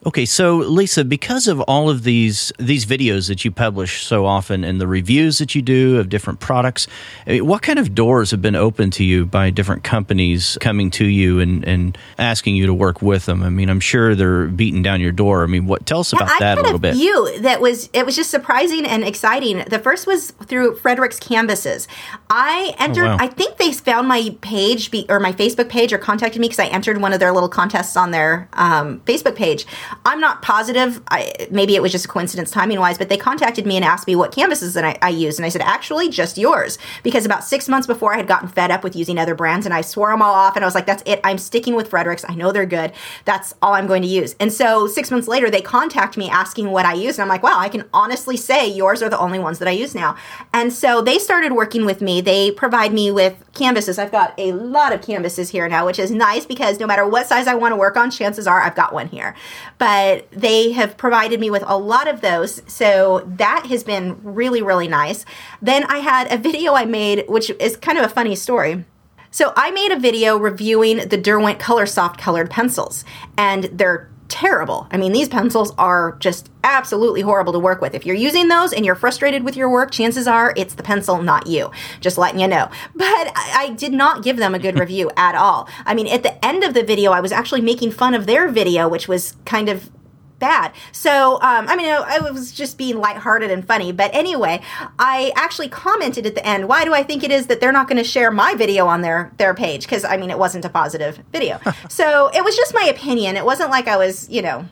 okay, 0.05 0.25
so 0.25 0.57
Lisa, 0.57 1.03
because 1.03 1.47
of 1.47 1.59
all 1.61 1.89
of 1.89 2.03
these 2.03 2.51
these 2.59 2.85
videos 2.85 3.27
that 3.27 3.43
you 3.43 3.51
publish 3.51 4.05
so 4.05 4.25
often 4.25 4.63
and 4.63 4.79
the 4.79 4.87
reviews 4.87 5.39
that 5.39 5.55
you 5.55 5.61
do 5.61 5.99
of 5.99 6.09
different 6.09 6.39
products, 6.39 6.87
mean, 7.27 7.45
what 7.45 7.61
kind 7.61 7.79
of 7.79 7.95
doors 7.95 8.31
have 8.31 8.41
been 8.41 8.55
opened 8.55 8.93
to 8.93 9.03
you 9.03 9.25
by 9.25 9.49
different 9.49 9.83
companies 9.83 10.57
coming 10.61 10.91
to 10.91 11.05
you 11.05 11.39
and, 11.39 11.65
and 11.65 11.97
asking 12.17 12.55
you 12.55 12.65
to 12.65 12.73
work 12.73 13.01
with 13.01 13.25
them? 13.25 13.43
I 13.43 13.49
mean, 13.49 13.69
I'm 13.69 13.79
sure 13.79 14.15
they're 14.15 14.47
beating 14.47 14.83
down 14.83 15.01
your 15.01 15.11
door. 15.11 15.43
I 15.43 15.47
mean, 15.47 15.65
what 15.65 15.85
tell 15.85 16.01
us 16.01 16.13
about 16.13 16.29
I 16.29 16.39
that 16.39 16.57
a 16.57 16.61
little 16.61 16.75
a 16.75 16.79
bit. 16.79 16.95
few 16.95 17.39
that 17.39 17.61
was 17.61 17.89
it 17.93 18.05
was 18.05 18.15
just 18.15 18.29
surprising 18.29 18.85
and 18.85 19.03
exciting. 19.03 19.63
The 19.67 19.79
first 19.79 20.07
was 20.07 20.31
through 20.31 20.75
Fredrix 20.77 21.19
Canvases. 21.19 21.87
I 22.29 22.75
entered. 22.79 23.05
wow. 23.05 23.17
I 23.19 23.27
think 23.27 23.57
they 23.57 23.71
found 23.73 24.07
my 24.07 24.35
page 24.41 24.91
be, 24.91 25.05
or 25.09 25.19
my 25.19 25.31
Facebook 25.31 25.69
page 25.69 25.91
or 25.93 25.97
contacted 25.97 26.39
me 26.39 26.47
because 26.47 26.59
I 26.59 26.67
entered 26.67 27.01
one 27.01 27.13
of 27.13 27.19
their 27.19 27.31
little 27.31 27.49
contests 27.49 27.97
on 27.97 28.11
their 28.11 28.47
um, 28.53 28.99
Facebook 29.01 29.35
page. 29.35 29.65
I'm 30.05 30.19
not 30.19 30.41
positive. 30.41 31.01
I, 31.09 31.47
maybe 31.51 31.75
it 31.75 31.81
was 31.81 31.91
just 31.91 32.05
a 32.05 32.07
coincidence 32.07 32.51
timing 32.51 32.79
wise, 32.79 32.97
but 32.97 33.09
they 33.09 33.17
contacted 33.17 33.65
me 33.65 33.75
and 33.75 33.85
asked 33.85 34.07
me 34.07 34.15
what 34.15 34.33
canvases 34.33 34.73
that 34.73 34.83
I, 34.83 34.97
I 35.01 35.09
used, 35.09 35.39
and 35.39 35.45
I 35.45 35.49
said 35.49 35.61
actually 35.61 36.09
just 36.09 36.37
yours 36.37 36.77
because 37.03 37.25
about 37.25 37.43
six 37.43 37.69
months 37.69 37.87
before 37.87 38.13
I 38.13 38.17
had 38.17 38.27
gotten 38.27 38.47
fed 38.47 38.71
up 38.71 38.83
with 38.83 38.95
using 38.95 39.17
other 39.17 39.35
brands 39.35 39.65
and 39.65 39.73
I 39.73 39.81
swore 39.81 40.11
them 40.11 40.21
all 40.21 40.33
off 40.33 40.55
and 40.55 40.63
I 40.63 40.67
was 40.67 40.75
like, 40.75 40.85
that's 40.85 41.03
it. 41.05 41.19
I'm 41.23 41.37
sticking 41.37 41.75
with 41.75 41.89
Fredrix. 41.89 42.25
I 42.27 42.35
know 42.35 42.51
they're 42.51 42.65
good. 42.65 42.91
That's 43.25 43.53
all 43.61 43.73
I'm 43.73 43.87
going 43.87 44.01
to 44.01 44.07
use. 44.07 44.35
And 44.39 44.51
so 44.51 44.87
six 44.87 45.11
months 45.11 45.27
later, 45.27 45.49
they 45.49 45.61
contact 45.61 46.17
me 46.17 46.29
asking 46.29 46.71
what 46.71 46.85
I 46.85 46.93
use. 46.93 47.17
And 47.17 47.23
I'm 47.23 47.29
like, 47.29 47.43
wow, 47.43 47.57
I 47.57 47.69
can 47.69 47.85
honestly 47.93 48.37
say 48.37 48.67
yours 48.67 49.01
are 49.01 49.09
the 49.09 49.19
only 49.19 49.39
ones 49.39 49.59
that 49.59 49.67
I 49.67 49.71
use 49.71 49.95
now. 49.95 50.15
And 50.53 50.71
so 50.73 51.01
they 51.01 51.19
started 51.19 51.53
working 51.53 51.85
with 51.85 52.01
me. 52.01 52.21
They 52.21 52.51
provide 52.51 52.93
me 52.93 53.11
with 53.11 53.35
canvases. 53.53 53.97
I've 53.97 54.11
got 54.11 54.33
a 54.37 54.51
lot 54.51 54.93
of 54.93 55.01
canvases 55.01 55.49
here 55.49 55.67
now, 55.67 55.85
which 55.85 55.99
is 55.99 56.11
nice 56.11 56.45
because 56.45 56.79
no 56.79 56.87
matter 56.87 57.07
what 57.07 57.27
size 57.27 57.47
I 57.47 57.55
want 57.55 57.71
to 57.71 57.77
work 57.77 57.97
on, 57.97 58.11
chances 58.11 58.47
are 58.47 58.61
I've 58.61 58.75
got 58.75 58.93
one 58.93 59.07
here. 59.07 59.35
But 59.77 59.84
they 60.31 60.71
have 60.71 60.97
provided 60.97 61.39
me 61.39 61.49
with 61.49 61.63
a 61.67 61.77
lot 61.77 62.07
of 62.07 62.21
those. 62.21 62.61
So 62.67 63.23
that 63.37 63.67
has 63.67 63.83
been 63.83 64.19
really, 64.23 64.61
really 64.61 64.87
nice. 64.87 65.25
Then 65.61 65.83
I 65.85 65.99
had 65.99 66.31
a 66.31 66.37
video 66.37 66.73
I 66.73 66.85
made, 66.85 67.25
which 67.27 67.49
is 67.59 67.77
kind 67.77 67.97
of 67.97 68.05
a 68.05 68.09
funny 68.09 68.35
story. 68.35 68.85
So 69.31 69.51
I 69.57 69.71
made 69.71 69.91
a 69.91 69.99
video 69.99 70.37
reviewing 70.37 71.09
the 71.09 71.17
Derwent 71.17 71.59
Coloursoft 71.59 72.17
colored 72.17 72.49
pencils, 72.49 73.03
and 73.37 73.65
they're 73.65 74.09
terrible. 74.27 74.87
I 74.91 74.97
mean, 74.97 75.11
these 75.11 75.29
pencils 75.29 75.73
are 75.77 76.17
just 76.19 76.49
absolutely 76.63 77.21
horrible 77.21 77.53
to 77.53 77.59
work 77.59 77.81
with. 77.81 77.93
If 77.93 78.05
you're 78.05 78.15
using 78.15 78.47
those 78.47 78.73
and 78.73 78.85
you're 78.85 78.95
frustrated 78.95 79.43
with 79.43 79.55
your 79.55 79.69
work, 79.69 79.91
chances 79.91 80.27
are 80.27 80.53
it's 80.57 80.73
the 80.73 80.83
pencil, 80.83 81.21
not 81.21 81.47
you. 81.47 81.71
Just 82.01 82.17
letting 82.17 82.39
you 82.39 82.47
know. 82.47 82.69
But 82.95 83.05
I, 83.05 83.53
I 83.55 83.69
did 83.69 83.93
not 83.93 84.23
give 84.23 84.37
them 84.37 84.55
a 84.55 84.59
good 84.59 84.79
review 84.79 85.11
at 85.15 85.35
all. 85.35 85.69
I 85.85 85.93
mean, 85.93 86.07
at 86.07 86.23
the 86.23 86.43
end 86.43 86.63
of 86.63 86.73
the 86.73 86.83
video, 86.83 87.11
I 87.11 87.21
was 87.21 87.31
actually 87.31 87.61
making 87.61 87.91
fun 87.91 88.13
of 88.13 88.25
their 88.25 88.49
video, 88.49 88.87
which 88.87 89.07
was 89.07 89.35
kind 89.45 89.69
of 89.69 89.89
bad. 90.39 90.73
So, 90.91 91.35
um, 91.35 91.67
I 91.67 91.75
mean, 91.75 91.89
I 91.89 92.19
was 92.19 92.51
just 92.51 92.77
being 92.77 92.97
lighthearted 92.97 93.51
and 93.51 93.65
funny. 93.65 93.91
But 93.91 94.13
anyway, 94.13 94.61
I 94.99 95.31
actually 95.35 95.69
commented 95.69 96.25
at 96.25 96.35
the 96.35 96.45
end, 96.45 96.67
why 96.67 96.85
do 96.85 96.93
I 96.93 97.03
think 97.03 97.23
it 97.23 97.31
is 97.31 97.47
that 97.47 97.61
they're 97.61 97.71
not 97.71 97.87
going 97.87 97.97
to 97.97 98.03
share 98.03 98.31
my 98.31 98.53
video 98.55 98.87
on 98.87 99.01
their, 99.01 99.31
their 99.37 99.53
page? 99.53 99.83
Because, 99.83 100.03
I 100.03 100.17
mean, 100.17 100.29
it 100.29 100.37
wasn't 100.39 100.65
a 100.65 100.69
positive 100.69 101.19
video. 101.31 101.59
so 101.89 102.29
it 102.33 102.43
was 102.43 102.55
just 102.55 102.73
my 102.73 102.83
opinion. 102.83 103.37
It 103.37 103.45
wasn't 103.45 103.69
like 103.69 103.87
I 103.87 103.97
was, 103.97 104.29
you 104.29 104.41
know, 104.41 104.65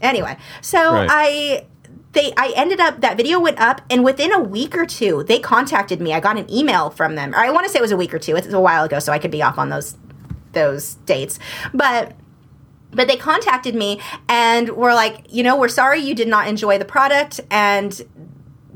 anyway. 0.00 0.36
So 0.60 0.92
Right. 0.92 1.08
I 1.10 1.66
they 2.12 2.32
I 2.36 2.52
ended 2.56 2.80
up 2.80 3.02
that 3.02 3.16
video 3.18 3.38
went 3.38 3.60
up 3.60 3.82
and 3.90 4.02
within 4.02 4.32
a 4.32 4.40
week 4.40 4.74
or 4.76 4.86
two 4.86 5.22
they 5.24 5.38
contacted 5.38 6.00
me. 6.00 6.14
I 6.14 6.20
got 6.20 6.38
an 6.38 6.50
email 6.50 6.88
from 6.90 7.14
them. 7.14 7.34
I 7.34 7.50
want 7.50 7.66
to 7.66 7.70
say 7.70 7.78
it 7.78 7.82
was 7.82 7.92
a 7.92 7.96
week 7.96 8.14
or 8.14 8.18
two. 8.18 8.34
It's 8.36 8.52
a 8.52 8.60
while 8.60 8.84
ago, 8.84 8.98
so 9.00 9.12
I 9.12 9.18
could 9.18 9.30
be 9.30 9.42
off 9.42 9.58
on 9.58 9.68
those 9.68 9.96
those 10.52 10.94
dates. 11.04 11.38
But 11.74 12.16
but 12.96 13.06
they 13.06 13.16
contacted 13.16 13.74
me 13.74 14.00
and 14.28 14.70
were 14.70 14.94
like, 14.94 15.26
you 15.28 15.42
know, 15.42 15.56
we're 15.56 15.68
sorry 15.68 16.00
you 16.00 16.14
did 16.14 16.28
not 16.28 16.48
enjoy 16.48 16.78
the 16.78 16.84
product 16.84 17.40
and 17.50 18.02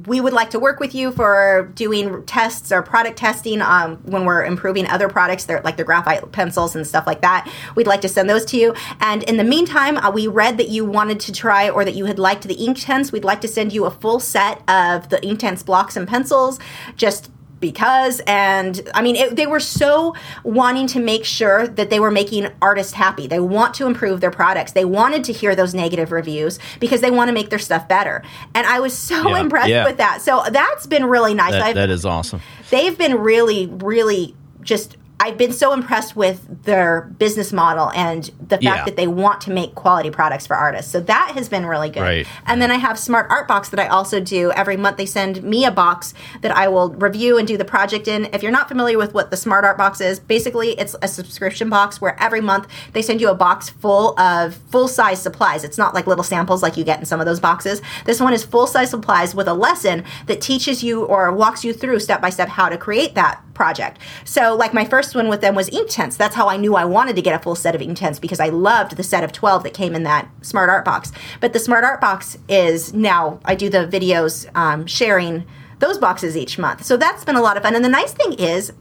we 0.06 0.20
would 0.20 0.32
like 0.32 0.50
to 0.50 0.58
work 0.58 0.80
with 0.80 0.94
you 0.94 1.12
for 1.12 1.70
doing 1.74 2.24
tests 2.24 2.72
or 2.72 2.82
product 2.82 3.18
testing 3.18 3.60
um, 3.60 3.96
when 4.04 4.24
we're 4.24 4.44
improving 4.44 4.86
other 4.86 5.08
products, 5.08 5.44
they're, 5.44 5.60
like 5.62 5.76
the 5.76 5.84
graphite 5.84 6.32
pencils 6.32 6.74
and 6.74 6.86
stuff 6.86 7.06
like 7.06 7.20
that. 7.20 7.50
We'd 7.74 7.86
like 7.86 8.00
to 8.02 8.08
send 8.08 8.28
those 8.30 8.44
to 8.46 8.56
you. 8.56 8.74
And 9.00 9.22
in 9.24 9.36
the 9.36 9.44
meantime, 9.44 9.98
uh, 9.98 10.10
we 10.10 10.26
read 10.26 10.58
that 10.58 10.68
you 10.68 10.84
wanted 10.84 11.20
to 11.20 11.32
try 11.32 11.68
or 11.68 11.84
that 11.84 11.94
you 11.94 12.06
had 12.06 12.18
liked 12.18 12.44
the 12.44 12.56
Inktense. 12.56 13.12
We'd 13.12 13.24
like 13.24 13.40
to 13.42 13.48
send 13.48 13.72
you 13.72 13.84
a 13.84 13.90
full 13.90 14.20
set 14.20 14.58
of 14.68 15.08
the 15.10 15.18
Inktense 15.18 15.64
blocks 15.64 15.96
and 15.96 16.08
pencils. 16.08 16.58
Just 16.96 17.30
because 17.60 18.20
and 18.26 18.88
i 18.94 19.02
mean 19.02 19.16
it, 19.16 19.36
they 19.36 19.46
were 19.46 19.60
so 19.60 20.14
wanting 20.44 20.86
to 20.86 20.98
make 21.00 21.24
sure 21.24 21.68
that 21.68 21.90
they 21.90 22.00
were 22.00 22.10
making 22.10 22.48
artists 22.62 22.92
happy. 22.92 23.26
They 23.26 23.40
want 23.40 23.74
to 23.74 23.86
improve 23.86 24.20
their 24.20 24.30
products. 24.30 24.72
They 24.72 24.84
wanted 24.84 25.24
to 25.24 25.32
hear 25.32 25.54
those 25.54 25.74
negative 25.74 26.10
reviews 26.12 26.58
because 26.80 27.00
they 27.00 27.10
want 27.10 27.28
to 27.28 27.32
make 27.34 27.50
their 27.50 27.58
stuff 27.58 27.86
better. 27.88 28.22
And 28.54 28.66
i 28.66 28.80
was 28.80 28.96
so 28.96 29.28
Yeah, 29.28 29.40
impressed 29.40 29.68
yeah. 29.68 29.84
with 29.84 29.98
that. 29.98 30.22
So 30.22 30.42
that's 30.50 30.86
been 30.86 31.04
really 31.04 31.34
nice. 31.34 31.52
That, 31.52 31.74
that 31.74 31.90
is 31.90 32.04
awesome. 32.04 32.40
they've 32.70 32.96
been 32.96 33.16
really 33.18 33.66
really 33.66 34.34
just 34.62 34.96
I've 35.22 35.36
been 35.36 35.52
so 35.52 35.74
impressed 35.74 36.16
with 36.16 36.64
their 36.64 37.02
business 37.18 37.52
model 37.52 37.90
and 37.94 38.24
the 38.40 38.56
fact 38.56 38.62
Yeah. 38.62 38.84
that 38.86 38.96
they 38.96 39.06
want 39.06 39.42
to 39.42 39.50
make 39.50 39.74
quality 39.74 40.10
products 40.10 40.46
for 40.46 40.56
artists. 40.56 40.90
So 40.90 40.98
that 41.00 41.32
has 41.34 41.46
been 41.48 41.66
really 41.66 41.90
good. 41.90 42.00
Right. 42.00 42.26
And 42.46 42.60
then 42.62 42.70
I 42.70 42.76
have 42.76 42.98
Smart 42.98 43.26
Art 43.30 43.46
Box 43.46 43.68
that 43.68 43.78
I 43.78 43.86
also 43.86 44.18
do 44.18 44.50
every 44.52 44.78
month. 44.78 44.96
They 44.96 45.04
send 45.04 45.42
me 45.42 45.66
a 45.66 45.70
box 45.70 46.14
that 46.40 46.56
I 46.56 46.68
will 46.68 46.90
review 46.94 47.36
and 47.36 47.46
do 47.46 47.58
the 47.58 47.66
project 47.66 48.08
in. 48.08 48.30
If 48.32 48.42
you're 48.42 48.50
not 48.50 48.66
familiar 48.66 48.96
with 48.96 49.12
what 49.12 49.30
the 49.30 49.36
Smart 49.36 49.62
Art 49.64 49.76
Box 49.76 50.00
is, 50.00 50.18
basically 50.18 50.70
it's 50.80 50.96
a 51.02 51.06
subscription 51.08 51.68
box 51.68 52.00
where 52.00 52.20
every 52.20 52.40
month 52.40 52.66
they 52.94 53.02
send 53.02 53.20
you 53.20 53.28
a 53.28 53.34
box 53.34 53.68
full 53.68 54.18
of 54.18 54.54
full 54.70 54.88
size 54.88 55.20
supplies. 55.20 55.64
It's 55.64 55.76
not 55.76 55.94
like 55.94 56.06
little 56.06 56.24
samples 56.24 56.62
like 56.62 56.78
you 56.78 56.84
get 56.84 56.98
in 56.98 57.04
some 57.04 57.20
of 57.20 57.26
those 57.26 57.40
boxes. 57.40 57.82
This 58.06 58.20
one 58.20 58.32
is 58.32 58.42
full 58.42 58.66
size 58.66 58.88
supplies 58.88 59.34
with 59.34 59.48
a 59.48 59.54
lesson 59.54 60.02
that 60.26 60.40
teaches 60.40 60.82
you 60.82 61.04
or 61.04 61.30
walks 61.30 61.62
you 61.62 61.74
through 61.74 62.00
step 62.00 62.22
by 62.22 62.30
step 62.30 62.48
how 62.48 62.70
to 62.70 62.78
create 62.78 63.14
that 63.16 63.42
project. 63.52 63.98
So, 64.24 64.56
like 64.56 64.72
my 64.72 64.86
first 64.86 65.09
one 65.14 65.28
with 65.28 65.40
them 65.40 65.54
was 65.54 65.70
Inktense. 65.70 66.16
That's 66.16 66.34
how 66.34 66.48
I 66.48 66.56
knew 66.56 66.74
I 66.74 66.84
wanted 66.84 67.16
to 67.16 67.22
get 67.22 67.34
a 67.34 67.42
full 67.42 67.54
set 67.54 67.74
of 67.74 67.80
Inktense 67.80 68.20
because 68.20 68.40
I 68.40 68.48
loved 68.48 68.96
the 68.96 69.02
set 69.02 69.24
of 69.24 69.32
12 69.32 69.62
that 69.64 69.74
came 69.74 69.94
in 69.94 70.02
that 70.04 70.28
Smart 70.42 70.70
Art 70.70 70.84
Box. 70.84 71.12
But 71.40 71.52
the 71.52 71.58
Smart 71.58 71.84
Art 71.84 72.00
Box 72.00 72.38
is 72.48 72.92
now, 72.92 73.40
I 73.44 73.54
do 73.54 73.68
the 73.68 73.86
videos 73.86 74.48
um, 74.56 74.86
sharing 74.86 75.46
those 75.78 75.98
boxes 75.98 76.36
each 76.36 76.58
month. 76.58 76.84
So 76.84 76.96
that's 76.96 77.24
been 77.24 77.36
a 77.36 77.42
lot 77.42 77.56
of 77.56 77.62
fun. 77.62 77.74
And 77.74 77.84
the 77.84 77.88
nice 77.88 78.12
thing 78.12 78.34
is, 78.34 78.72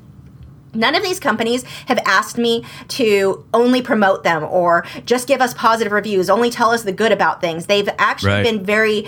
None 0.74 0.96
of 0.96 1.04
these 1.04 1.20
companies 1.20 1.64
have 1.88 2.00
asked 2.06 2.38
me 2.38 2.64
to 2.90 3.44
only 3.54 3.82
promote 3.82 4.24
them 4.24 4.44
or 4.44 4.86
just 5.06 5.28
give 5.28 5.42
us 5.42 5.54
positive 5.54 5.92
reviews, 5.92 6.30
only 6.30 6.50
tell 6.50 6.70
us 6.72 6.84
the 6.84 6.92
good 6.92 7.12
about 7.12 7.42
things. 7.42 7.66
They've 7.66 7.90
actually 7.98 8.30
Right. 8.34 8.44
been 8.44 8.64
very, 8.64 9.08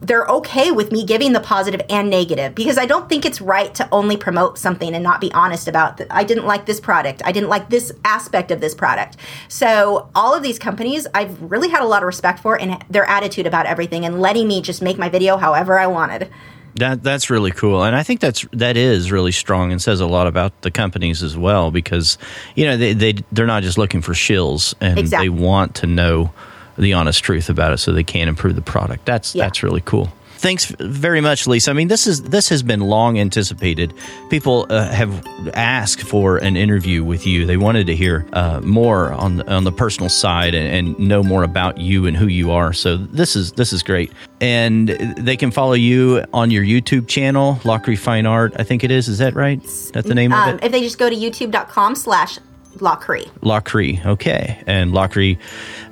they're 0.00 0.26
okay 0.26 0.70
with 0.70 0.92
me 0.92 1.04
giving 1.04 1.32
the 1.32 1.40
positive 1.40 1.80
and 1.88 2.10
negative 2.10 2.54
because 2.54 2.76
I 2.78 2.86
don't 2.86 3.08
think 3.08 3.24
it's 3.24 3.40
right 3.40 3.74
to 3.74 3.88
only 3.90 4.16
promote 4.16 4.58
something 4.58 4.94
and 4.94 5.02
not 5.02 5.20
be 5.20 5.32
honest 5.32 5.66
about, 5.66 5.96
th- 5.96 6.08
I 6.10 6.24
didn't 6.24 6.46
like 6.46 6.66
this 6.66 6.80
product. 6.80 7.22
I 7.24 7.32
didn't 7.32 7.48
like 7.48 7.70
this 7.70 7.92
aspect 8.04 8.50
of 8.50 8.60
this 8.60 8.74
product. 8.74 9.16
So, 9.48 10.08
all 10.14 10.34
of 10.34 10.42
these 10.42 10.58
companies, 10.58 11.06
I've 11.14 11.40
really 11.40 11.68
had 11.70 11.80
a 11.82 11.86
lot 11.86 12.02
of 12.02 12.06
respect 12.06 12.40
for 12.40 12.60
and 12.60 12.84
their 12.90 13.04
attitude 13.08 13.46
about 13.46 13.66
everything 13.66 14.04
and 14.04 14.20
letting 14.20 14.46
me 14.46 14.60
just 14.60 14.82
make 14.82 14.98
my 14.98 15.08
video 15.08 15.36
however 15.38 15.78
I 15.78 15.86
wanted. 15.86 16.28
That 16.76 17.02
that's 17.02 17.28
really 17.28 17.50
cool, 17.50 17.82
and 17.84 17.94
I 17.94 18.02
think 18.02 18.20
that's 18.20 18.46
that 18.52 18.76
is 18.78 19.12
really 19.12 19.32
strong 19.32 19.72
and 19.72 19.80
says 19.82 20.00
a 20.00 20.06
lot 20.06 20.26
about 20.26 20.58
the 20.62 20.70
companies 20.70 21.22
as 21.22 21.36
well 21.36 21.70
because 21.70 22.16
you 22.54 22.64
know 22.64 22.76
they 22.78 22.94
they 22.94 23.14
they're 23.30 23.46
not 23.46 23.62
just 23.62 23.76
looking 23.76 24.00
for 24.00 24.12
shills 24.14 24.74
and 24.80 24.98
Exactly. 24.98 25.26
they 25.26 25.28
want 25.28 25.74
to 25.76 25.86
know 25.86 26.32
the 26.78 26.94
honest 26.94 27.22
truth 27.22 27.50
about 27.50 27.72
it 27.74 27.78
so 27.78 27.92
they 27.92 28.02
can 28.04 28.26
improve 28.28 28.54
the 28.56 28.62
product. 28.62 29.04
That's 29.04 29.34
Yeah. 29.34 29.44
that's 29.44 29.62
really 29.62 29.82
cool. 29.82 30.10
Thanks 30.42 30.64
very 30.80 31.20
much, 31.20 31.46
Lisa. 31.46 31.70
I 31.70 31.74
mean, 31.74 31.86
this 31.86 32.08
is 32.08 32.22
this 32.24 32.48
has 32.48 32.64
been 32.64 32.80
long 32.80 33.16
anticipated. 33.18 33.94
People 34.28 34.66
uh, 34.70 34.88
have 34.90 35.24
asked 35.54 36.02
for 36.02 36.38
an 36.38 36.56
interview 36.56 37.04
with 37.04 37.28
you. 37.28 37.46
They 37.46 37.56
wanted 37.56 37.86
to 37.86 37.94
hear 37.94 38.26
uh, 38.32 38.60
more 38.60 39.12
on 39.12 39.36
the, 39.36 39.48
on 39.48 39.62
the 39.62 39.70
personal 39.70 40.08
side 40.08 40.54
and, 40.56 40.66
and 40.88 40.98
know 41.08 41.22
more 41.22 41.44
about 41.44 41.78
you 41.78 42.06
and 42.06 42.16
who 42.16 42.26
you 42.26 42.50
are. 42.50 42.72
So 42.72 42.96
this 42.96 43.36
is 43.36 43.52
this 43.52 43.72
is 43.72 43.84
great. 43.84 44.10
And 44.40 44.88
they 44.88 45.36
can 45.36 45.52
follow 45.52 45.74
you 45.74 46.24
on 46.32 46.50
your 46.50 46.64
YouTube 46.64 47.06
channel, 47.06 47.60
Lachri 47.62 47.96
Fine 47.96 48.26
Art. 48.26 48.52
I 48.58 48.64
think 48.64 48.82
it 48.82 48.90
is. 48.90 49.06
Is 49.08 49.18
that 49.18 49.34
right? 49.36 49.62
That's 49.92 50.08
the 50.08 50.14
name 50.16 50.32
Um, 50.32 50.48
of 50.48 50.54
it. 50.56 50.64
if 50.64 50.72
they 50.72 50.80
just 50.80 50.98
go 50.98 51.08
to 51.08 51.14
youtube.com 51.14 51.94
slash 51.94 52.38
Lachri. 52.78 53.28
Lachri, 53.40 54.04
okay. 54.04 54.62
And 54.66 54.92
Lachri.com 54.92 55.38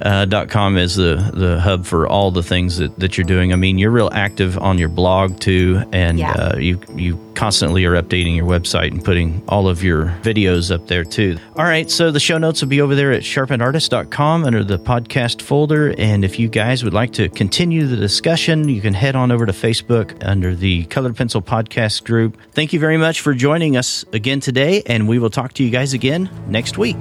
uh, 0.03 0.25
dot 0.25 0.49
com 0.49 0.77
is 0.79 0.97
the, 0.97 1.17
the 1.35 1.61
hub 1.61 1.85
for 1.85 2.09
all 2.09 2.31
the 2.31 2.43
things 2.43 2.79
that, 2.79 2.99
that 2.99 3.19
you're 3.19 3.27
doing. 3.27 3.53
I 3.53 3.57
mean, 3.57 3.79
you're 3.79 3.91
real 3.91 4.09
active 4.13 4.57
on 4.59 4.79
your 4.79 4.89
blog 4.89 5.39
too, 5.41 5.83
and 5.93 6.19
Yeah. 6.19 6.33
uh, 6.33 6.57
you, 6.57 6.81
you 6.97 7.19
constantly 7.35 7.85
are 7.85 8.01
updating 8.03 8.35
your 8.37 8.47
website 8.47 8.91
and 8.93 9.05
putting 9.05 9.43
all 9.49 9.69
of 9.69 9.83
your 9.85 10.07
videos 10.23 10.75
up 10.75 10.87
there 10.89 11.05
too. 11.05 11.39
All 11.57 11.65
right, 11.65 11.91
so 11.91 12.11
the 12.11 12.21
show 12.21 12.39
notes 12.39 12.61
will 12.63 12.69
be 12.69 12.81
over 12.81 12.95
there 12.95 13.13
at 13.13 13.23
sharpenedartist.com 13.23 14.45
under 14.45 14.65
the 14.65 14.79
podcast 14.79 15.43
folder. 15.43 15.95
And 15.99 16.25
if 16.25 16.39
you 16.39 16.49
guys 16.49 16.83
would 16.85 16.95
like 16.95 17.13
to 17.15 17.29
continue 17.29 17.87
the 17.87 17.97
discussion, 17.97 18.69
you 18.69 18.81
can 18.81 18.95
head 18.95 19.17
on 19.17 19.31
over 19.31 19.45
to 19.47 19.53
Facebook 19.53 20.17
under 20.27 20.55
the 20.55 20.85
Colored 20.87 21.17
Pencil 21.17 21.43
Podcast 21.43 22.05
group. 22.05 22.37
Thank 22.53 22.73
you 22.73 22.81
very 22.81 22.97
much 22.97 23.21
for 23.21 23.35
joining 23.35 23.77
us 23.77 24.05
again 24.13 24.41
today, 24.41 24.83
and 24.87 25.07
we 25.09 25.19
will 25.19 25.31
talk 25.31 25.53
to 25.55 25.65
you 25.65 25.71
guys 25.71 25.93
again 25.93 26.31
next 26.49 26.70
week. 26.79 26.99